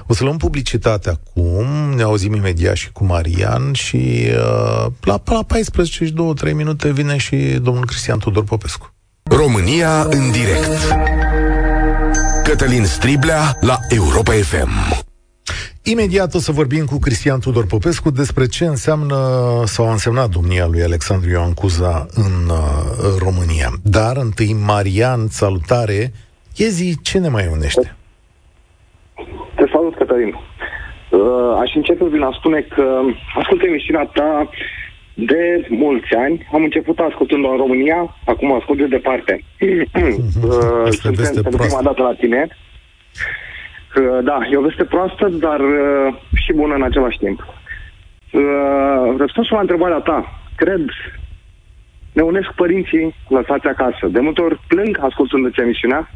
O 0.08 0.14
să 0.14 0.24
luăm 0.24 0.38
publicitate 0.38 1.10
acum, 1.10 1.66
ne 1.96 2.02
auzim 2.02 2.34
imediat 2.34 2.76
și 2.76 2.92
cu 2.92 3.06
Marian 3.06 3.74
și 3.74 4.28
uh, 4.28 4.92
la, 5.02 5.22
la 5.26 5.44
14 5.44 6.06
și 6.06 6.14
2-3 6.50 6.54
minute 6.54 6.92
vine 6.92 7.18
și 7.18 7.36
domnul 7.36 7.86
Cristian 7.86 8.20
Tudor 8.20 8.44
Popescu. 8.44 8.94
România 9.24 10.02
în 10.02 10.32
direct. 10.32 10.96
Cătălin 12.44 12.86
Striblea 12.86 13.58
la 13.62 13.80
Europa 13.90 14.32
FM. 14.32 15.04
Imediat 15.84 16.34
o 16.34 16.40
să 16.40 16.52
vorbim 16.52 16.86
cu 16.86 17.00
Cristian 17.00 17.40
Tudor 17.40 17.66
Popescu 17.66 18.10
despre 18.10 18.46
ce 18.46 18.66
înseamnă 18.66 19.18
sau 19.66 19.88
a 19.88 19.92
însemnat 19.92 20.30
domnia 20.30 20.66
lui 20.66 20.84
Alexandru 20.84 21.30
Ioan 21.30 21.54
Cuza 21.54 22.08
în 22.14 22.50
uh, 22.50 22.58
România. 23.18 23.74
Dar 23.84 24.18
întâi, 24.18 24.54
Marian, 24.54 25.28
salutare, 25.32 26.14
Iezi, 26.56 27.02
ce 27.02 27.18
ne 27.18 27.28
mai 27.28 27.50
unește? 27.52 27.96
Te 30.16 30.22
salut, 30.22 30.32
Cătălin. 30.32 30.36
Uh, 31.10 31.60
aș 31.62 31.76
începe 31.76 32.04
prin 32.04 32.22
a 32.22 32.32
spune 32.38 32.62
că 32.62 33.02
ascult 33.36 33.64
emisiunea 33.64 34.10
ta 34.14 34.50
de 35.14 35.68
mulți 35.70 36.14
ani. 36.14 36.48
Am 36.54 36.64
început 36.64 37.00
ascultând 37.00 37.46
în 37.46 37.58
România, 37.58 38.16
acum 38.26 38.54
ascult 38.54 38.78
de 38.78 38.86
departe. 38.86 39.44
uh, 39.60 40.88
suntem 40.90 41.42
pentru 41.44 41.62
prima 41.62 41.82
dată 41.82 42.02
la 42.02 42.14
tine. 42.14 42.48
Uh, 43.98 44.24
da, 44.24 44.40
e 44.52 44.58
o 44.58 44.62
veste 44.62 44.84
proastă, 44.84 45.28
dar 45.28 45.60
uh, 45.60 46.16
și 46.34 46.54
bună 46.54 46.74
în 46.74 46.84
același 46.84 47.18
timp. 47.18 47.40
Uh, 47.40 49.16
răspunsul 49.18 49.56
la 49.56 49.62
întrebarea 49.62 49.98
ta, 49.98 50.40
cred, 50.56 50.86
ne 52.14 52.22
unesc 52.22 52.52
părinții 52.56 53.16
lăsați 53.28 53.68
acasă. 53.68 54.08
De 54.08 54.20
multe 54.20 54.42
ori 54.42 54.60
plâng 54.68 54.98
ascultându-ți 55.02 55.60
emisiunea, 55.60 56.10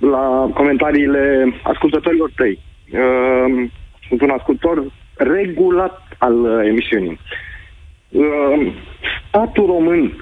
la 0.00 0.50
comentariile 0.54 1.54
ascultătorilor 1.62 2.30
tăi. 2.36 2.58
Uh, 2.92 3.70
sunt 4.08 4.20
un 4.20 4.30
ascultor 4.30 4.92
regulat 5.16 6.02
al 6.18 6.40
uh, 6.40 6.66
emisiunii. 6.66 7.18
Uh, 8.08 8.72
statul 9.28 9.66
român, 9.66 10.12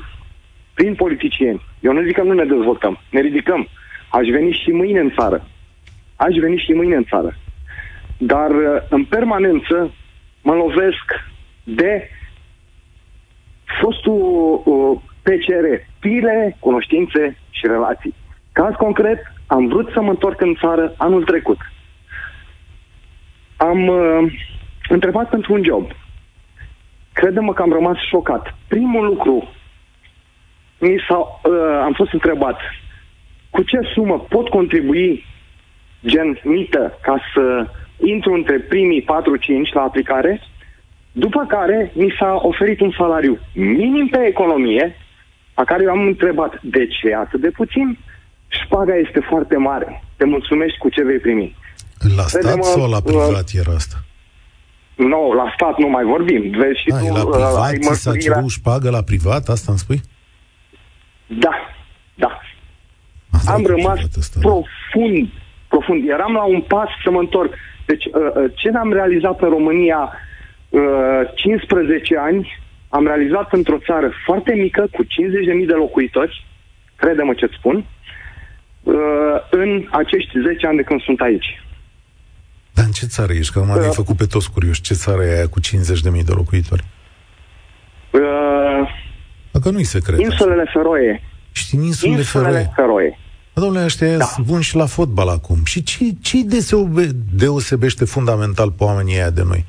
prin 0.74 0.94
politicieni, 0.94 1.62
eu 1.80 1.92
nu 1.92 2.02
zic 2.02 2.14
că 2.14 2.22
nu 2.22 2.32
ne 2.32 2.44
dezvoltăm, 2.44 2.98
ne 3.10 3.20
ridicăm. 3.20 3.68
Aș 4.10 4.26
veni 4.28 4.52
și 4.52 4.70
mâine 4.70 5.00
în 5.00 5.10
țară. 5.18 5.46
Aș 6.16 6.36
veni 6.36 6.56
și 6.56 6.72
mâine 6.72 6.96
în 6.96 7.04
țară. 7.04 7.36
Dar 8.18 8.50
uh, 8.50 8.82
în 8.88 9.04
permanență 9.04 9.94
mă 10.42 10.54
lovesc 10.54 11.06
de 11.64 12.10
fostul 13.80 14.62
uh, 14.64 15.00
PCR, 15.22 15.64
pile, 15.98 16.56
cunoștințe 16.60 17.38
și 17.50 17.66
relații. 17.66 18.14
Caz 18.52 18.74
concret, 18.74 19.18
am 19.46 19.66
vrut 19.66 19.90
să 19.92 20.00
mă 20.00 20.10
întorc 20.10 20.40
în 20.40 20.54
țară 20.54 20.94
anul 20.96 21.24
trecut. 21.24 21.58
Am 23.58 23.86
uh, 23.86 24.32
întrebat 24.88 25.28
pentru 25.28 25.52
un 25.52 25.62
job. 25.64 25.90
Credem 27.12 27.48
că 27.48 27.62
am 27.62 27.72
rămas 27.72 27.96
șocat. 28.08 28.54
Primul 28.68 29.04
lucru, 29.04 29.48
mi 30.78 31.04
s-a, 31.08 31.18
uh, 31.18 31.80
am 31.82 31.92
fost 31.92 32.12
întrebat 32.12 32.60
cu 33.50 33.62
ce 33.62 33.78
sumă 33.94 34.26
pot 34.28 34.48
contribui 34.48 35.24
gen 36.06 36.40
mită 36.42 36.98
ca 37.02 37.20
să 37.34 37.66
intru 37.96 38.32
între 38.32 38.58
primii 38.58 39.02
4-5 39.02 39.06
la 39.72 39.82
aplicare, 39.82 40.40
după 41.12 41.44
care 41.48 41.92
mi 41.94 42.14
s-a 42.18 42.38
oferit 42.42 42.80
un 42.80 42.90
salariu 42.90 43.38
minim 43.54 44.08
pe 44.08 44.26
economie, 44.26 44.96
a 45.54 45.64
care 45.64 45.82
eu 45.82 45.90
am 45.90 46.06
întrebat 46.06 46.62
de 46.62 46.86
ce 46.86 47.14
atât 47.14 47.40
de 47.40 47.50
puțin, 47.50 47.98
șpaga 48.48 48.96
este 48.96 49.20
foarte 49.20 49.56
mare. 49.56 50.02
Te 50.16 50.24
mulțumești 50.24 50.78
cu 50.78 50.88
ce 50.88 51.04
vei 51.04 51.18
primi. 51.18 51.56
La 52.16 52.22
stat 52.22 52.42
Vedem, 52.42 52.60
sau 52.62 52.90
la 52.90 53.00
privat 53.00 53.48
uh, 53.52 53.60
era 53.60 53.72
asta? 53.72 53.96
Nu, 54.94 55.32
la 55.32 55.52
stat 55.54 55.78
nu 55.78 55.88
mai 55.88 56.04
vorbim. 56.04 56.50
Vezi 56.50 56.80
și 56.80 56.90
A, 56.90 56.98
tu, 56.98 57.12
la 57.12 57.22
uh, 57.22 57.30
privat 57.30 57.64
ai 57.64 57.78
ți 57.78 58.02
s-a 58.02 58.16
cerut 58.16 58.50
șpagă 58.50 58.90
la 58.90 59.02
privat? 59.02 59.48
Asta 59.48 59.66
îmi 59.70 59.78
spui? 59.78 60.00
Da, 61.26 61.54
da. 62.14 62.40
Asta 63.30 63.52
Am 63.52 63.64
rămas 63.66 63.98
asta, 64.18 64.40
profund, 64.40 65.28
profund. 65.68 66.08
Eram 66.08 66.32
la 66.32 66.42
un 66.42 66.60
pas 66.60 66.88
să 67.04 67.10
mă 67.10 67.18
întorc. 67.18 67.54
Deci, 67.86 68.04
uh, 68.04 68.12
uh 68.12 68.52
ce 68.54 68.68
am 68.68 68.92
realizat 68.92 69.40
în 69.40 69.48
România 69.48 70.12
uh, 70.68 70.80
15 71.34 72.18
ani, 72.18 72.58
am 72.88 73.06
realizat 73.06 73.52
într-o 73.52 73.78
țară 73.78 74.10
foarte 74.24 74.54
mică, 74.54 74.88
cu 74.92 75.04
50.000 75.04 75.08
de 75.66 75.72
locuitori, 75.72 76.44
crede-mă 76.96 77.34
ce-ți 77.34 77.54
spun, 77.58 77.84
uh, 78.82 78.94
în 79.50 79.86
acești 79.90 80.40
10 80.46 80.66
ani 80.66 80.76
de 80.76 80.82
când 80.82 81.00
sunt 81.00 81.20
aici. 81.20 81.62
Dar 82.78 82.86
în 82.86 82.92
ce 82.92 83.06
țară 83.06 83.32
ești? 83.32 83.52
Că 83.52 83.58
m-am 83.58 83.78
uh, 83.78 83.90
făcut 83.92 84.16
pe 84.16 84.26
toți 84.26 84.50
curioși. 84.50 84.80
Ce 84.80 84.94
țară 84.94 85.22
e 85.22 85.34
aia 85.34 85.48
cu 85.48 85.60
50.000 85.60 86.24
de 86.24 86.32
locuitori? 86.32 86.84
Uh, 88.10 88.20
Dacă 89.50 89.70
nu-i 89.70 89.84
secret. 89.84 90.20
Insulele 90.20 90.62
asta. 90.62 90.72
Feroe. 90.80 91.22
Știi, 91.52 91.78
insulele, 91.78 92.18
insulele 92.18 92.50
Feroe. 92.50 92.72
Feroe. 92.74 93.18
Dar, 93.52 93.64
domnule, 93.64 93.84
ăștia 93.84 94.16
da. 94.16 94.26
bun 94.46 94.60
și 94.60 94.76
la 94.76 94.86
fotbal 94.86 95.28
acum. 95.28 95.64
Și 95.64 95.82
ce, 95.82 96.04
ce 96.22 96.38
deosebește 97.36 98.04
fundamental 98.04 98.72
pe 98.72 98.84
oamenii 98.84 99.14
aia 99.14 99.30
de 99.30 99.42
noi? 99.42 99.64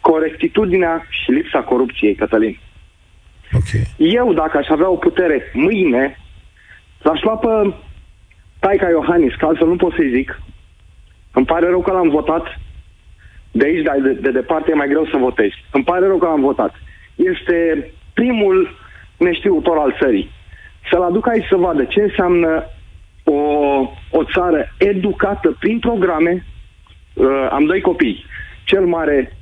Corectitudinea 0.00 1.06
și 1.08 1.30
lipsa 1.30 1.58
corupției, 1.58 2.14
Cătălin. 2.14 2.60
Okay. 3.52 3.94
Eu, 3.96 4.32
dacă 4.32 4.56
aș 4.56 4.66
avea 4.68 4.90
o 4.90 4.96
putere 4.96 5.42
mâine 5.52 6.16
L-aș 7.02 7.20
lua 7.22 7.36
pe 7.36 7.74
Taica 8.58 8.88
Iohannis, 8.88 9.34
că 9.34 9.46
altfel 9.46 9.66
nu 9.66 9.76
pot 9.76 9.92
să-i 9.94 10.10
zic, 10.14 10.40
Îmi 11.32 11.46
pare 11.46 11.68
rău 11.68 11.80
că 11.80 11.92
l-am 11.92 12.08
votat. 12.08 12.60
De 13.50 13.64
aici, 13.64 14.02
de, 14.02 14.12
de 14.12 14.30
departe, 14.30 14.70
e 14.70 14.74
mai 14.74 14.88
greu 14.88 15.06
să 15.06 15.16
votezi. 15.16 15.64
Îmi 15.72 15.84
pare 15.84 16.06
rău 16.06 16.18
că 16.18 16.26
l-am 16.26 16.40
votat. 16.40 16.74
Este 17.14 17.90
primul 18.14 18.76
neștiutor 19.16 19.76
al 19.76 19.96
țării. 20.00 20.30
Să-l 20.90 21.02
aduc 21.02 21.28
aici 21.28 21.46
să 21.48 21.56
vadă 21.56 21.84
ce 21.84 22.00
înseamnă 22.00 22.64
o, 23.24 23.40
o 24.10 24.24
țară 24.32 24.68
educată 24.78 25.56
prin 25.58 25.78
programe. 25.78 26.46
Uh, 27.14 27.48
am 27.50 27.64
doi 27.64 27.80
copii. 27.80 28.24
Cel 28.64 28.86
mare 28.86 29.36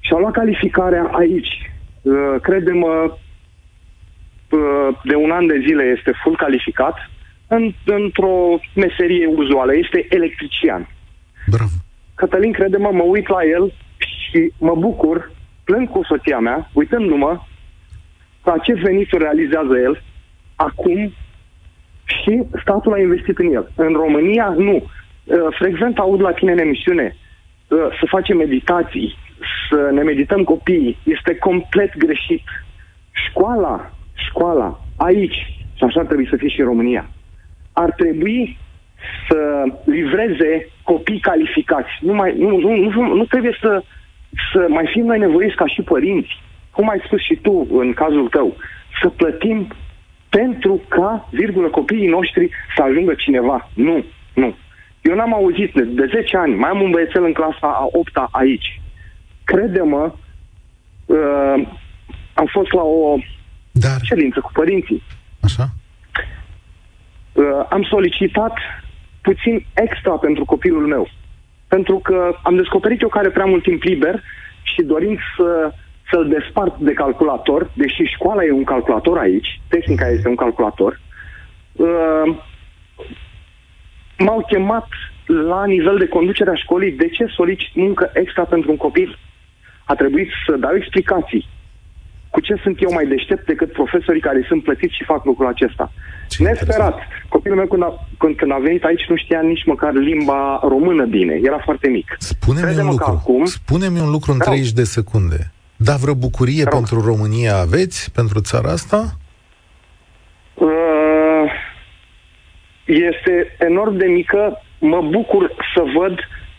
și-a 0.00 0.18
luat 0.18 0.32
calificarea 0.32 1.10
aici. 1.12 1.70
Uh, 2.02 2.34
crede-mă, 2.42 3.16
uh, 4.50 4.98
de 5.04 5.14
un 5.14 5.30
an 5.30 5.46
de 5.46 5.62
zile 5.66 5.94
este 5.96 6.12
full 6.22 6.36
calificat 6.36 7.10
în, 7.46 7.72
într-o 7.84 8.58
meserie 8.74 9.26
uzuală. 9.26 9.76
Este 9.76 10.06
electrician. 10.08 10.88
Bravo. 11.46 11.76
Cătălin, 12.14 12.52
crede-mă, 12.52 12.90
mă 12.92 13.02
uit 13.02 13.28
la 13.28 13.44
el 13.44 13.72
și 13.96 14.52
mă 14.58 14.74
bucur, 14.74 15.30
plâng 15.64 15.88
cu 15.90 16.04
soția 16.04 16.38
mea, 16.38 16.70
uitându-mă 16.72 17.40
la 18.44 18.58
ce 18.58 18.72
venituri 18.74 19.22
realizează 19.22 19.78
el 19.78 20.02
acum 20.56 21.12
și 22.04 22.42
statul 22.60 22.92
a 22.92 22.98
investit 22.98 23.38
în 23.38 23.52
el. 23.52 23.72
În 23.74 23.92
România, 23.92 24.54
nu. 24.58 24.74
Uh, 24.74 25.36
frecvent 25.58 25.98
aud 25.98 26.20
la 26.20 26.32
tine 26.32 26.52
în 26.52 26.58
emisiune 26.58 27.16
uh, 27.68 27.78
să 27.78 28.06
facem 28.08 28.36
meditații, 28.36 29.16
să 29.70 29.90
ne 29.92 30.02
medităm 30.02 30.44
copiii. 30.44 30.98
Este 31.02 31.36
complet 31.36 31.96
greșit. 31.96 32.42
Școala, 33.10 33.92
școala, 34.14 34.80
aici, 34.96 35.56
și 35.74 35.84
așa 35.84 36.02
trebuie 36.02 36.26
să 36.30 36.36
fie 36.36 36.48
și 36.48 36.60
în 36.60 36.66
România, 36.66 37.10
ar 37.72 37.90
trebui 37.90 38.58
să 39.28 39.38
livreze 39.84 40.68
copii 40.82 41.20
calificați. 41.20 41.90
Nu, 42.00 42.14
mai, 42.14 42.34
nu, 42.38 42.56
nu, 42.58 42.76
nu, 42.76 43.14
nu 43.14 43.24
trebuie 43.24 43.56
să, 43.60 43.82
să 44.52 44.66
mai 44.68 44.88
fim 44.92 45.04
noi 45.04 45.18
nevoiți 45.18 45.54
ca 45.54 45.66
și 45.66 45.82
părinți, 45.82 46.42
cum 46.70 46.88
ai 46.88 47.02
spus 47.04 47.20
și 47.20 47.34
tu 47.34 47.66
în 47.70 47.92
cazul 47.92 48.28
tău, 48.28 48.56
să 49.00 49.08
plătim 49.08 49.68
pentru 50.28 50.80
ca, 50.88 51.28
virgulă, 51.30 51.68
copiii 51.68 52.08
noștri 52.08 52.50
să 52.76 52.82
ajungă 52.82 53.14
cineva. 53.14 53.70
Nu, 53.74 54.04
nu. 54.34 54.54
Eu 55.00 55.14
n-am 55.14 55.34
auzit 55.34 55.72
de, 55.72 55.82
de 55.82 56.10
10 56.14 56.36
ani, 56.36 56.54
mai 56.54 56.70
am 56.70 56.80
un 56.80 56.90
băiețel 56.90 57.24
în 57.24 57.32
clasa 57.32 57.58
a 57.60 57.86
8 57.92 58.10
aici. 58.30 58.80
Crede-mă, 59.44 60.12
uh, 61.06 61.68
am 62.34 62.46
fost 62.46 62.72
la 62.72 62.82
o 62.82 63.16
Dar... 63.72 63.98
ședință 64.02 64.40
cu 64.40 64.50
părinții. 64.52 65.02
Așa? 65.40 65.68
Uh, 67.32 67.66
am 67.68 67.82
solicitat 67.82 68.52
puțin 69.28 69.64
extra 69.74 70.12
pentru 70.26 70.44
copilul 70.44 70.86
meu. 70.86 71.08
Pentru 71.68 71.96
că 71.98 72.18
am 72.42 72.56
descoperit 72.56 73.00
eu 73.00 73.08
care 73.08 73.30
prea 73.30 73.44
mult 73.52 73.62
timp 73.62 73.82
liber 73.82 74.22
și 74.62 74.82
dorind 74.82 75.18
să 75.36 75.72
să-l 76.10 76.28
despart 76.28 76.78
de 76.78 76.92
calculator, 76.92 77.70
deși 77.74 78.02
școala 78.02 78.44
e 78.44 78.50
un 78.50 78.64
calculator 78.64 79.18
aici, 79.18 79.60
tehnica 79.68 80.08
este 80.08 80.28
un 80.28 80.34
calculator, 80.34 81.00
uh, 81.72 82.36
m-au 84.18 84.44
chemat 84.48 84.88
la 85.26 85.64
nivel 85.66 85.96
de 85.98 86.08
conducere 86.08 86.50
a 86.50 86.54
școlii 86.54 86.92
de 86.92 87.08
ce 87.08 87.24
solicit 87.26 87.74
muncă 87.74 88.10
extra 88.14 88.44
pentru 88.44 88.70
un 88.70 88.76
copil. 88.76 89.18
A 89.84 89.94
trebuit 89.94 90.30
să 90.46 90.56
dau 90.56 90.74
explicații. 90.74 91.48
Cu 92.30 92.40
ce 92.40 92.54
sunt 92.62 92.82
eu 92.82 92.92
mai 92.92 93.06
deștept 93.06 93.46
decât 93.46 93.72
profesorii 93.72 94.20
care 94.20 94.44
sunt 94.48 94.62
plătiți 94.62 94.94
și 94.94 95.04
fac 95.04 95.24
lucrul 95.24 95.46
acesta? 95.46 95.92
Ce 96.28 96.42
Nesperat. 96.42 96.98
Copilul 97.28 97.56
meu 97.56 97.66
când 97.66 97.82
a, 97.82 98.06
când, 98.18 98.36
când 98.36 98.52
a 98.52 98.58
venit 98.62 98.84
aici 98.84 99.04
nu 99.08 99.16
știa 99.16 99.40
nici 99.40 99.64
măcar 99.64 99.92
limba 99.92 100.60
română 100.62 101.04
bine. 101.04 101.40
Era 101.42 101.58
foarte 101.64 101.88
mic. 101.88 102.16
Spune-mi 102.18 102.78
un 102.80 102.86
lucru. 102.86 103.10
Acum, 103.10 103.44
Spune-mi 103.44 104.00
un 104.00 104.10
lucru 104.10 104.32
în 104.32 104.38
30 104.38 104.72
de 104.72 104.84
secunde. 104.84 105.52
Da, 105.76 105.94
vreo 105.94 106.14
bucurie 106.14 106.62
Rău. 106.62 106.72
pentru 106.72 107.00
România 107.00 107.56
aveți, 107.56 108.12
pentru 108.12 108.40
țara 108.40 108.70
asta? 108.70 109.16
Uh, 110.54 111.46
este 112.84 113.56
enorm 113.58 113.96
de 113.96 114.06
mică. 114.06 114.62
Mă 114.78 115.00
bucur 115.10 115.54
să 115.74 115.82
văd 115.98 116.18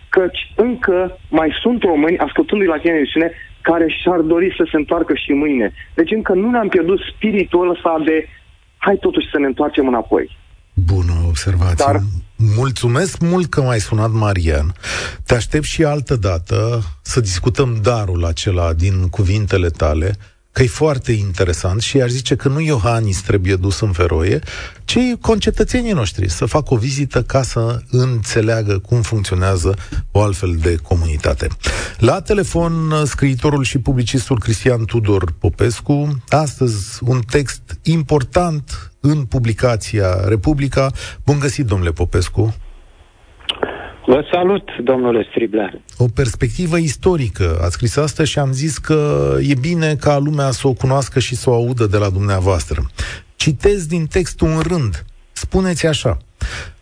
că 0.10 0.30
încă 0.56 1.18
mai 1.30 1.50
sunt 1.62 1.84
români, 1.84 2.18
ascultându-i 2.18 2.68
la 2.68 2.78
tine 2.78 2.94
emisiune, 2.94 3.32
care 3.70 3.88
și-ar 4.02 4.20
dori 4.20 4.50
să 4.58 4.64
se 4.72 4.78
întoarcă 4.78 5.14
și 5.24 5.32
mâine. 5.32 5.68
Deci 5.94 6.12
încă 6.12 6.34
nu 6.34 6.50
ne-am 6.50 6.68
pierdut 6.68 7.00
spiritul 7.14 7.70
ăsta 7.70 8.02
de 8.06 8.18
hai 8.78 8.98
totuși 9.06 9.32
să 9.32 9.38
ne 9.40 9.46
întoarcem 9.46 9.88
înapoi. 9.88 10.26
Bună 10.74 11.14
observație. 11.28 11.86
Dar 11.86 11.98
Mulțumesc 12.38 13.20
mult 13.20 13.50
că 13.50 13.62
m-ai 13.62 13.80
sunat, 13.80 14.12
Marian. 14.12 14.74
Te 15.26 15.36
aștept 15.36 15.64
și 15.64 15.84
altă 15.84 16.16
dată 16.16 16.82
să 17.02 17.20
discutăm 17.20 17.80
darul 17.82 18.26
acela 18.26 18.74
din 18.74 19.08
cuvintele 19.10 19.70
tale, 19.70 20.16
că 20.58 20.64
e 20.64 20.68
foarte 20.68 21.12
interesant 21.12 21.82
și 21.82 22.02
aș 22.02 22.10
zice 22.10 22.36
că 22.36 22.48
nu 22.48 22.60
Iohannis 22.60 23.22
trebuie 23.22 23.56
dus 23.56 23.80
în 23.80 23.92
feroie, 23.92 24.40
ci 24.86 24.98
concetățenii 25.22 25.92
noștri 25.92 26.30
să 26.30 26.46
facă 26.46 26.74
o 26.74 26.78
vizită 26.78 27.24
ca 27.24 27.44
să 27.44 27.82
înțeleagă 27.90 28.80
cum 28.80 29.02
funcționează 29.02 29.76
o 30.12 30.22
altfel 30.22 30.56
de 30.56 30.76
comunitate. 30.76 31.48
La 31.98 32.22
telefon, 32.22 32.94
scriitorul 33.06 33.64
și 33.64 33.78
publicistul 33.78 34.40
Cristian 34.40 34.86
Tudor 34.86 35.34
Popescu, 35.40 36.24
astăzi 36.30 37.00
un 37.02 37.22
text 37.30 37.80
important 37.82 38.92
în 39.00 39.26
publicația 39.26 40.28
Republica. 40.28 40.92
Bun 41.26 41.40
găsit, 41.40 41.66
domnule 41.66 41.92
Popescu! 41.92 42.56
Vă 44.10 44.28
salut, 44.32 44.70
domnule 44.84 45.26
Striblea. 45.30 45.74
O 45.98 46.06
perspectivă 46.16 46.78
istorică. 46.78 47.60
Ați 47.62 47.74
scris 47.74 47.98
asta 47.98 48.24
și 48.24 48.40
am 48.40 48.52
zis 48.52 48.78
că 48.78 49.32
e 49.42 49.54
bine 49.62 49.96
ca 49.96 50.18
lumea 50.18 50.52
să 50.52 50.68
o 50.68 50.74
cunoască 50.74 51.20
și 51.20 51.36
să 51.36 51.50
o 51.50 51.54
audă 51.54 51.86
de 51.86 51.98
la 51.98 52.10
dumneavoastră. 52.10 52.82
Citez 53.36 53.86
din 53.86 54.06
textul 54.06 54.48
un 54.48 54.60
rând. 54.60 55.06
Spuneți 55.32 55.88
așa. 55.88 56.18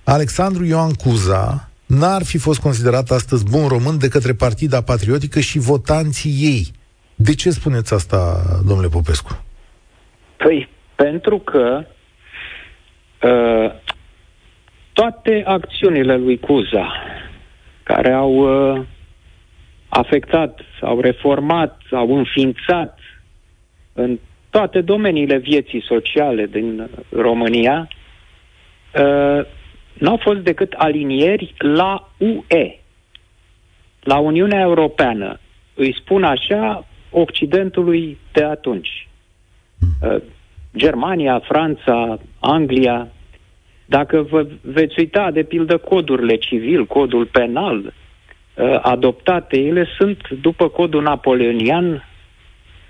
Alexandru 0.04 0.66
Ioan 0.66 0.94
Cuza 0.94 1.70
n-ar 1.86 2.24
fi 2.24 2.38
fost 2.38 2.62
considerat 2.62 3.10
astăzi 3.10 3.50
bun 3.52 3.68
român 3.68 3.98
de 3.98 4.08
către 4.08 4.34
Partida 4.34 4.82
Patriotică 4.82 5.40
și 5.40 5.60
votanții 5.60 6.32
ei. 6.32 6.72
De 7.16 7.36
ce 7.36 7.50
spuneți 7.50 7.94
asta, 7.94 8.44
domnule 8.68 8.88
Popescu? 8.88 9.44
Păi, 10.38 10.70
pentru 10.96 11.38
că 11.40 11.86
uh, 13.22 13.84
toate 14.96 15.44
acțiunile 15.46 16.16
lui 16.18 16.40
Cuza, 16.40 16.94
care 17.84 18.12
au 18.12 18.34
uh, 18.34 18.82
afectat, 19.90 20.60
au 20.82 21.00
reformat, 21.00 21.82
au 21.92 22.18
înființat 22.18 23.00
în 23.94 24.20
toate 24.50 24.82
domeniile 24.82 25.38
vieții 25.38 25.84
sociale 25.84 26.46
din 26.46 26.90
România, 27.10 27.88
uh, 27.88 29.46
n-au 29.94 30.18
fost 30.18 30.40
decât 30.40 30.74
alinieri 30.74 31.54
la 31.58 32.10
UE, 32.18 32.80
la 34.00 34.18
Uniunea 34.18 34.60
Europeană. 34.60 35.40
Îi 35.74 35.96
spun 36.00 36.24
așa 36.24 36.86
Occidentului 37.10 38.18
de 38.32 38.44
atunci. 38.44 39.08
Uh, 40.02 40.22
Germania, 40.78 41.40
Franța, 41.40 42.20
Anglia, 42.40 43.08
dacă 43.86 44.22
vă 44.22 44.48
veți 44.62 44.96
uita, 45.00 45.32
de 45.32 45.44
pildă, 45.44 45.78
codurile 45.78 46.36
civil, 46.36 46.86
codul 46.86 47.26
penal 47.26 47.78
uh, 47.78 48.80
adoptate, 48.82 49.60
ele 49.60 49.88
sunt 49.98 50.30
după 50.30 50.68
codul 50.68 51.02
napoleonian 51.02 52.04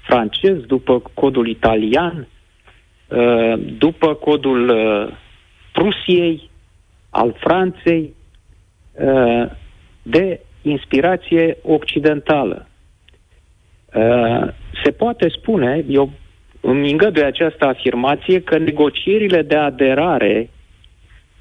francez, 0.02 0.58
după 0.58 1.02
codul 1.14 1.48
italian, 1.48 2.28
uh, 3.08 3.54
după 3.78 4.14
codul 4.14 4.70
uh, 4.70 5.14
Prusiei, 5.72 6.50
al 7.10 7.36
Franței, 7.40 8.14
de 10.02 10.40
inspirație 10.62 11.58
occidentală. 11.62 12.68
Se 14.84 14.92
poate 14.92 15.30
spune, 15.30 15.86
eu 15.90 16.12
îmi 16.62 16.92
îngăduie 16.92 17.26
această 17.26 17.66
afirmație, 17.66 18.42
că 18.42 18.58
negocierile 18.58 19.42
de 19.42 19.56
aderare 19.56 20.50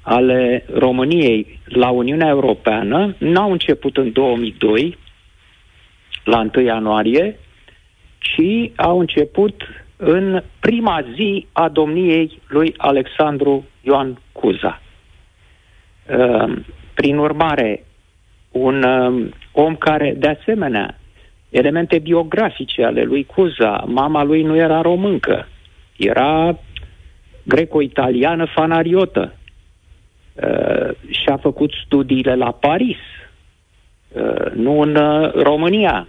ale 0.07 0.65
României 0.73 1.59
la 1.65 1.89
Uniunea 1.89 2.27
Europeană 2.27 3.15
n-au 3.17 3.51
început 3.51 3.97
în 3.97 4.11
2002, 4.11 4.97
la 6.23 6.49
1 6.55 6.65
ianuarie, 6.65 7.39
ci 8.17 8.71
au 8.75 8.99
început 8.99 9.63
în 9.97 10.43
prima 10.59 11.05
zi 11.15 11.47
a 11.51 11.69
domniei 11.69 12.41
lui 12.47 12.73
Alexandru 12.77 13.65
Ioan 13.81 14.21
Cuza. 14.31 14.81
Ehm, 16.05 16.65
prin 16.93 17.17
urmare, 17.17 17.85
un 18.51 18.83
ehm, 18.83 19.33
om 19.51 19.75
care, 19.75 20.13
de 20.17 20.27
asemenea, 20.27 20.99
elemente 21.49 21.99
biografice 21.99 22.83
ale 22.83 23.03
lui 23.03 23.23
Cuza, 23.25 23.83
mama 23.87 24.23
lui 24.23 24.43
nu 24.43 24.55
era 24.55 24.81
româncă, 24.81 25.47
era 25.97 26.59
greco-italiană 27.43 28.45
fanariotă, 28.45 29.33
Uh, 30.35 30.49
uh, 30.49 30.95
și-a 31.09 31.37
făcut 31.37 31.71
studiile 31.85 32.35
la 32.35 32.51
Paris, 32.51 32.97
uh, 34.11 34.51
nu 34.53 34.79
în 34.79 34.95
uh, 34.95 35.31
România, 35.33 36.07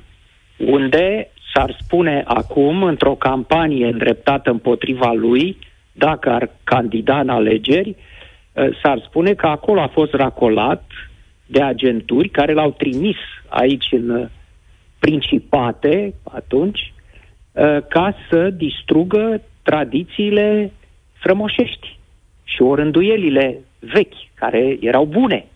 unde 0.56 1.30
s-ar 1.54 1.76
spune 1.80 2.22
acum, 2.26 2.82
într-o 2.82 3.14
campanie 3.14 3.86
îndreptată 3.86 4.50
împotriva 4.50 5.12
lui, 5.12 5.58
dacă 5.92 6.30
ar 6.30 6.50
candida 6.64 7.20
în 7.20 7.28
alegeri, 7.28 7.96
uh, 8.52 8.68
s-ar 8.82 9.02
spune 9.06 9.34
că 9.34 9.46
acolo 9.46 9.80
a 9.80 9.88
fost 9.88 10.12
racolat 10.12 10.84
de 11.46 11.62
agenturi 11.62 12.28
care 12.28 12.52
l-au 12.52 12.70
trimis 12.70 13.16
aici 13.48 13.86
în 13.90 14.10
uh, 14.10 14.26
Principate 14.98 16.14
atunci 16.22 16.92
uh, 17.52 17.78
ca 17.88 18.14
să 18.30 18.50
distrugă 18.50 19.42
tradițiile 19.62 20.72
frămoșești 21.12 21.98
și 22.44 22.62
orânduielile 22.62 23.58
vechi, 23.78 24.14
care 24.34 24.76
erau 24.80 25.04
bune. 25.04 25.46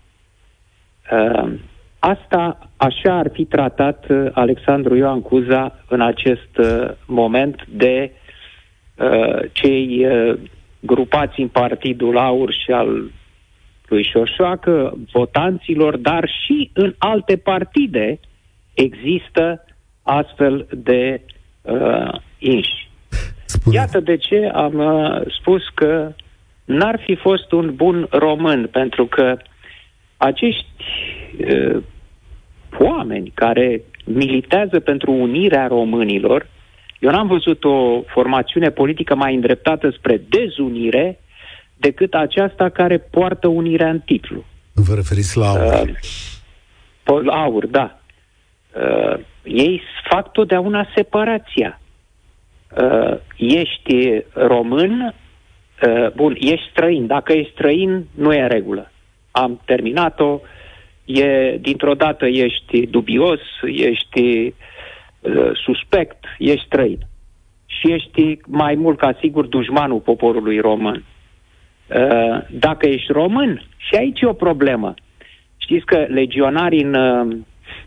Uh, 1.13 1.53
asta 1.99 2.71
așa 2.77 3.19
ar 3.19 3.31
fi 3.33 3.45
tratat 3.45 4.07
Alexandru 4.33 4.97
Ioan 4.97 5.23
Cuza 5.23 5.85
în 5.89 6.01
acest 6.01 6.61
moment 7.07 7.67
de 7.69 8.13
cei 9.53 10.07
grupați 10.81 11.41
în 11.41 11.49
Partidul 11.49 12.19
Aur 12.19 12.53
și 12.53 12.71
al 12.71 13.11
lui 13.91 14.05
Șoșoacă, 14.05 14.99
votanților, 15.13 15.97
dar 15.97 16.29
și 16.45 16.71
în 16.75 16.95
alte 16.99 17.37
partide 17.37 18.21
există 18.75 19.65
astfel 20.03 20.67
de 20.71 21.21
uh, 21.63 22.21
inși. 22.39 22.89
Spune. 23.45 23.77
Iată 23.77 24.01
de 24.01 24.17
ce 24.17 24.51
am 24.55 24.75
uh, 24.75 25.21
spus 25.41 25.63
că 25.75 26.13
n-ar 26.71 27.01
fi 27.05 27.15
fost 27.15 27.53
un 27.53 27.75
bun 27.75 28.07
român, 28.11 28.69
pentru 28.73 29.07
că 29.07 29.37
acești 30.17 30.67
uh, 31.39 31.83
oameni 32.79 33.33
care 33.35 33.83
militează 34.05 34.81
pentru 34.81 35.13
unirea 35.13 35.67
românilor, 35.67 36.47
eu 36.99 37.11
n-am 37.11 37.27
văzut 37.27 37.65
o 37.65 38.03
formațiune 38.03 38.71
politică 38.71 39.15
mai 39.15 39.35
îndreptată 39.35 39.91
spre 39.91 40.23
dezunire 40.29 41.19
decât 41.77 42.15
aceasta 42.15 42.69
care 42.69 42.99
poartă 42.99 43.49
unirea 43.49 43.91
în 43.91 44.01
titlu. 44.01 44.45
Vă 44.73 44.95
referiți 44.95 45.37
la 45.39 45.49
aur? 45.49 45.91
Uh, 47.07 47.33
aur, 47.33 47.67
da. 47.67 48.01
Uh, 48.75 49.21
ei 49.43 49.83
fac 50.11 50.33
totdeauna 50.33 50.89
separația. 50.95 51.81
Uh, 52.83 53.17
ești 53.37 54.23
român, 54.33 55.01
uh, 55.01 55.13
bun, 56.15 56.37
ești 56.39 56.69
străin. 56.71 57.07
Dacă 57.07 57.33
ești 57.33 57.53
străin, 57.53 58.07
nu 58.15 58.33
e 58.33 58.43
în 58.43 58.49
regulă. 58.49 58.91
Am 59.31 59.61
terminat-o, 59.65 60.41
e, 61.05 61.57
dintr-o 61.61 61.95
dată 61.95 62.27
ești 62.27 62.87
dubios, 62.87 63.41
ești 63.63 64.55
uh, 65.21 65.51
suspect, 65.65 66.25
ești 66.39 66.67
străin. 66.67 66.99
Și 67.67 67.93
ești 67.93 68.39
mai 68.47 68.75
mult 68.75 68.99
ca 68.99 69.17
sigur 69.21 69.47
dușmanul 69.47 69.99
poporului 69.99 70.59
român. 70.59 71.05
Uh, 71.87 72.39
dacă 72.51 72.87
ești 72.87 73.13
român, 73.13 73.63
și 73.77 73.95
aici 73.95 74.21
e 74.21 74.27
o 74.27 74.33
problemă. 74.33 74.95
Știți 75.57 75.85
că 75.85 76.07
legionarii 76.09 76.83
în 76.83 76.95
uh, 76.95 77.37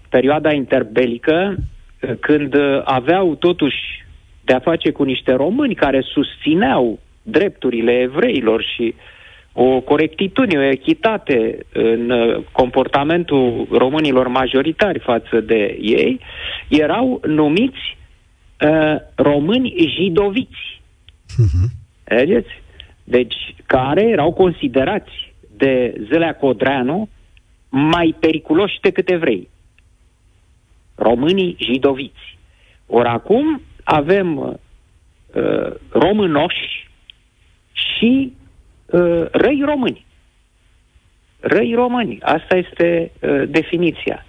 perioada 0.10 0.54
interbelică, 0.54 1.56
uh, 1.56 2.12
când 2.20 2.56
aveau 2.84 3.36
totuși 3.36 4.06
de 4.44 4.54
a 4.54 4.60
face 4.60 4.92
cu 4.92 5.04
niște 5.04 5.34
români 5.34 5.76
care 5.76 6.02
susțineau 6.02 7.00
drepturile 7.24 7.92
evreilor 7.92 8.64
și 8.76 8.96
o 9.54 9.82
corectitudine, 9.82 10.66
o 10.66 10.72
echitate 10.72 11.66
în 11.74 12.12
comportamentul 12.52 13.68
românilor 13.72 14.28
majoritari 14.28 15.00
față 15.00 15.40
de 15.40 15.78
ei, 15.82 16.20
erau 16.68 17.22
numiți 17.26 17.98
uh, 18.62 18.96
români 19.16 19.74
jidoviți. 19.96 20.82
Uh-huh. 21.30 21.70
Vedeți? 22.04 22.62
Deci, 23.04 23.56
care 23.66 24.02
erau 24.02 24.34
considerați 24.34 25.34
de 25.58 25.94
Zelea 26.10 26.36
Codreanu 26.36 27.10
mai 27.70 28.16
periculoși 28.20 28.80
decât 28.82 29.10
evrei. 29.10 29.50
Românii 30.96 31.56
jidoviți. 31.60 32.38
Ori 32.86 33.08
acum 33.08 33.62
avem 33.84 34.38
uh, 34.38 34.56
românoși 35.90 36.83
și 37.98 38.34
uh, 38.86 39.26
răi 39.32 39.62
români. 39.66 40.06
Răi 41.40 41.74
români. 41.76 42.18
Asta 42.22 42.56
este 42.56 43.12
uh, 43.20 43.44
definiția. 43.50 44.26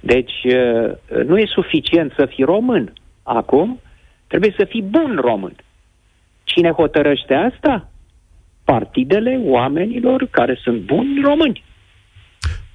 Deci 0.00 0.44
uh, 0.44 1.24
nu 1.26 1.38
e 1.38 1.46
suficient 1.46 2.12
să 2.16 2.26
fii 2.26 2.44
român. 2.44 2.92
Acum 3.22 3.80
trebuie 4.26 4.54
să 4.58 4.64
fii 4.64 4.82
bun 4.82 5.18
român. 5.20 5.56
Cine 6.44 6.70
hotărăște 6.70 7.34
asta? 7.34 7.88
partidele 8.72 9.40
oamenilor 9.44 10.28
care 10.30 10.58
sunt 10.62 10.80
buni 10.80 11.20
români. 11.22 11.64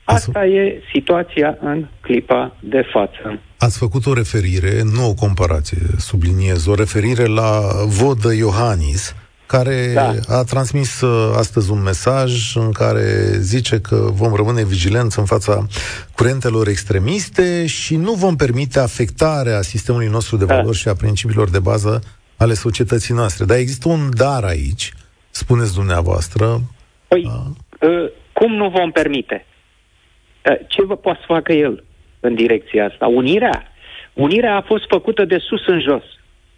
Asta 0.04 0.46
e 0.46 0.82
situația 0.94 1.58
în 1.62 1.88
clipa 2.02 2.58
de 2.60 2.82
față. 2.94 3.40
Ați 3.58 3.78
făcut 3.78 4.06
o 4.06 4.14
referire, 4.14 4.82
nu 4.96 5.10
o 5.10 5.14
comparație, 5.14 5.78
subliniez, 5.98 6.66
o 6.66 6.76
referire 6.76 7.26
la 7.26 7.50
Vodă 7.86 8.34
Iohannis, 8.34 9.16
care 9.58 9.94
da. 9.94 10.38
a 10.38 10.44
transmis 10.44 11.02
uh, 11.02 11.36
astăzi 11.38 11.72
un 11.72 11.82
mesaj 11.82 12.56
în 12.56 12.72
care 12.72 13.08
zice 13.40 13.80
că 13.80 13.96
vom 13.96 14.34
rămâne 14.34 14.64
vigilenți 14.64 15.20
în 15.20 15.26
fața 15.26 15.66
curentelor 16.16 16.68
extremiste 16.68 17.66
și 17.68 17.96
nu 17.96 18.14
vom 18.14 18.36
permite 18.36 18.80
afectarea 18.80 19.62
sistemului 19.62 20.08
nostru 20.08 20.38
de 20.38 20.46
da. 20.46 20.54
valori 20.56 20.76
da. 20.76 20.82
și 20.82 20.88
a 20.88 20.94
principiilor 20.94 21.50
de 21.50 21.60
bază 21.60 22.02
ale 22.38 22.54
societății 22.54 23.14
noastre. 23.14 23.46
Dar 23.46 23.58
există 23.58 23.88
un 23.90 24.10
dar 24.14 24.44
aici, 24.44 24.92
spuneți 25.30 25.74
dumneavoastră. 25.74 26.46
Păi, 27.08 27.24
uh, 27.26 28.10
cum 28.34 28.56
nu 28.56 28.70
vom 28.70 28.92
permite? 28.92 29.46
Uh, 30.50 30.58
ce 30.68 30.84
vă 30.84 30.96
poate 30.96 31.20
să 31.20 31.26
facă 31.28 31.52
el 31.54 31.84
în 32.20 32.36
direcția 32.36 32.86
asta? 32.86 33.08
Unirea? 33.08 33.64
Unirea 34.14 34.56
a 34.56 34.62
fost 34.62 34.84
făcută 34.88 35.26
de 35.26 35.38
sus 35.38 35.68
în 35.68 35.82
jos 35.82 36.04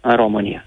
în 0.00 0.16
România. 0.16 0.64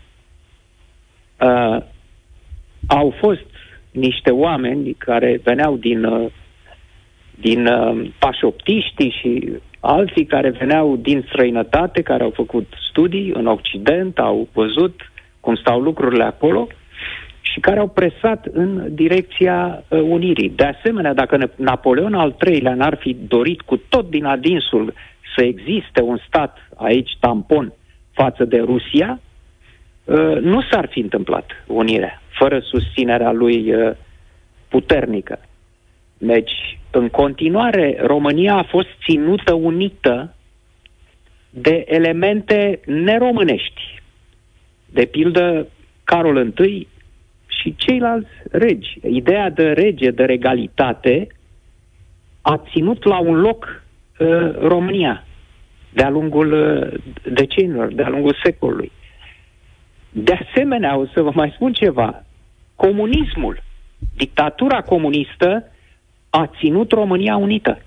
Uh, 2.87 2.97
au 2.97 3.15
fost 3.19 3.45
niște 3.91 4.31
oameni 4.31 4.93
care 4.97 5.39
veneau 5.43 5.77
din, 5.77 6.03
uh, 6.03 6.31
din 7.35 7.65
uh, 7.65 8.09
pașoptiștii 8.19 9.15
și 9.19 9.53
alții 9.79 10.25
care 10.25 10.49
veneau 10.49 10.95
din 10.95 11.25
străinătate, 11.27 12.01
care 12.01 12.23
au 12.23 12.31
făcut 12.35 12.73
studii 12.89 13.31
în 13.33 13.45
Occident, 13.45 14.17
au 14.19 14.47
văzut 14.53 15.11
cum 15.39 15.55
stau 15.55 15.79
lucrurile 15.79 16.23
acolo 16.23 16.67
și 17.41 17.59
care 17.59 17.79
au 17.79 17.87
presat 17.87 18.45
în 18.51 18.87
direcția 18.93 19.83
uh, 19.87 19.99
unirii. 20.01 20.49
De 20.49 20.63
asemenea, 20.63 21.13
dacă 21.13 21.51
Napoleon 21.55 22.13
al 22.13 22.35
III-lea 22.45 22.73
n-ar 22.73 22.97
fi 22.99 23.15
dorit 23.27 23.61
cu 23.61 23.77
tot 23.89 24.09
din 24.09 24.25
adinsul 24.25 24.93
să 25.35 25.43
existe 25.43 26.01
un 26.01 26.17
stat 26.27 26.57
aici 26.75 27.17
tampon 27.19 27.73
față 28.11 28.45
de 28.45 28.57
Rusia, 28.57 29.19
uh, 30.03 30.37
nu 30.41 30.61
s-ar 30.71 30.87
fi 30.91 30.99
întâmplat 30.99 31.51
unirea, 31.67 32.21
fără 32.39 32.59
susținerea 32.59 33.31
lui 33.31 33.73
uh, 33.73 33.95
puternică. 34.67 35.39
Deci, 36.17 36.79
în 36.91 37.09
continuare, 37.09 37.97
România 38.01 38.55
a 38.55 38.63
fost 38.63 38.87
ținută 39.07 39.53
unită 39.53 40.33
de 41.49 41.83
elemente 41.87 42.79
neromânești. 42.85 44.01
De 44.85 45.05
pildă, 45.05 45.67
Carol 46.03 46.53
I 46.57 46.87
și 47.47 47.75
ceilalți 47.77 48.29
regi. 48.51 48.99
Ideea 49.03 49.49
de 49.49 49.71
rege, 49.71 50.11
de 50.11 50.25
regalitate, 50.25 51.27
a 52.41 52.61
ținut 52.71 53.03
la 53.03 53.19
un 53.19 53.39
loc 53.39 53.83
uh, 54.19 54.27
România 54.59 55.23
de-a 55.93 56.09
lungul 56.09 56.51
uh, 56.51 56.99
decenilor, 57.33 57.93
de-a 57.93 58.09
lungul 58.09 58.35
secolului. 58.43 58.91
De 60.11 60.33
asemenea, 60.33 60.97
o 60.97 61.05
să 61.05 61.21
vă 61.21 61.31
mai 61.33 61.51
spun 61.55 61.73
ceva, 61.73 62.23
comunismul, 62.85 63.63
dictatura 64.15 64.81
comunistă 64.81 65.71
a 66.29 66.49
ținut 66.59 66.91
România 66.91 67.35
unită. 67.35 67.81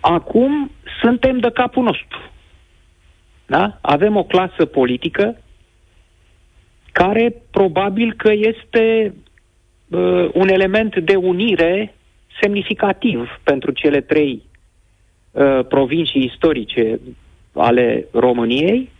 Acum 0.00 0.70
suntem 1.00 1.38
de 1.38 1.50
capul 1.50 1.82
nostru. 1.82 2.18
Da? 3.46 3.78
Avem 3.80 4.16
o 4.16 4.24
clasă 4.24 4.64
politică 4.64 5.36
care 6.92 7.42
probabil 7.50 8.12
că 8.12 8.32
este 8.32 9.14
uh, 9.88 10.28
un 10.32 10.48
element 10.48 10.96
de 10.96 11.16
unire 11.16 11.94
semnificativ 12.40 13.40
pentru 13.42 13.70
cele 13.70 14.00
trei 14.00 14.42
uh, 15.30 15.60
provincii 15.68 16.24
istorice 16.24 17.00
ale 17.52 18.06
României, 18.12 18.78
Uh, 18.80 18.97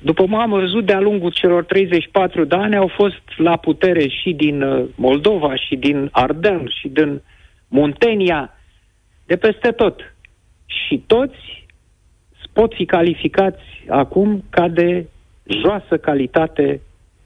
după 0.00 0.22
cum 0.22 0.34
am 0.34 0.50
văzut 0.50 0.86
de-a 0.86 1.00
lungul 1.00 1.30
celor 1.30 1.64
34 1.64 2.44
de 2.44 2.56
ani, 2.56 2.76
au 2.76 2.86
fost 2.86 3.22
la 3.36 3.56
putere 3.56 4.08
și 4.08 4.32
din 4.32 4.62
uh, 4.62 4.88
Moldova, 4.94 5.56
și 5.56 5.76
din 5.76 6.08
Ardeal, 6.12 6.72
și 6.80 6.88
din 6.88 7.22
Muntenia, 7.68 8.50
de 9.26 9.36
peste 9.36 9.70
tot. 9.70 10.14
Și 10.66 11.02
toți 11.06 11.66
pot 12.52 12.74
fi 12.74 12.84
calificați 12.84 13.62
acum 13.88 14.44
ca 14.50 14.68
de 14.68 15.06
joasă 15.44 15.96
calitate 15.96 16.80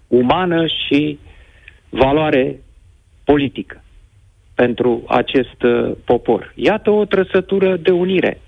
umană 0.07 0.67
și 0.67 1.19
valoare 1.89 2.61
politică 3.25 3.83
pentru 4.55 5.05
acest 5.09 5.63
uh, 5.63 5.93
popor. 6.05 6.53
Iată 6.55 6.91
o 6.91 7.05
trăsătură 7.05 7.77
de 7.77 7.91
unire 7.91 8.41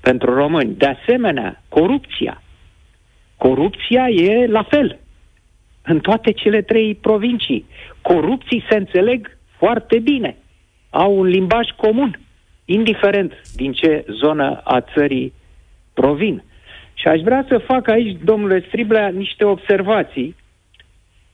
pentru 0.00 0.34
români. 0.34 0.74
De 0.74 0.86
asemenea, 0.86 1.62
corupția. 1.68 2.42
Corupția 3.40 4.08
e 4.08 4.46
la 4.46 4.62
fel 4.62 4.98
în 5.82 6.00
toate 6.00 6.32
cele 6.32 6.62
trei 6.62 6.94
provincii. 6.94 7.64
Corupții 8.02 8.64
se 8.70 8.76
înțeleg 8.76 9.38
foarte 9.58 9.98
bine. 9.98 10.36
Au 10.90 11.18
un 11.18 11.26
limbaj 11.26 11.68
comun, 11.76 12.18
indiferent 12.64 13.32
din 13.54 13.72
ce 13.72 14.04
zonă 14.10 14.60
a 14.64 14.80
țării 14.80 15.32
provin. 15.94 16.42
Și 16.94 17.08
aș 17.08 17.20
vrea 17.20 17.44
să 17.48 17.58
fac 17.58 17.88
aici, 17.88 18.18
domnule 18.24 18.64
Striblea, 18.66 19.08
niște 19.08 19.44
observații, 19.44 20.36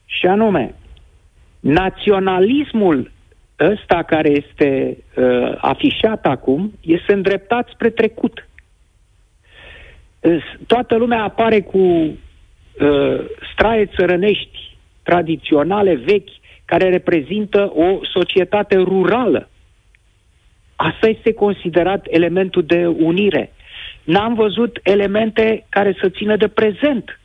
și 0.05 0.25
anume, 0.25 0.75
naționalismul 1.59 3.11
ăsta 3.59 4.03
care 4.03 4.29
este 4.29 4.97
uh, 5.15 5.57
afișat 5.57 6.25
acum 6.25 6.73
este 6.81 7.13
îndreptat 7.13 7.69
spre 7.73 7.89
trecut. 7.89 8.46
Toată 10.67 10.95
lumea 10.95 11.23
apare 11.23 11.61
cu 11.61 11.77
uh, 11.77 12.17
straie 13.53 13.85
țărănești 13.85 14.77
tradiționale, 15.03 15.95
vechi, 15.95 16.29
care 16.65 16.89
reprezintă 16.89 17.71
o 17.75 17.99
societate 18.13 18.75
rurală. 18.75 19.49
Asta 20.75 21.07
este 21.07 21.33
considerat 21.33 22.05
elementul 22.09 22.63
de 22.63 22.87
unire. 22.87 23.51
N-am 24.03 24.33
văzut 24.33 24.79
elemente 24.83 25.65
care 25.69 25.95
să 26.01 26.09
țină 26.09 26.35
de 26.35 26.47
prezent 26.47 27.19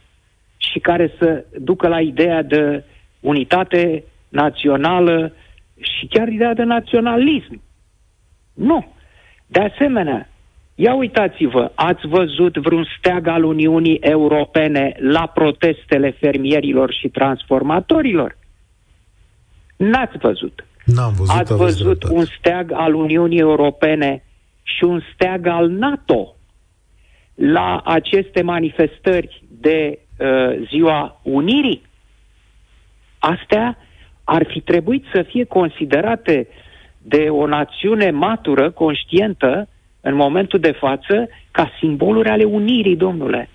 și 0.56 0.78
care 0.78 1.14
să 1.18 1.44
ducă 1.58 1.88
la 1.88 2.00
ideea 2.00 2.42
de 2.42 2.84
unitate 3.20 4.04
națională 4.28 5.32
și 5.80 6.06
chiar 6.06 6.28
ideea 6.28 6.54
de 6.54 6.62
naționalism. 6.62 7.60
Nu. 8.54 8.92
De 9.46 9.60
asemenea, 9.60 10.28
ia 10.82 10.94
uitați-vă, 10.94 11.72
ați 11.74 12.06
văzut 12.06 12.56
vreun 12.56 12.86
steag 12.98 13.26
al 13.26 13.44
Uniunii 13.44 13.96
Europene 13.96 14.94
la 14.98 15.26
protestele 15.26 16.10
fermierilor 16.10 16.92
și 16.92 17.08
transformatorilor? 17.08 18.36
N-ați 19.76 20.16
văzut. 20.18 20.64
N-am 20.84 21.12
văzut. 21.12 21.36
Ați 21.36 21.54
văzut 21.54 22.02
un 22.02 22.24
steag 22.24 22.72
al 22.72 22.94
Uniunii 22.94 23.38
Europene 23.38 24.24
și 24.62 24.84
un 24.84 25.00
steag 25.12 25.46
al 25.46 25.68
NATO 25.68 26.36
la 27.34 27.80
aceste 27.84 28.42
manifestări 28.42 29.42
de 29.48 29.98
uh, 29.98 30.66
Ziua 30.68 31.20
Unirii? 31.22 31.82
Astea 33.18 33.78
ar 34.24 34.46
fi 34.48 34.60
trebuit 34.60 35.04
să 35.12 35.22
fie 35.22 35.44
considerate 35.44 36.48
de 36.98 37.28
o 37.30 37.46
națiune 37.46 38.10
matură, 38.10 38.70
conștientă, 38.70 39.68
în 40.02 40.14
momentul 40.14 40.58
de 40.58 40.72
față, 40.72 41.28
ca 41.50 41.70
simboluri 41.78 42.28
ale 42.28 42.44
unirii, 42.44 42.96
domnule. 42.96 43.48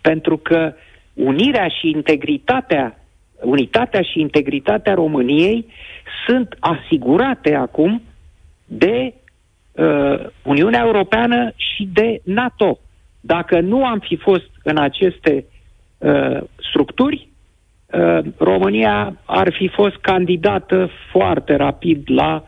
Pentru 0.00 0.36
că 0.36 0.74
unirea 1.14 1.68
și 1.68 1.88
integritatea, 1.88 2.98
unitatea 3.40 4.02
și 4.02 4.20
integritatea 4.20 4.94
României 4.94 5.66
sunt 6.26 6.56
asigurate 6.58 7.54
acum 7.54 8.02
de 8.64 9.14
uh, 9.72 10.26
Uniunea 10.42 10.82
Europeană 10.84 11.52
și 11.56 11.88
de 11.92 12.20
NATO. 12.24 12.78
Dacă 13.20 13.60
nu 13.60 13.84
am 13.84 13.98
fi 13.98 14.16
fost 14.16 14.50
în 14.62 14.76
aceste 14.76 15.44
uh, 15.98 16.40
structuri, 16.70 17.28
uh, 17.86 18.18
România 18.38 19.16
ar 19.24 19.52
fi 19.52 19.68
fost 19.68 19.96
candidată 19.96 20.90
foarte 21.10 21.54
rapid 21.54 22.02
la 22.04 22.44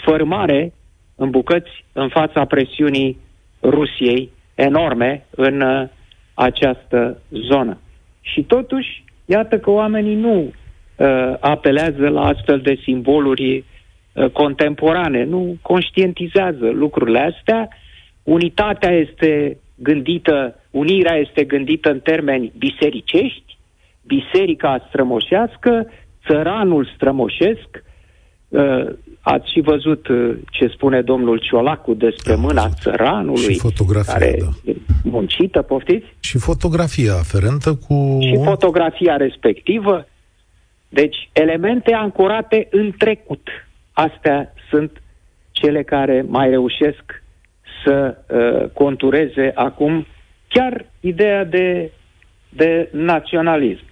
sfărmare 0.00 0.72
în 1.20 1.30
bucăți 1.30 1.84
în 1.92 2.08
fața 2.08 2.44
presiunii 2.44 3.18
Rusiei 3.62 4.30
enorme 4.54 5.26
în 5.30 5.60
uh, 5.60 5.88
această 6.34 7.22
zonă. 7.30 7.78
Și 8.20 8.42
totuși, 8.42 9.04
iată 9.24 9.58
că 9.58 9.70
oamenii 9.70 10.14
nu 10.14 10.36
uh, 10.40 11.34
apelează 11.40 12.08
la 12.08 12.24
astfel 12.24 12.60
de 12.60 12.74
simboluri 12.82 13.56
uh, 14.12 14.30
contemporane, 14.30 15.24
nu 15.24 15.56
conștientizează 15.62 16.70
lucrurile 16.70 17.18
astea. 17.18 17.68
Unitatea 18.22 18.90
este 18.90 19.58
gândită, 19.74 20.54
unirea 20.70 21.14
este 21.14 21.44
gândită 21.44 21.90
în 21.90 22.00
termeni 22.00 22.52
bisericești, 22.58 23.58
biserica 24.06 24.84
strămoșească, 24.88 25.90
țăranul 26.26 26.90
strămoșesc. 26.94 27.68
Uh, 28.48 28.86
ați 29.20 29.50
și 29.50 29.60
văzut 29.60 30.08
uh, 30.08 30.38
ce 30.50 30.66
spune 30.66 31.02
domnul 31.02 31.38
Ciolacu 31.38 31.94
despre 31.94 32.34
da, 32.34 32.40
mâna 32.40 32.68
țăranului, 32.68 33.52
și 33.52 33.58
fotografia, 33.58 34.12
care 34.12 34.36
da. 34.40 34.70
e 34.70 34.76
muncită, 35.02 35.62
poftiți? 35.62 36.06
Și 36.20 36.38
fotografia 36.38 37.14
aferentă 37.14 37.74
cu... 37.74 38.18
Și 38.20 38.40
fotografia 38.44 39.16
respectivă. 39.16 40.06
Deci, 40.88 41.30
elemente 41.32 41.92
ancorate 41.92 42.68
în 42.70 42.92
trecut. 42.98 43.48
Astea 43.92 44.54
sunt 44.70 45.02
cele 45.50 45.82
care 45.82 46.24
mai 46.28 46.50
reușesc 46.50 47.22
să 47.84 48.16
uh, 48.28 48.70
contureze 48.72 49.52
acum 49.54 50.06
chiar 50.48 50.86
ideea 51.00 51.44
de, 51.44 51.92
de 52.48 52.88
naționalism. 52.92 53.84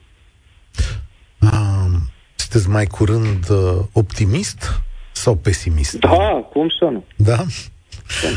Um, 1.41 2.09
sunteți 2.35 2.69
mai 2.69 2.87
curând 2.87 3.49
uh, 3.51 3.85
optimist 3.93 4.83
sau 5.29 5.37
pesimist? 5.37 5.95
Da, 5.95 6.47
cum 6.53 6.69
să 6.79 6.85
nu? 6.85 7.05
Da? 7.17 7.45
Sunt. 8.21 8.37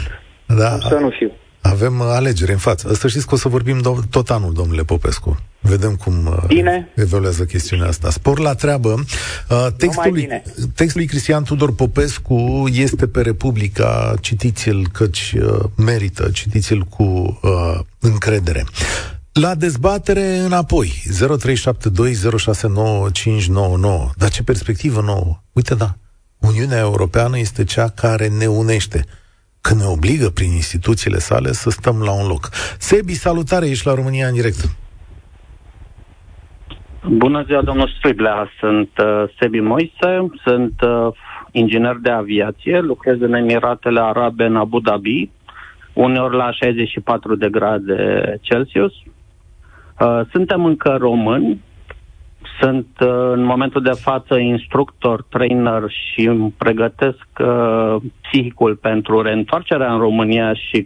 Da. 0.57 0.69
Cum 0.69 0.89
să 0.89 0.95
nu 0.95 1.09
fiu? 1.09 1.31
Avem 1.61 1.99
uh, 1.99 2.05
alegeri 2.09 2.51
în 2.51 2.57
față. 2.57 2.93
Să 2.93 3.07
știți 3.07 3.27
că 3.27 3.33
o 3.33 3.37
să 3.37 3.47
vorbim 3.47 3.79
do- 3.79 4.09
tot 4.09 4.29
anul, 4.29 4.53
domnule 4.53 4.83
Popescu. 4.83 5.39
Vedem 5.59 5.95
cum 5.95 6.25
uh, 6.25 6.43
bine. 6.47 6.91
evoluează 6.95 7.43
chestiunea 7.43 7.87
asta. 7.87 8.09
Spor 8.09 8.39
la 8.39 8.53
treabă. 8.53 8.89
Uh, 8.89 9.67
textul, 9.77 10.11
lui, 10.11 10.27
textul 10.75 10.99
lui 10.99 11.05
Cristian 11.05 11.43
Tudor 11.43 11.75
Popescu 11.75 12.67
este 12.73 13.07
pe 13.07 13.21
Republica. 13.21 14.13
Citiți-l 14.21 14.87
căci 14.91 15.35
uh, 15.41 15.59
merită. 15.77 16.29
Citiți-l 16.33 16.81
cu 16.81 17.03
uh, 17.41 17.79
încredere. 17.99 18.65
La 19.31 19.55
dezbatere 19.55 20.37
înapoi. 20.37 21.03
0372069599. 21.07 21.09
Dar 24.17 24.29
ce 24.29 24.43
perspectivă 24.43 25.01
nouă. 25.01 25.41
Uite, 25.53 25.75
da. 25.75 25.95
Uniunea 26.51 26.79
Europeană 26.79 27.37
este 27.37 27.63
cea 27.63 27.89
care 27.89 28.27
ne 28.27 28.45
unește 28.45 28.99
că 29.61 29.73
ne 29.73 29.85
obligă 29.95 30.29
prin 30.29 30.51
instituțiile 30.51 31.17
sale 31.17 31.51
să 31.51 31.69
stăm 31.69 32.01
la 32.01 32.13
un 32.21 32.27
loc. 32.27 32.49
Sebi, 32.77 33.13
salutare, 33.13 33.69
ești 33.69 33.87
la 33.87 33.93
România 33.93 34.27
în 34.27 34.33
direct. 34.33 34.61
Bună 37.07 37.43
ziua, 37.47 37.61
domnul 37.61 37.93
Striblea. 37.97 38.49
Sunt 38.59 38.89
uh, 38.97 39.23
Sebi 39.39 39.59
Moise, 39.59 40.11
sunt 40.45 40.81
uh, 40.81 41.07
inginer 41.51 41.95
de 42.01 42.09
aviație, 42.09 42.79
lucrez 42.79 43.17
în 43.19 43.33
Emiratele 43.33 43.99
Arabe 43.99 44.43
în 44.43 44.55
Abu 44.55 44.79
Dhabi, 44.79 45.29
uneori 45.93 46.35
la 46.35 46.51
64 46.51 47.35
de 47.35 47.49
grade 47.49 47.95
Celsius. 48.41 48.93
Uh, 48.93 50.21
suntem 50.31 50.65
încă 50.65 50.97
români, 50.99 51.61
sunt 52.61 52.87
uh, 52.99 53.31
în 53.31 53.43
momentul 53.43 53.81
de 53.81 53.91
față 53.91 54.37
instructor, 54.37 55.25
trainer 55.29 55.83
și 55.89 56.25
îmi 56.27 56.53
pregătesc 56.57 57.27
uh, 57.39 57.95
psihicul 58.21 58.75
pentru 58.75 59.21
reîntoarcerea 59.21 59.93
în 59.93 59.99
România 59.99 60.53
și 60.53 60.85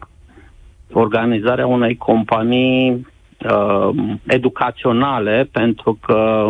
organizarea 0.91 1.67
unei 1.67 1.95
companii 1.95 3.07
uh, 3.49 3.89
educaționale, 4.27 5.49
pentru 5.51 5.99
că 6.01 6.49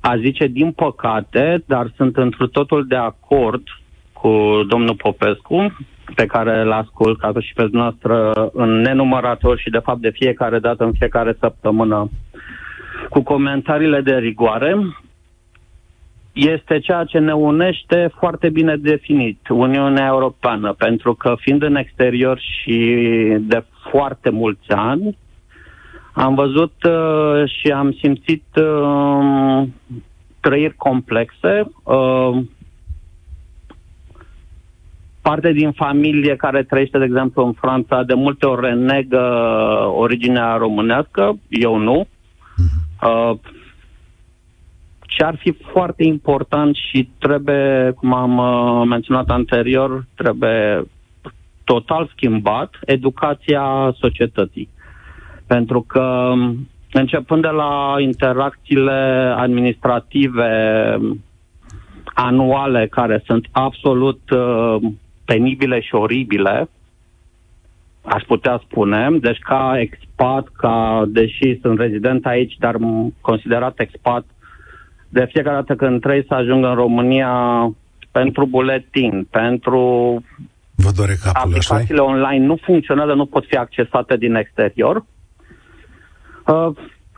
a 0.00 0.16
zice 0.16 0.46
din 0.46 0.72
păcate, 0.72 1.62
dar 1.66 1.92
sunt 1.96 2.16
într 2.16 2.44
totul 2.44 2.86
de 2.86 2.96
acord 2.96 3.62
cu 4.12 4.60
domnul 4.68 4.94
Popescu, 4.94 5.76
pe 6.14 6.26
care 6.26 6.60
îl 6.60 6.72
ascult 6.72 7.18
ca 7.18 7.32
și 7.38 7.52
pe 7.52 7.68
noastră 7.72 8.32
în 8.52 8.80
nenumărator 8.80 9.58
și 9.58 9.70
de 9.70 9.78
fapt 9.78 10.00
de 10.00 10.10
fiecare 10.10 10.58
dată, 10.58 10.84
în 10.84 10.92
fiecare 10.92 11.36
săptămână 11.40 12.10
cu 13.08 13.22
comentariile 13.22 14.00
de 14.00 14.14
rigoare, 14.16 14.76
este 16.32 16.78
ceea 16.78 17.04
ce 17.04 17.18
ne 17.18 17.32
unește 17.34 18.10
foarte 18.18 18.48
bine 18.48 18.76
definit, 18.76 19.48
Uniunea 19.48 20.06
Europeană, 20.06 20.72
pentru 20.72 21.14
că 21.14 21.34
fiind 21.38 21.62
în 21.62 21.76
exterior 21.76 22.38
și 22.38 22.76
de 23.40 23.64
foarte 23.90 24.30
mulți 24.30 24.70
ani, 24.72 25.16
Am 26.12 26.34
văzut 26.34 26.72
uh, 26.84 27.50
și 27.50 27.70
am 27.72 27.92
simțit 27.92 28.44
uh, 28.62 29.62
trăiri 30.40 30.74
complexe. 30.76 31.70
Uh, 31.82 32.38
parte 35.22 35.52
din 35.52 35.72
familie 35.72 36.36
care 36.36 36.62
trăiește, 36.62 36.98
de 36.98 37.04
exemplu, 37.04 37.44
în 37.46 37.52
Franța, 37.52 38.02
de 38.02 38.14
multe 38.14 38.46
ori 38.46 38.60
renegă 38.66 39.22
originea 39.96 40.56
românească, 40.56 41.38
eu 41.48 41.76
nu. 41.76 42.06
Uh, 43.02 43.32
ce 45.00 45.24
ar 45.24 45.36
fi 45.36 45.52
foarte 45.72 46.04
important 46.04 46.76
și 46.76 47.08
trebuie, 47.18 47.92
cum 47.96 48.12
am 48.14 48.38
uh, 48.38 48.86
menționat 48.88 49.28
anterior, 49.30 50.04
trebuie 50.14 50.84
total 51.64 52.10
schimbat 52.14 52.74
educația 52.84 53.94
societății. 53.98 54.68
Pentru 55.46 55.80
că 55.80 56.32
începând 56.92 57.42
de 57.42 57.48
la 57.48 57.94
interacțiile 57.98 59.32
administrative 59.36 60.48
anuale 62.14 62.86
care 62.86 63.22
sunt 63.26 63.46
absolut 63.52 64.20
uh, 64.30 64.76
penibile 65.24 65.80
și 65.80 65.94
oribile, 65.94 66.68
aș 68.14 68.22
putea 68.22 68.62
spune. 68.64 69.08
Deci 69.20 69.38
ca 69.38 69.72
expat, 69.80 70.46
ca, 70.56 71.04
deși 71.08 71.58
sunt 71.62 71.78
rezident 71.78 72.26
aici, 72.26 72.54
dar 72.58 72.76
considerat 73.20 73.80
expat, 73.80 74.24
de 75.08 75.28
fiecare 75.32 75.54
dată 75.54 75.74
când 75.74 76.00
trebuie 76.00 76.24
să 76.28 76.34
ajung 76.34 76.64
în 76.64 76.74
România 76.74 77.32
pentru 78.10 78.46
buletin, 78.46 79.26
pentru 79.30 79.80
Vă 80.74 80.90
doare 80.96 81.16
capul, 81.22 81.40
aplicațiile 81.40 82.00
așa 82.00 82.10
online 82.10 82.46
nu 82.46 82.56
funcționează, 82.62 83.12
nu 83.12 83.26
pot 83.26 83.44
fi 83.46 83.56
accesate 83.56 84.16
din 84.16 84.34
exterior. 84.34 85.04
Uh, 86.46 86.68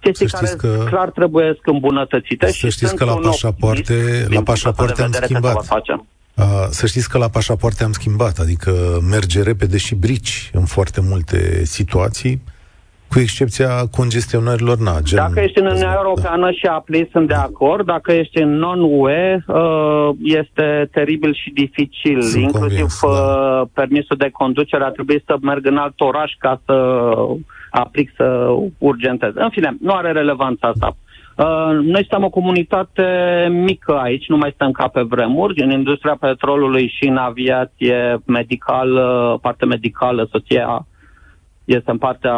chestii 0.01 0.27
care 0.27 0.47
că, 0.57 0.85
clar 0.89 1.11
trebuie 1.11 1.59
îmbunătățite. 1.65 2.47
Să 2.47 2.53
și 2.53 2.71
știți 2.71 2.97
că 2.97 3.05
la 3.05 3.15
pașapoarte, 3.15 4.27
la 4.29 4.43
pașapoarte 4.43 5.03
am 5.03 5.13
schimbat. 5.13 5.57
Uh, 5.57 6.01
să 6.71 6.87
știți 6.87 7.09
că 7.09 7.19
la 7.19 7.29
pașapoarte 7.29 7.85
am 7.85 7.93
schimbat, 7.93 8.39
adică 8.39 8.73
merge 9.11 9.43
repede 9.43 9.77
și 9.77 9.95
brici 9.95 10.51
în 10.53 10.65
foarte 10.65 11.01
multe 11.01 11.65
situații, 11.65 12.43
cu 13.13 13.19
excepția 13.19 13.87
congestionărilor 13.97 14.79
na, 14.79 15.01
gen 15.03 15.19
Dacă 15.19 15.41
ești 15.41 15.59
în 15.59 15.67
Uniunea 15.67 16.01
Europeană 16.03 16.51
și 16.51 16.67
apli, 16.67 17.09
sunt 17.13 17.29
de 17.29 17.35
acord. 17.35 17.87
Dacă 17.87 18.13
ești 18.13 18.39
în 18.39 18.57
non-UE, 18.57 19.45
uh, 19.47 20.09
este 20.23 20.89
teribil 20.93 21.35
și 21.35 21.51
dificil. 21.51 22.21
Sunt 22.21 22.43
Inclusiv 22.43 22.69
convins, 22.69 23.01
da. 23.01 23.09
Uh, 23.09 23.69
permisul 23.73 24.17
de 24.17 24.29
conducere 24.33 24.85
a 24.85 24.91
trebuit 24.91 25.23
să 25.27 25.37
merg 25.41 25.67
în 25.67 25.77
alt 25.77 26.01
oraș 26.01 26.33
ca 26.39 26.61
să 26.65 26.75
aplic 27.71 28.13
să 28.17 28.47
urgentez. 28.79 29.31
În 29.35 29.51
fine, 29.51 29.77
nu 29.81 29.93
are 29.93 30.13
relevanța 30.13 30.69
asta. 30.69 30.87
Uh, 30.87 31.12
noi 31.83 32.07
suntem 32.09 32.25
o 32.25 32.31
comunitate 32.31 33.05
mică 33.51 33.99
aici, 33.99 34.29
nu 34.29 34.37
mai 34.37 34.53
stăm 34.55 34.71
ca 34.71 34.89
pe 34.89 35.01
vremuri. 35.01 35.63
În 35.63 35.71
industria 35.71 36.17
petrolului 36.21 36.93
și 36.99 37.09
în 37.09 37.17
aviație 37.17 38.23
medicală, 38.27 39.39
parte 39.43 39.65
medicală, 39.65 40.29
soția 40.31 40.87
este 41.65 41.91
în 41.91 41.99
partea 41.99 42.35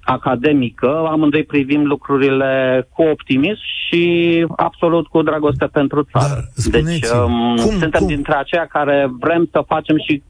academică. 0.00 1.06
Amândoi 1.10 1.44
privim 1.44 1.86
lucrurile 1.86 2.86
cu 2.92 3.02
optimism 3.02 3.60
și 3.86 4.44
absolut 4.56 5.06
cu 5.06 5.22
dragoste 5.22 5.66
pentru 5.66 6.08
țară. 6.12 6.48
Dar, 6.70 6.80
deci 6.80 7.08
um, 7.08 7.56
cum, 7.56 7.78
suntem 7.78 8.00
cum? 8.00 8.06
dintre 8.06 8.34
aceia 8.34 8.66
care 8.66 9.10
vrem 9.20 9.48
să 9.52 9.64
facem 9.66 9.96
și 10.08 10.22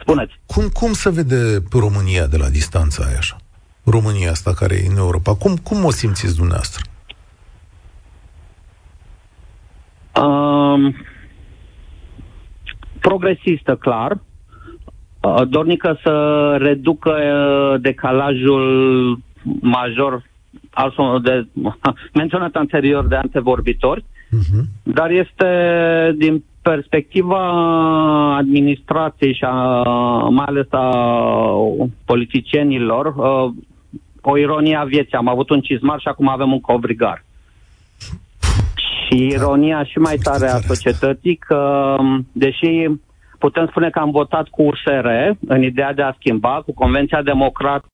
Spuneți. 0.00 0.32
Cum, 0.46 0.68
cum 0.72 0.92
se 0.92 1.10
vede 1.10 1.62
România 1.72 2.26
de 2.26 2.36
la 2.36 2.48
distanța 2.48 3.04
aia 3.06 3.16
așa? 3.18 3.36
România 3.84 4.30
asta 4.30 4.52
care 4.54 4.74
e 4.74 4.90
în 4.90 4.96
Europa. 4.96 5.34
Cum, 5.34 5.56
cum 5.56 5.84
o 5.84 5.90
simțiți 5.90 6.36
dumneavoastră? 6.36 6.82
Um, 10.22 10.94
progresistă, 13.00 13.76
clar. 13.76 14.18
Uh, 15.20 15.48
dornică 15.48 15.98
să 16.02 16.56
reducă 16.60 17.10
uh, 17.10 17.80
decalajul 17.80 19.18
major 19.60 20.22
al 20.70 21.20
de, 21.22 21.46
menționat 22.20 22.54
anterior 22.54 23.06
de 23.06 23.14
antevorbitori, 23.14 24.04
uh-huh. 24.04 24.62
dar 24.82 25.10
este 25.10 25.48
din 26.16 26.44
perspectiva 26.62 27.42
administrației 28.36 29.34
și 29.34 29.44
a, 29.44 29.82
mai 30.28 30.44
ales 30.44 30.66
a 30.70 30.88
politicienilor, 32.04 33.06
uh, 33.06 33.52
o 34.24 34.38
ironie 34.38 34.76
a 34.76 34.84
vieții. 34.84 35.16
Am 35.16 35.28
avut 35.28 35.50
un 35.50 35.60
cizmar 35.60 36.00
și 36.00 36.08
acum 36.08 36.28
avem 36.28 36.52
un 36.52 36.60
covrigar. 36.60 37.24
Și 38.76 39.26
ironia 39.26 39.84
și 39.84 39.98
mai 39.98 40.16
tare 40.16 40.46
a 40.46 40.58
societății 40.58 41.36
că, 41.36 41.94
deși 42.32 42.88
putem 43.38 43.66
spune 43.66 43.90
că 43.90 43.98
am 43.98 44.10
votat 44.10 44.48
cu 44.48 44.62
USR 44.62 45.06
în 45.46 45.62
ideea 45.62 45.92
de 45.92 46.02
a 46.02 46.14
schimba, 46.18 46.62
cu 46.66 46.74
Convenția 46.74 47.22
Democrat 47.22 47.84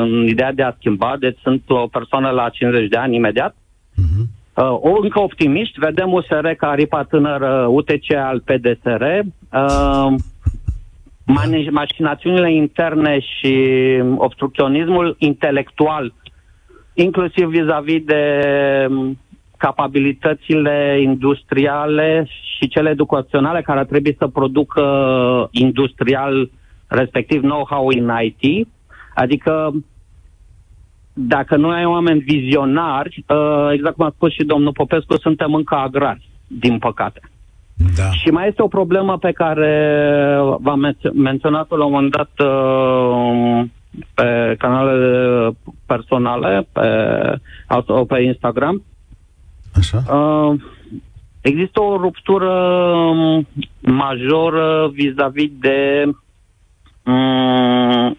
în 0.00 0.26
ideea 0.28 0.52
de 0.52 0.62
a 0.62 0.74
schimba, 0.78 1.16
deci 1.18 1.38
sunt 1.42 1.62
o 1.68 1.86
persoană 1.86 2.30
la 2.30 2.48
50 2.48 2.88
de 2.88 2.96
ani 2.96 3.16
imediat, 3.16 3.54
uh-huh. 3.54 4.40
Uh, 4.56 4.98
încă 5.02 5.20
optimiști, 5.20 5.78
vedem 5.78 6.12
USR 6.12 6.48
ca 6.56 6.68
aripa 6.68 7.02
tânără 7.02 7.66
UTC 7.70 8.14
al 8.14 8.40
PDSR. 8.40 9.02
Uh, 9.02 10.14
mașinațiunile 11.70 12.52
interne 12.52 13.18
și 13.20 13.56
obstrucționismul 14.16 15.14
intelectual, 15.18 16.12
inclusiv 16.94 17.48
vis-a-vis 17.48 18.04
de 18.04 18.24
um, 18.90 19.18
capabilitățile 19.56 20.98
industriale 21.02 22.26
și 22.56 22.68
cele 22.68 22.90
educaționale 22.90 23.62
care 23.62 23.84
trebuie 23.84 24.14
să 24.18 24.26
producă 24.26 24.82
industrial, 25.50 26.50
respectiv 26.86 27.40
know-how 27.42 27.86
în 27.86 28.10
IT, 28.22 28.68
adică 29.14 29.72
dacă 31.12 31.56
nu 31.56 31.68
ai 31.68 31.84
oameni 31.84 32.20
vizionari, 32.20 33.24
uh, 33.28 33.68
exact 33.72 33.96
cum 33.96 34.04
a 34.06 34.12
spus 34.14 34.32
și 34.32 34.44
domnul 34.44 34.72
Popescu, 34.72 35.18
suntem 35.18 35.54
încă 35.54 35.74
agrari, 35.74 36.28
din 36.46 36.78
păcate. 36.78 37.20
Da. 37.96 38.10
Și 38.10 38.28
mai 38.28 38.48
este 38.48 38.62
o 38.62 38.68
problemă 38.68 39.18
pe 39.18 39.32
care 39.32 40.36
v-am 40.60 40.96
menționat-o 41.14 41.76
la 41.76 41.84
un 41.84 41.92
moment 41.92 42.16
dat 42.16 42.46
uh, 42.46 43.64
pe 44.14 44.54
canalele 44.58 45.50
personale, 45.86 46.68
pe, 46.72 46.88
pe 48.08 48.22
Instagram. 48.22 48.82
Așa. 49.76 50.16
Uh, 50.16 50.60
există 51.40 51.80
o 51.80 51.96
ruptură 51.96 52.50
um, 52.50 53.46
majoră 53.80 54.90
vis-a-vis 54.92 55.50
de 55.60 56.04
um, 57.04 58.16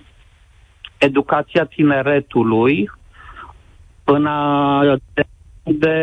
educația 0.97 1.65
tineretului 1.65 2.91
în 4.03 4.25
a 4.25 4.81
de 5.63 5.95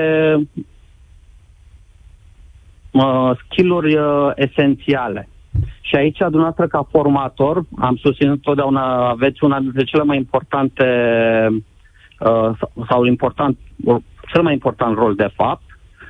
uh, 2.91 3.31
skill-uri 3.45 3.97
uh, 3.97 4.31
esențiale. 4.35 5.29
Și 5.81 5.97
aici, 5.97 6.19
dumneavoastră, 6.19 6.67
ca 6.67 6.89
formator, 6.91 7.63
am 7.79 7.97
susținut 7.97 8.43
totdeauna, 8.43 9.09
aveți 9.09 9.45
una 9.45 9.61
dintre 9.61 9.85
cele 9.85 10.03
mai 10.03 10.17
importante 10.17 10.85
uh, 12.19 12.51
sau 12.89 13.05
important, 13.05 13.59
cel 14.33 14.43
mai 14.43 14.53
important 14.53 14.97
rol, 14.97 15.15
de 15.15 15.31
fapt, 15.35 15.63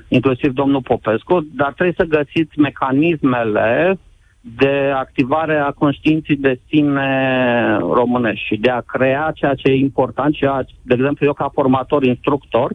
inclusiv 0.09 0.53
domnul 0.53 0.83
Popescu, 0.83 1.47
dar 1.55 1.73
trebuie 1.73 1.95
să 1.97 2.05
găsiți 2.05 2.59
mecanismele 2.59 3.99
de 4.41 4.93
activare 4.95 5.57
a 5.57 5.71
conștiinței 5.71 6.37
de 6.37 6.61
sine 6.69 7.77
românești 7.79 8.47
și 8.47 8.57
de 8.57 8.71
a 8.71 8.81
crea 8.81 9.33
ceea 9.35 9.55
ce 9.55 9.69
e 9.71 9.75
important, 9.75 10.35
ceea, 10.35 10.67
de 10.83 10.95
exemplu, 10.95 11.27
eu 11.27 11.33
ca 11.33 11.51
formator, 11.53 12.05
instructor, 12.05 12.73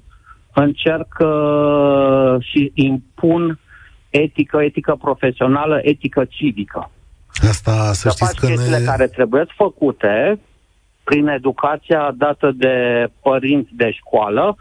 încerc 0.54 1.18
uh, 1.20 2.36
și 2.40 2.72
impun 2.74 3.60
etică, 4.22 4.64
etică 4.64 4.96
profesională, 4.96 5.80
etică 5.82 6.26
civică. 6.26 6.92
Asta 7.50 7.72
să, 7.72 8.10
să 8.10 8.10
știți 8.10 8.40
că 8.40 8.78
ne... 8.78 8.86
care 8.86 9.08
trebuie 9.08 9.46
făcute 9.56 10.40
prin 11.04 11.28
educația 11.28 12.14
dată 12.18 12.52
de 12.52 13.08
părinți 13.22 13.70
de 13.74 13.92
școală 13.92 14.58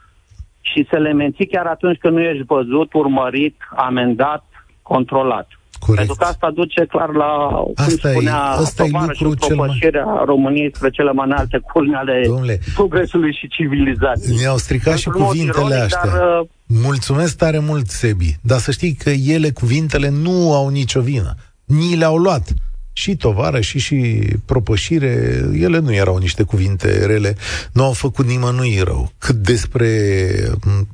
și 0.60 0.86
să 0.90 0.98
le 0.98 1.12
menții 1.12 1.46
chiar 1.46 1.66
atunci 1.66 1.98
când 1.98 2.14
nu 2.14 2.20
ești 2.20 2.44
văzut, 2.46 2.92
urmărit, 2.92 3.56
amendat, 3.76 4.44
controlat. 4.82 5.48
Corect. 5.86 6.06
Pentru 6.06 6.14
că 6.14 6.24
asta 6.24 6.50
duce 6.54 6.84
clar 6.84 7.10
la, 7.22 7.32
asta 7.74 8.08
cum 8.08 8.10
spunea 8.10 8.40
asta 8.42 8.84
e 8.84 8.90
lucru 8.92 9.34
cel 9.34 9.56
mai... 9.56 9.78
României 10.24 10.70
spre 10.74 10.90
cele 10.90 11.12
mai 11.12 11.26
înalte 11.26 11.60
culmi 11.72 11.94
ale 11.94 12.22
Domnule, 12.26 12.60
progresului 12.74 13.32
și 13.40 13.48
civilizației. 13.48 14.36
Ne-au 14.36 14.56
stricat 14.56 14.96
și 14.96 15.08
cuvintele 15.08 15.64
ironic, 15.64 15.82
astea. 15.82 16.10
Dar, 16.10 16.40
uh, 16.40 16.46
Mulțumesc 16.66 17.36
tare 17.36 17.58
mult, 17.58 17.86
Sebi. 17.86 18.36
Dar 18.42 18.58
să 18.58 18.70
știi 18.70 18.94
că 18.94 19.10
ele, 19.10 19.50
cuvintele, 19.50 20.08
nu 20.08 20.54
au 20.54 20.68
nicio 20.68 21.00
vină. 21.00 21.34
Ni 21.64 21.96
le-au 21.96 22.16
luat. 22.16 22.52
Și 22.96 23.16
tovară 23.16 23.60
și 23.60 23.78
și 23.78 24.22
propășire, 24.44 25.42
ele 25.52 25.78
nu 25.78 25.94
erau 25.94 26.16
niște 26.16 26.42
cuvinte 26.42 27.06
rele, 27.06 27.36
nu 27.72 27.84
au 27.84 27.92
făcut 27.92 28.26
nimănui 28.26 28.80
rău. 28.84 29.12
Cât 29.18 29.34
despre 29.34 29.78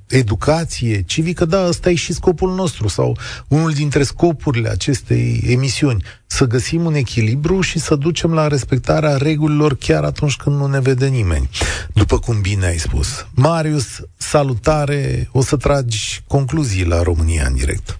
educație 0.09 1.03
civică, 1.03 1.45
da, 1.45 1.67
ăsta 1.67 1.91
e 1.91 1.95
și 1.95 2.13
scopul 2.13 2.55
nostru, 2.55 2.89
sau 2.89 3.17
unul 3.49 3.71
dintre 3.71 4.03
scopurile 4.03 4.69
acestei 4.69 5.41
emisiuni, 5.47 6.03
să 6.27 6.47
găsim 6.47 6.85
un 6.85 6.95
echilibru 6.95 7.61
și 7.61 7.79
să 7.79 7.95
ducem 7.95 8.35
la 8.35 8.49
respectarea 8.49 9.17
regulilor 9.17 9.77
chiar 9.77 10.05
atunci 10.05 10.37
când 10.37 10.57
nu 10.57 10.67
ne 10.67 10.81
vede 10.81 11.07
nimeni. 11.07 11.49
După 11.95 12.19
cum 12.19 12.41
bine 12.41 12.67
ai 12.67 12.79
spus. 12.79 13.27
Marius, 13.35 14.03
salutare, 14.17 15.29
o 15.33 15.41
să 15.41 15.57
tragi 15.57 16.23
concluzii 16.27 16.85
la 16.87 17.03
România 17.03 17.45
în 17.47 17.55
direct. 17.55 17.99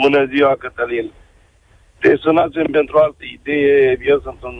Bună 0.00 0.26
ziua, 0.34 0.56
Cătălin! 0.58 1.12
Te 2.04 2.16
sunați 2.16 2.58
pentru 2.78 2.98
altă 2.98 3.24
idee. 3.38 3.98
Eu 4.12 4.18
sunt 4.26 4.40
un 4.42 4.58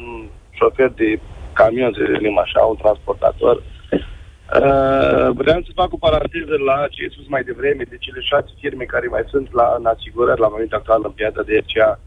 șofer 0.50 0.88
de 0.88 1.20
camion, 1.52 1.92
să 1.92 2.12
zicem 2.14 2.38
așa, 2.38 2.60
un 2.60 2.76
transportator. 2.76 3.56
Uh, 3.56 5.28
vreau 5.40 5.60
să 5.66 5.78
fac 5.80 5.92
o 5.92 6.04
paranteză 6.06 6.56
la 6.68 6.76
ce 6.90 7.02
ai 7.02 7.14
spus 7.14 7.26
mai 7.28 7.42
devreme, 7.42 7.82
de 7.92 7.96
cele 8.04 8.20
șase 8.20 8.50
firme 8.60 8.84
care 8.84 9.06
mai 9.06 9.24
sunt 9.32 9.52
la, 9.52 9.74
în 9.78 9.86
asigurări 9.86 10.40
la 10.40 10.48
momentul 10.48 10.78
actual 10.78 11.00
în 11.04 11.10
piața 11.10 11.42
de 11.42 11.56
aceea. 11.62 12.00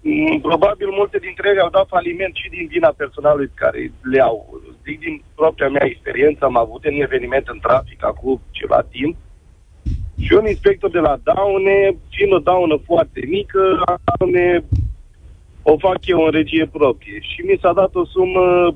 Mm, 0.00 0.40
probabil 0.40 0.88
multe 0.90 1.18
dintre 1.18 1.48
ele 1.48 1.60
au 1.60 1.70
dat 1.70 1.86
faliment 1.88 2.34
și 2.34 2.48
din 2.48 2.66
vina 2.66 2.90
personalului 3.02 3.50
care 3.54 3.92
le 4.12 4.20
au. 4.20 4.60
Zic 4.84 4.98
din 5.00 5.22
propria 5.34 5.68
mea 5.68 5.86
experiență, 5.86 6.44
am 6.44 6.56
avut 6.56 6.84
un 6.84 7.00
eveniment 7.00 7.46
în 7.48 7.58
trafic 7.66 8.04
acum 8.04 8.40
ceva 8.50 8.80
timp 8.90 9.16
și 10.20 10.32
un 10.32 10.46
inspector 10.46 10.90
de 10.90 10.98
la 10.98 11.18
Daune, 11.22 11.96
fiind 12.10 12.32
o 12.32 12.38
daună 12.38 12.76
foarte 12.84 13.20
mică, 13.28 13.60
daune 14.04 14.64
o 15.62 15.76
fac 15.78 16.06
eu 16.06 16.20
în 16.24 16.30
regie 16.30 16.66
proprie. 16.66 17.18
Și 17.20 17.40
mi 17.40 17.58
s-a 17.60 17.72
dat 17.72 17.94
o 17.94 18.04
sumă 18.04 18.74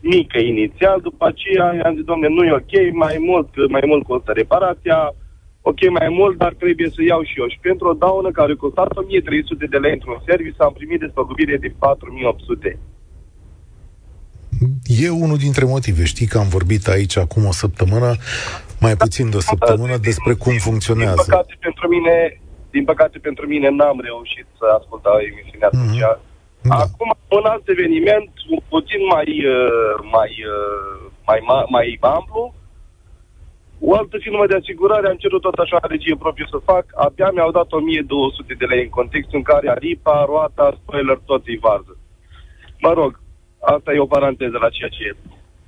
mică 0.00 0.38
inițial, 0.38 1.00
după 1.00 1.26
aceea 1.26 1.74
i-am 1.74 1.94
zis, 1.94 2.04
domne, 2.04 2.28
nu 2.28 2.44
e 2.44 2.52
ok, 2.52 2.74
mai 2.92 3.16
mult, 3.20 3.70
mai 3.70 3.82
mult 3.86 4.04
costă 4.04 4.32
reparația, 4.32 5.14
ok, 5.62 5.90
mai 5.90 6.08
mult, 6.08 6.36
dar 6.38 6.52
trebuie 6.52 6.88
să 6.88 7.02
iau 7.02 7.22
și 7.22 7.38
eu. 7.40 7.48
Și 7.48 7.58
pentru 7.60 7.88
o 7.88 7.92
daună 7.92 8.30
care 8.30 8.52
a 8.52 8.56
costat 8.56 8.96
1300 8.96 9.66
de 9.66 9.76
lei 9.76 9.92
într-un 9.92 10.22
serviciu, 10.26 10.62
am 10.62 10.72
primit 10.72 11.00
despăgubire 11.00 11.56
de 11.56 11.74
4800. 11.78 12.78
E 14.86 15.08
unul 15.08 15.36
dintre 15.36 15.64
motive. 15.64 16.04
Știi 16.04 16.26
că 16.26 16.38
am 16.38 16.48
vorbit 16.48 16.86
aici 16.88 17.16
acum 17.16 17.44
o 17.46 17.52
săptămână 17.52 18.14
mai 18.80 18.96
puțin 18.96 19.30
de 19.30 19.36
o 19.36 19.40
săptămână 19.40 19.96
despre 19.96 20.34
cum 20.34 20.54
funcționează. 20.56 21.22
Din 21.22 21.32
păcate 21.32 21.56
pentru 21.60 21.88
mine, 21.88 22.40
din 22.70 22.84
păcate 22.84 23.18
pentru 23.18 23.46
mine 23.46 23.68
n-am 23.68 24.00
reușit 24.00 24.46
să 24.58 24.64
ascultau 24.78 25.16
emisiunea 25.18 25.68
mm-hmm. 25.68 25.80
atunci. 25.80 26.00
Da. 26.62 26.74
Acum, 26.74 27.10
un 27.28 27.44
alt 27.52 27.68
eveniment, 27.68 28.30
puțin 28.68 29.00
mai, 29.14 29.30
uh, 29.56 29.94
mai, 30.16 30.32
uh, 30.54 31.10
mai, 31.28 31.40
mai, 31.46 31.64
mai 31.68 31.98
amplu, 32.00 32.54
o 33.82 33.94
altă 33.94 34.16
firmă 34.18 34.46
de 34.46 34.54
asigurare 34.54 35.06
am 35.08 35.16
cerut 35.16 35.40
tot 35.40 35.58
așa 35.58 35.78
regie 35.82 36.16
proprie 36.16 36.46
să 36.50 36.58
fac, 36.64 36.84
abia 36.94 37.30
mi-au 37.30 37.50
dat 37.50 37.72
1200 37.72 38.54
de 38.58 38.64
lei 38.64 38.82
în 38.82 38.88
contextul 38.88 39.38
în 39.38 39.42
care 39.42 39.70
aripa, 39.70 40.24
roata, 40.24 40.78
spoiler, 40.80 41.18
tot 41.24 41.42
e 41.46 41.58
varză. 41.60 41.96
Mă 42.80 42.92
rog, 42.92 43.20
asta 43.60 43.92
e 43.92 43.98
o 43.98 44.06
paranteză 44.06 44.56
la 44.60 44.68
ceea 44.68 44.88
ce 44.88 45.02
e. 45.04 45.16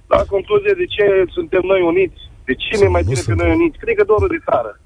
La 0.06 0.24
concluzie, 0.28 0.72
de 0.76 0.84
ce 0.84 1.04
suntem 1.28 1.62
noi 1.64 1.82
uniți 1.82 2.20
de 2.44 2.54
cine 2.54 2.88
mai 2.88 3.02
ține 3.02 3.22
pe 3.26 3.42
noi 3.42 3.54
uniți? 3.54 3.78
Cred 3.78 3.96
că 3.96 4.04
dorul 4.04 4.28
de 4.28 4.40
țară. 4.50 4.80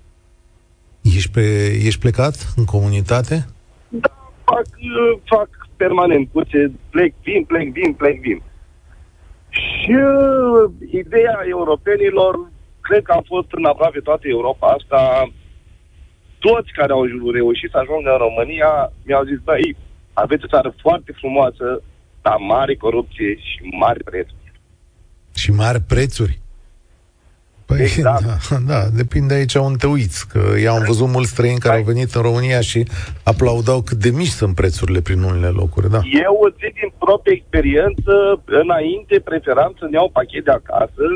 Ești, 1.03 1.31
pe, 1.31 1.47
ești 1.89 2.01
plecat 2.01 2.37
în 2.57 2.65
comunitate? 2.65 3.47
Da, 3.89 4.33
fac, 4.45 4.67
fac 5.25 5.49
permanent 5.77 6.29
curse, 6.33 6.73
plec, 6.91 7.13
vin, 7.23 7.45
plec, 7.45 7.73
vin, 7.73 7.93
plec, 7.93 8.21
vin. 8.21 8.43
Și 9.49 9.93
uh, 9.93 10.71
ideea 10.91 11.39
europenilor, 11.49 12.51
cred 12.81 13.03
că 13.03 13.13
am 13.13 13.25
fost 13.27 13.49
în 13.51 13.65
aproape 13.65 14.01
toată 14.01 14.29
Europa 14.29 14.67
asta, 14.67 15.33
toți 16.39 16.71
care 16.73 16.93
au 16.93 17.03
reușit 17.33 17.71
să 17.71 17.79
ajungă 17.79 18.11
în 18.11 18.19
România 18.27 18.93
mi-au 19.07 19.25
zis, 19.25 19.39
băi, 19.45 19.77
aveți 20.13 20.45
o 20.45 20.53
țară 20.55 20.75
foarte 20.85 21.13
frumoasă, 21.21 21.83
dar 22.27 22.37
mare 22.39 22.74
corupție 22.74 23.31
și 23.35 23.59
mari 23.79 24.03
prețuri. 24.05 24.53
Și 25.35 25.51
mari 25.53 25.81
prețuri? 25.81 26.39
Păi, 27.66 27.81
exact. 27.81 28.24
da, 28.24 28.57
da, 28.72 28.81
depinde 29.01 29.35
aici 29.35 29.55
unde 29.55 29.77
te 29.77 29.87
uiți, 29.87 30.29
că 30.29 30.41
eu 30.59 30.72
am 30.74 30.83
văzut 30.87 31.09
mulți 31.09 31.31
străini 31.31 31.59
care 31.59 31.77
au 31.77 31.83
venit 31.83 32.14
în 32.14 32.22
România 32.22 32.61
și 32.61 32.87
aplaudau 33.22 33.81
cât 33.83 33.99
de 33.99 34.11
mici 34.11 34.39
sunt 34.41 34.55
prețurile 34.55 35.01
prin 35.01 35.22
unele 35.22 35.49
locuri, 35.49 35.91
da. 35.91 36.01
Eu 36.24 36.35
o 36.45 36.49
zic 36.49 36.74
din 36.81 36.93
proprie 36.99 37.35
experiență, 37.35 38.12
înainte 38.45 39.20
preferam 39.20 39.74
să-mi 39.79 39.93
iau 39.93 40.11
pachet 40.12 40.45
de 40.45 40.51
acasă, 40.51 41.07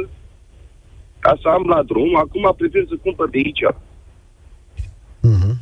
ca 1.18 1.32
să 1.42 1.48
am 1.48 1.64
la 1.74 1.82
drum, 1.82 2.16
acum 2.16 2.54
prefer 2.56 2.84
să 2.88 2.94
cumpăr 3.02 3.28
de 3.28 3.40
aici. 3.44 3.64
Mm-hmm. 5.28 5.54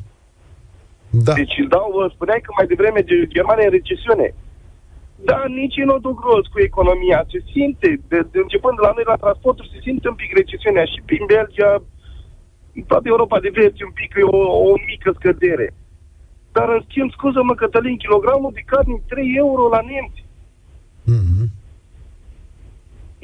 Da. 1.10 1.32
Deci 1.32 1.56
dau, 1.68 2.10
spuneai 2.14 2.40
că 2.44 2.50
mai 2.56 2.66
devreme 2.66 3.00
de 3.00 3.14
Germania 3.36 3.64
în 3.64 3.76
recesiune. 3.78 4.34
Da, 5.24 5.44
nici 5.46 5.76
în 5.76 6.14
gros 6.20 6.46
cu 6.52 6.58
economia. 6.60 7.26
Se 7.30 7.38
simte, 7.52 7.88
de, 8.08 8.18
de 8.32 8.38
începând 8.38 8.76
de 8.76 8.84
la 8.86 8.92
noi 8.94 9.06
la 9.06 9.22
transporturi, 9.22 9.70
se 9.72 9.78
simte 9.82 10.08
un 10.08 10.14
pic 10.14 10.36
recesiunea 10.36 10.84
și 10.84 11.00
prin 11.04 11.24
Belgia, 11.26 11.82
în 12.74 12.82
toată 12.82 13.06
Europa 13.08 13.38
de 13.40 13.50
vest, 13.58 13.82
un 13.82 13.94
pic, 14.00 14.10
o, 14.30 14.36
o 14.70 14.72
mică 14.86 15.10
scădere. 15.18 15.74
Dar, 16.52 16.68
în 16.68 16.82
schimb, 16.88 17.10
scuză-mă, 17.10 17.54
Cătălin, 17.54 17.96
kilogramul 17.96 18.52
de 18.54 18.62
carne 18.66 19.02
3 19.08 19.34
euro 19.36 19.68
la 19.68 19.80
nemți. 19.80 20.24
Mm-hmm. 21.12 21.48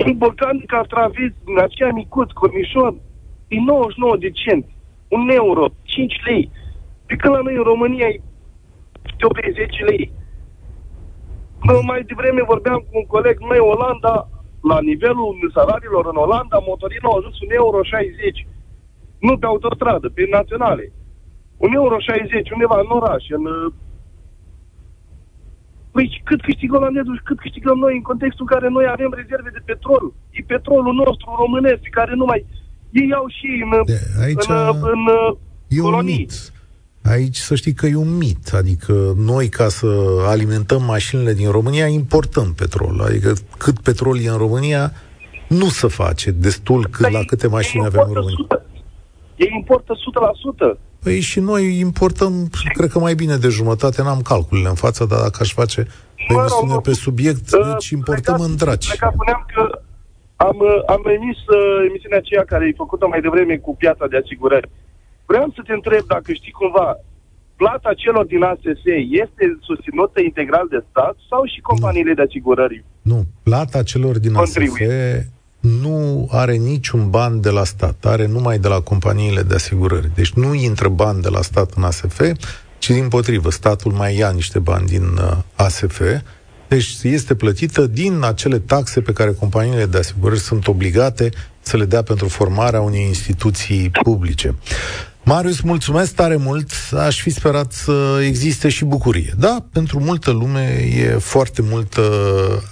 Un 0.07 0.17
borcan 0.17 0.59
de 0.59 0.65
castraveți 0.67 1.37
din 1.45 1.59
aceea 1.59 1.93
micuț, 1.93 2.31
cornișor, 2.31 2.95
e 3.49 3.57
99 3.61 4.17
de 4.17 4.31
cent. 4.31 4.67
Un 5.09 5.29
euro, 5.29 5.65
5 5.83 6.15
lei. 6.25 6.51
Pe 7.07 7.17
când 7.17 7.35
la 7.35 7.41
noi 7.41 7.57
în 7.57 7.63
România 7.63 8.07
e 8.07 8.21
10 9.53 9.85
lei. 9.85 10.13
Mai 11.65 12.03
devreme 12.11 12.43
vorbeam 12.53 12.79
cu 12.87 12.93
un 13.01 13.07
coleg, 13.15 13.37
noi 13.41 13.59
Olanda, 13.59 14.29
la 14.71 14.79
nivelul 14.81 15.51
salariilor 15.57 16.05
în 16.13 16.19
Olanda, 16.25 16.59
motorinul 16.69 17.13
a 17.13 17.17
ajuns 17.19 17.37
1,60 17.37 17.55
euro. 17.61 17.81
Nu 19.27 19.39
pe 19.39 19.47
autostradă, 19.47 20.07
pe 20.09 20.23
naționale. 20.31 20.85
1,60 20.87 21.75
euro 21.75 21.97
undeva 22.55 22.79
în 22.85 22.91
oraș, 22.99 23.25
în... 23.39 23.45
Păi 25.93 26.23
cât 26.25 26.41
câștigă 26.43 26.77
olandezul 26.77 27.17
și 27.17 27.27
cât 27.29 27.39
câștigăm 27.41 27.79
noi 27.79 27.95
în 27.95 28.03
contextul 28.11 28.47
în 28.47 28.53
care 28.55 28.69
noi 28.69 28.87
avem 28.89 29.13
rezerve 29.21 29.51
de 29.53 29.63
petrol. 29.65 30.05
E 30.31 30.43
petrolul 30.47 30.95
nostru 30.95 31.29
românesc 31.43 31.83
care 31.91 32.15
nu 32.15 32.25
mai... 32.25 32.47
Ei 32.91 33.13
au 33.13 33.27
și 33.39 33.51
în, 33.65 33.71
de, 33.85 33.99
aici 34.25 34.49
în, 34.49 34.57
în, 34.93 35.03
în 35.69 35.81
colonii. 35.83 36.19
Mit. 36.19 36.54
Aici 37.11 37.37
să 37.37 37.55
știi 37.55 37.73
că 37.73 37.87
e 37.87 37.97
un 37.97 38.17
mit, 38.17 38.53
adică 38.53 39.15
noi 39.17 39.49
ca 39.49 39.69
să 39.69 39.87
alimentăm 40.27 40.83
mașinile 40.83 41.33
din 41.33 41.51
România 41.51 41.87
importăm 41.87 42.53
petrol, 42.57 43.01
adică 43.01 43.33
cât 43.59 43.79
petrol 43.79 44.19
e 44.21 44.29
în 44.29 44.37
România 44.37 44.93
nu 45.49 45.69
se 45.69 45.87
face 45.87 46.31
destul 46.31 46.89
cât 46.91 47.11
la 47.11 47.21
câte 47.27 47.47
mașini 47.47 47.85
avem 47.85 48.05
în 48.07 48.13
România. 48.13 48.37
100. 48.39 48.67
Ei 49.37 49.51
importă 49.55 49.93
100%. 50.75 50.79
Păi 51.03 51.21
și 51.21 51.41
noi 51.41 51.79
importăm, 51.79 52.51
cred 52.73 52.91
că 52.91 52.99
mai 52.99 53.15
bine 53.15 53.37
de 53.37 53.49
jumătate, 53.49 54.03
n-am 54.03 54.21
calculele 54.21 54.69
în 54.69 54.75
față, 54.75 55.05
dar 55.05 55.21
dacă 55.21 55.39
aș 55.41 55.53
face 55.53 55.87
o 56.29 56.39
emisiune 56.39 56.81
pe 56.83 56.93
subiect, 56.93 57.53
uh, 57.53 57.67
deci 57.73 57.89
importăm 57.89 58.35
plecat, 58.35 58.49
în 58.49 58.57
draci. 58.57 58.89
Plecat, 58.89 59.13
spuneam 59.13 59.47
că 59.55 59.81
am, 60.37 60.57
am 60.87 61.03
emis 61.19 61.37
uh, 61.37 61.87
emisiunea 61.89 62.19
aceea 62.19 62.45
care 62.45 62.65
ai 62.65 62.75
făcut-o 62.77 63.09
mai 63.09 63.21
devreme 63.21 63.57
cu 63.57 63.77
piața 63.77 64.07
de 64.07 64.17
asigurări. 64.23 64.69
Vreau 65.35 65.53
să 65.55 65.63
te 65.67 65.73
întreb 65.73 66.05
dacă 66.07 66.33
știi 66.33 66.53
cumva, 66.61 67.01
plata 67.57 67.95
celor 68.03 68.25
din 68.27 68.43
ASF 68.43 68.85
este 69.25 69.59
susținută 69.61 70.21
integral 70.21 70.67
de 70.71 70.85
stat 70.91 71.17
sau 71.31 71.45
și 71.53 71.61
companiile 71.61 72.09
nu. 72.09 72.15
de 72.15 72.23
asigurări? 72.23 72.85
Nu, 73.03 73.25
plata 73.43 73.83
celor 73.83 74.19
din 74.19 74.33
contribuie. 74.33 75.17
ASF 75.17 75.33
nu 75.61 76.29
are 76.31 76.55
niciun 76.57 77.11
ban 77.11 77.41
de 77.41 77.51
la 77.51 77.65
stat, 77.65 78.05
are 78.05 78.27
numai 78.27 78.59
de 78.59 78.69
la 78.69 78.81
companiile 78.81 79.43
de 79.43 79.55
asigurări. 79.55 80.11
Deci 80.15 80.33
nu 80.33 80.55
intră 80.55 80.89
bani 80.89 81.23
de 81.23 81.29
la 81.29 81.43
stat 81.43 81.71
în 81.77 81.83
ASF, 81.83 82.21
ci 82.79 82.91
din 82.91 83.09
potrivă, 83.09 83.51
statul 83.51 83.93
mai 83.93 84.17
ia 84.17 84.31
niște 84.31 84.59
bani 84.59 84.87
din 84.87 85.03
uh, 85.03 85.37
ASF, 85.55 86.01
deci 86.69 86.97
este 87.03 87.35
plătită 87.35 87.87
din 87.87 88.23
acele 88.23 88.59
taxe 88.59 89.01
pe 89.01 89.13
care 89.13 89.33
companiile 89.33 89.87
de 89.87 89.99
asigurări 89.99 90.41
sunt 90.41 90.67
obligate 90.67 91.31
să 91.61 91.77
le 91.77 91.85
dea 91.85 92.03
pentru 92.03 92.29
formarea 92.29 92.81
unei 92.81 93.05
instituții 93.07 93.91
publice. 94.03 94.55
Marius, 95.27 95.61
mulțumesc 95.61 96.15
tare 96.15 96.37
mult. 96.37 96.71
Aș 96.99 97.21
fi 97.21 97.31
sperat 97.31 97.73
să 97.73 98.21
existe 98.27 98.69
și 98.69 98.85
bucurie. 98.85 99.35
Da, 99.39 99.67
pentru 99.73 100.01
multă 100.01 100.31
lume 100.31 100.91
e 100.97 101.09
foarte 101.19 101.63
multă 101.63 102.03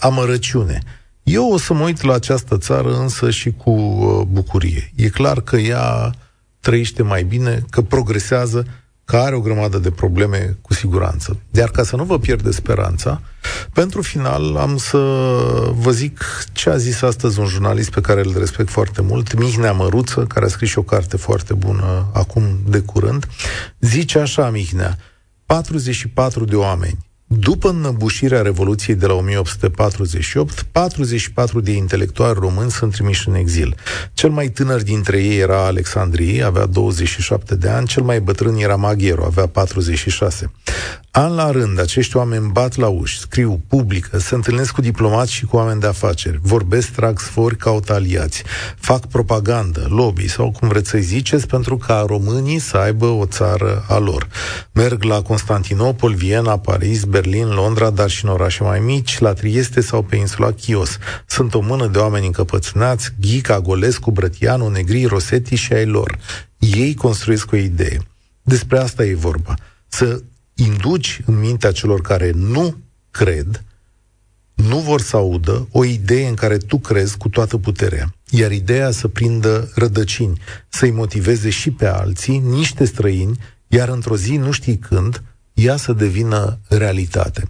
amărăciune. 0.00 0.78
Eu 1.22 1.52
o 1.52 1.58
să 1.58 1.74
mă 1.74 1.84
uit 1.84 2.02
la 2.02 2.14
această 2.14 2.58
țară 2.58 2.94
însă 2.96 3.30
și 3.30 3.50
cu 3.50 3.70
uh, 3.70 4.26
bucurie. 4.26 4.92
E 4.94 5.08
clar 5.08 5.40
că 5.40 5.56
ea 5.56 6.14
trăiește 6.60 7.02
mai 7.02 7.22
bine, 7.22 7.62
că 7.70 7.82
progresează, 7.82 8.66
care 9.04 9.22
are 9.22 9.34
o 9.34 9.40
grămadă 9.40 9.78
de 9.78 9.90
probleme 9.90 10.58
cu 10.60 10.74
siguranță. 10.74 11.40
Iar 11.50 11.70
ca 11.70 11.82
să 11.82 11.96
nu 11.96 12.04
vă 12.04 12.18
pierde 12.18 12.50
speranța, 12.50 13.20
pentru 13.72 14.02
final 14.02 14.56
am 14.56 14.76
să 14.76 14.98
vă 15.74 15.90
zic 15.90 16.24
ce 16.52 16.70
a 16.70 16.76
zis 16.76 17.02
astăzi 17.02 17.38
un 17.38 17.46
jurnalist 17.46 17.90
pe 17.90 18.00
care 18.00 18.20
îl 18.20 18.34
respect 18.38 18.68
foarte 18.68 19.02
mult, 19.02 19.38
Mihnea 19.38 19.72
Măruță, 19.72 20.24
care 20.24 20.44
a 20.44 20.48
scris 20.48 20.68
și 20.68 20.78
o 20.78 20.82
carte 20.82 21.16
foarte 21.16 21.54
bună 21.54 22.10
acum 22.12 22.42
de 22.66 22.80
curând. 22.80 23.26
Zice 23.80 24.18
așa, 24.18 24.50
Mihnea, 24.50 24.98
44 25.46 26.44
de 26.44 26.56
oameni 26.56 26.98
după 27.38 27.68
înnăbușirea 27.68 28.42
Revoluției 28.42 28.96
de 28.96 29.06
la 29.06 29.12
1848, 29.14 30.66
44 30.72 31.60
de 31.60 31.72
intelectuali 31.72 32.38
români 32.38 32.70
sunt 32.70 32.92
trimiși 32.92 33.28
în 33.28 33.34
exil. 33.34 33.76
Cel 34.14 34.30
mai 34.30 34.48
tânăr 34.48 34.82
dintre 34.82 35.22
ei 35.22 35.38
era 35.38 35.64
Alexandrie, 35.66 36.42
avea 36.42 36.66
27 36.66 37.54
de 37.54 37.68
ani, 37.68 37.86
cel 37.86 38.02
mai 38.02 38.20
bătrân 38.20 38.56
era 38.56 38.76
Maghiero, 38.76 39.24
avea 39.24 39.46
46. 39.46 40.50
An 41.14 41.34
la 41.34 41.50
rând, 41.50 41.80
acești 41.80 42.16
oameni 42.16 42.50
bat 42.50 42.76
la 42.76 42.88
uși, 42.88 43.18
scriu, 43.18 43.60
publică, 43.68 44.18
se 44.18 44.34
întâlnesc 44.34 44.72
cu 44.72 44.80
diplomați 44.80 45.32
și 45.32 45.44
cu 45.44 45.56
oameni 45.56 45.80
de 45.80 45.86
afaceri, 45.86 46.38
vorbesc, 46.42 46.88
trag 46.88 47.18
sfori, 47.20 47.56
caută 47.56 47.92
aliați, 47.92 48.42
fac 48.78 49.06
propagandă, 49.06 49.86
lobby 49.88 50.28
sau 50.28 50.50
cum 50.50 50.68
vreți 50.68 50.88
să-i 50.88 51.02
ziceți, 51.02 51.46
pentru 51.46 51.76
ca 51.76 52.04
românii 52.06 52.58
să 52.58 52.76
aibă 52.76 53.06
o 53.06 53.26
țară 53.26 53.84
a 53.88 53.98
lor. 53.98 54.28
Merg 54.72 55.02
la 55.02 55.22
Constantinopol, 55.22 56.14
Viena, 56.14 56.58
Paris, 56.58 57.04
Berlin, 57.04 57.48
Londra, 57.48 57.90
dar 57.90 58.10
și 58.10 58.24
în 58.24 58.30
orașe 58.30 58.62
mai 58.62 58.80
mici, 58.80 59.18
la 59.18 59.32
Trieste 59.32 59.80
sau 59.80 60.02
pe 60.02 60.16
insula 60.16 60.52
Chios. 60.52 60.98
Sunt 61.26 61.54
o 61.54 61.60
mână 61.60 61.86
de 61.86 61.98
oameni 61.98 62.26
încăpățânați, 62.26 63.10
Ghica, 63.20 63.60
Golescu, 63.60 64.10
Brătianu, 64.10 64.68
Negri, 64.68 65.04
Rosetti 65.04 65.54
și 65.54 65.72
ai 65.72 65.86
lor. 65.86 66.18
Ei 66.58 66.94
construiesc 66.94 67.52
o 67.52 67.56
idee. 67.56 67.98
Despre 68.42 68.78
asta 68.78 69.04
e 69.04 69.14
vorba. 69.14 69.54
Să 69.88 70.22
induci 70.64 71.20
în 71.26 71.38
mintea 71.38 71.72
celor 71.72 72.00
care 72.00 72.30
nu 72.34 72.76
cred, 73.10 73.64
nu 74.54 74.78
vor 74.78 75.00
să 75.00 75.16
audă 75.16 75.68
o 75.70 75.84
idee 75.84 76.28
în 76.28 76.34
care 76.34 76.56
tu 76.56 76.78
crezi 76.78 77.16
cu 77.16 77.28
toată 77.28 77.58
puterea. 77.58 78.14
Iar 78.30 78.52
ideea 78.52 78.90
să 78.90 79.08
prindă 79.08 79.70
rădăcini, 79.74 80.40
să-i 80.68 80.90
motiveze 80.90 81.50
și 81.50 81.70
pe 81.70 81.86
alții, 81.86 82.38
niște 82.38 82.84
străini, 82.84 83.38
iar 83.66 83.88
într-o 83.88 84.16
zi, 84.16 84.36
nu 84.36 84.50
știi 84.50 84.78
când, 84.78 85.22
ea 85.54 85.76
să 85.76 85.92
devină 85.92 86.58
realitate. 86.68 87.46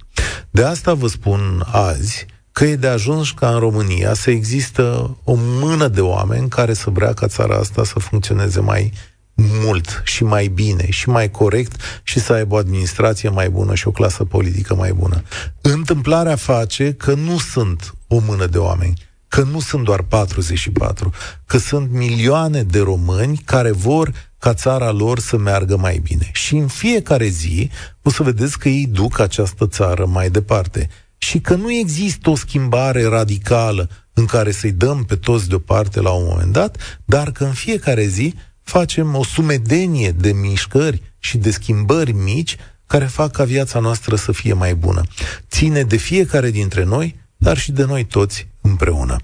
De 0.51 0.65
asta 0.65 0.95
vă 0.95 1.07
spun 1.07 1.65
azi 1.67 2.27
că 2.53 2.65
e 2.65 2.77
de 2.77 2.87
ajuns 2.87 3.31
ca 3.31 3.55
în 3.55 3.59
România 3.59 4.15
să 4.15 4.31
există 4.31 5.17
o 5.25 5.35
mână 5.37 5.89
de 5.89 6.01
oameni 6.01 6.49
care 6.49 6.73
să 6.73 6.91
vrea 6.91 7.13
ca 7.13 7.27
țara 7.27 7.57
asta 7.57 7.85
să 7.85 7.99
funcționeze 7.99 8.61
mai 8.61 8.93
mult 9.35 10.03
și 10.05 10.25
mai 10.25 10.47
bine 10.47 10.91
și 10.91 11.09
mai 11.09 11.31
corect 11.31 11.81
și 12.03 12.21
să 12.21 12.33
aibă 12.33 12.55
o 12.55 12.59
administrație 12.59 13.29
mai 13.29 13.51
bună 13.51 13.75
și 13.75 13.89
o 13.89 13.91
clasă 13.91 14.25
politică 14.25 14.75
mai 14.75 14.93
bună. 14.93 15.23
Întâmplarea 15.61 16.37
face 16.37 16.93
că 16.93 17.15
nu 17.15 17.39
sunt 17.39 17.95
o 18.07 18.19
mână 18.19 18.47
de 18.47 18.59
oameni, 18.59 18.95
că 19.29 19.43
nu 19.43 19.61
sunt 19.61 19.85
doar 19.85 20.03
44, 20.03 21.13
că 21.47 21.59
sunt 21.59 21.91
milioane 21.91 22.63
de 22.63 22.81
români 22.81 23.43
care 23.45 23.71
vor 23.71 24.13
ca 24.39 24.55
țara 24.55 24.91
lor 24.91 25.19
să 25.19 25.37
meargă 25.37 25.77
mai 25.77 26.01
bine. 26.03 26.31
Și 26.33 26.57
în 26.57 26.67
fiecare 26.67 27.27
zi 27.27 27.71
o 28.03 28.11
să 28.11 28.23
vedeți 28.23 28.59
că 28.59 28.69
ei 28.69 28.87
duc 28.87 29.19
această 29.19 29.67
țară 29.67 30.07
mai 30.07 30.31
departe. 30.31 30.89
Și 31.19 31.41
că 31.41 31.55
nu 31.55 31.73
există 31.73 32.31
o 32.31 32.35
schimbare 32.35 33.05
radicală 33.05 33.89
în 34.13 34.25
care 34.25 34.51
să-i 34.51 34.73
dăm 34.73 35.05
pe 35.05 35.17
toți 35.17 35.49
deoparte 35.49 36.01
la 36.01 36.11
un 36.11 36.27
moment 36.29 36.53
dat, 36.53 37.01
dar 37.05 37.31
că 37.33 37.45
în 37.45 37.53
fiecare 37.53 38.07
zi 38.07 38.35
facem 38.63 39.15
o 39.15 39.25
sumedenie 39.25 40.11
de 40.11 40.33
mișcări 40.33 41.03
și 41.19 41.39
de 41.39 41.51
schimbări 41.51 42.13
mici 42.13 42.57
care 42.87 43.05
fac 43.05 43.31
ca 43.31 43.45
viața 43.45 43.79
noastră 43.79 44.17
să 44.17 44.33
fie 44.33 44.53
mai 44.53 44.75
bună. 44.75 45.03
Ține 45.51 45.83
de 45.83 45.97
fiecare 45.97 46.51
dintre 46.51 46.85
noi, 46.85 47.21
dar 47.37 47.59
și 47.59 47.73
de 47.73 47.85
noi 47.85 48.05
toți 48.05 48.47
împreună. 48.61 49.17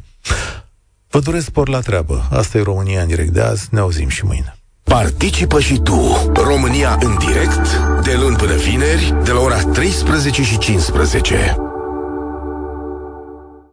Vă 1.09 1.21
doresc 1.21 1.47
spor 1.47 1.69
la 1.69 1.81
treabă. 1.81 2.29
Asta 2.31 2.59
e 2.59 2.63
România 2.63 3.01
în 3.01 3.09
direct 3.09 3.33
de 3.33 3.41
azi. 3.41 3.69
Ne 3.71 3.79
auzim 3.79 4.09
și 4.09 4.25
mâine. 4.25 4.59
Participă 4.83 5.61
și 5.61 5.79
tu, 5.79 6.31
România 6.35 6.99
în 7.01 7.19
direct, 7.19 7.69
de 8.03 8.15
luni 8.21 8.37
până 8.37 8.55
vineri, 8.55 9.15
de 9.25 9.31
la 9.31 9.41
ora 9.41 9.63
13 9.63 10.43
și 10.43 10.59
15. 10.59 11.68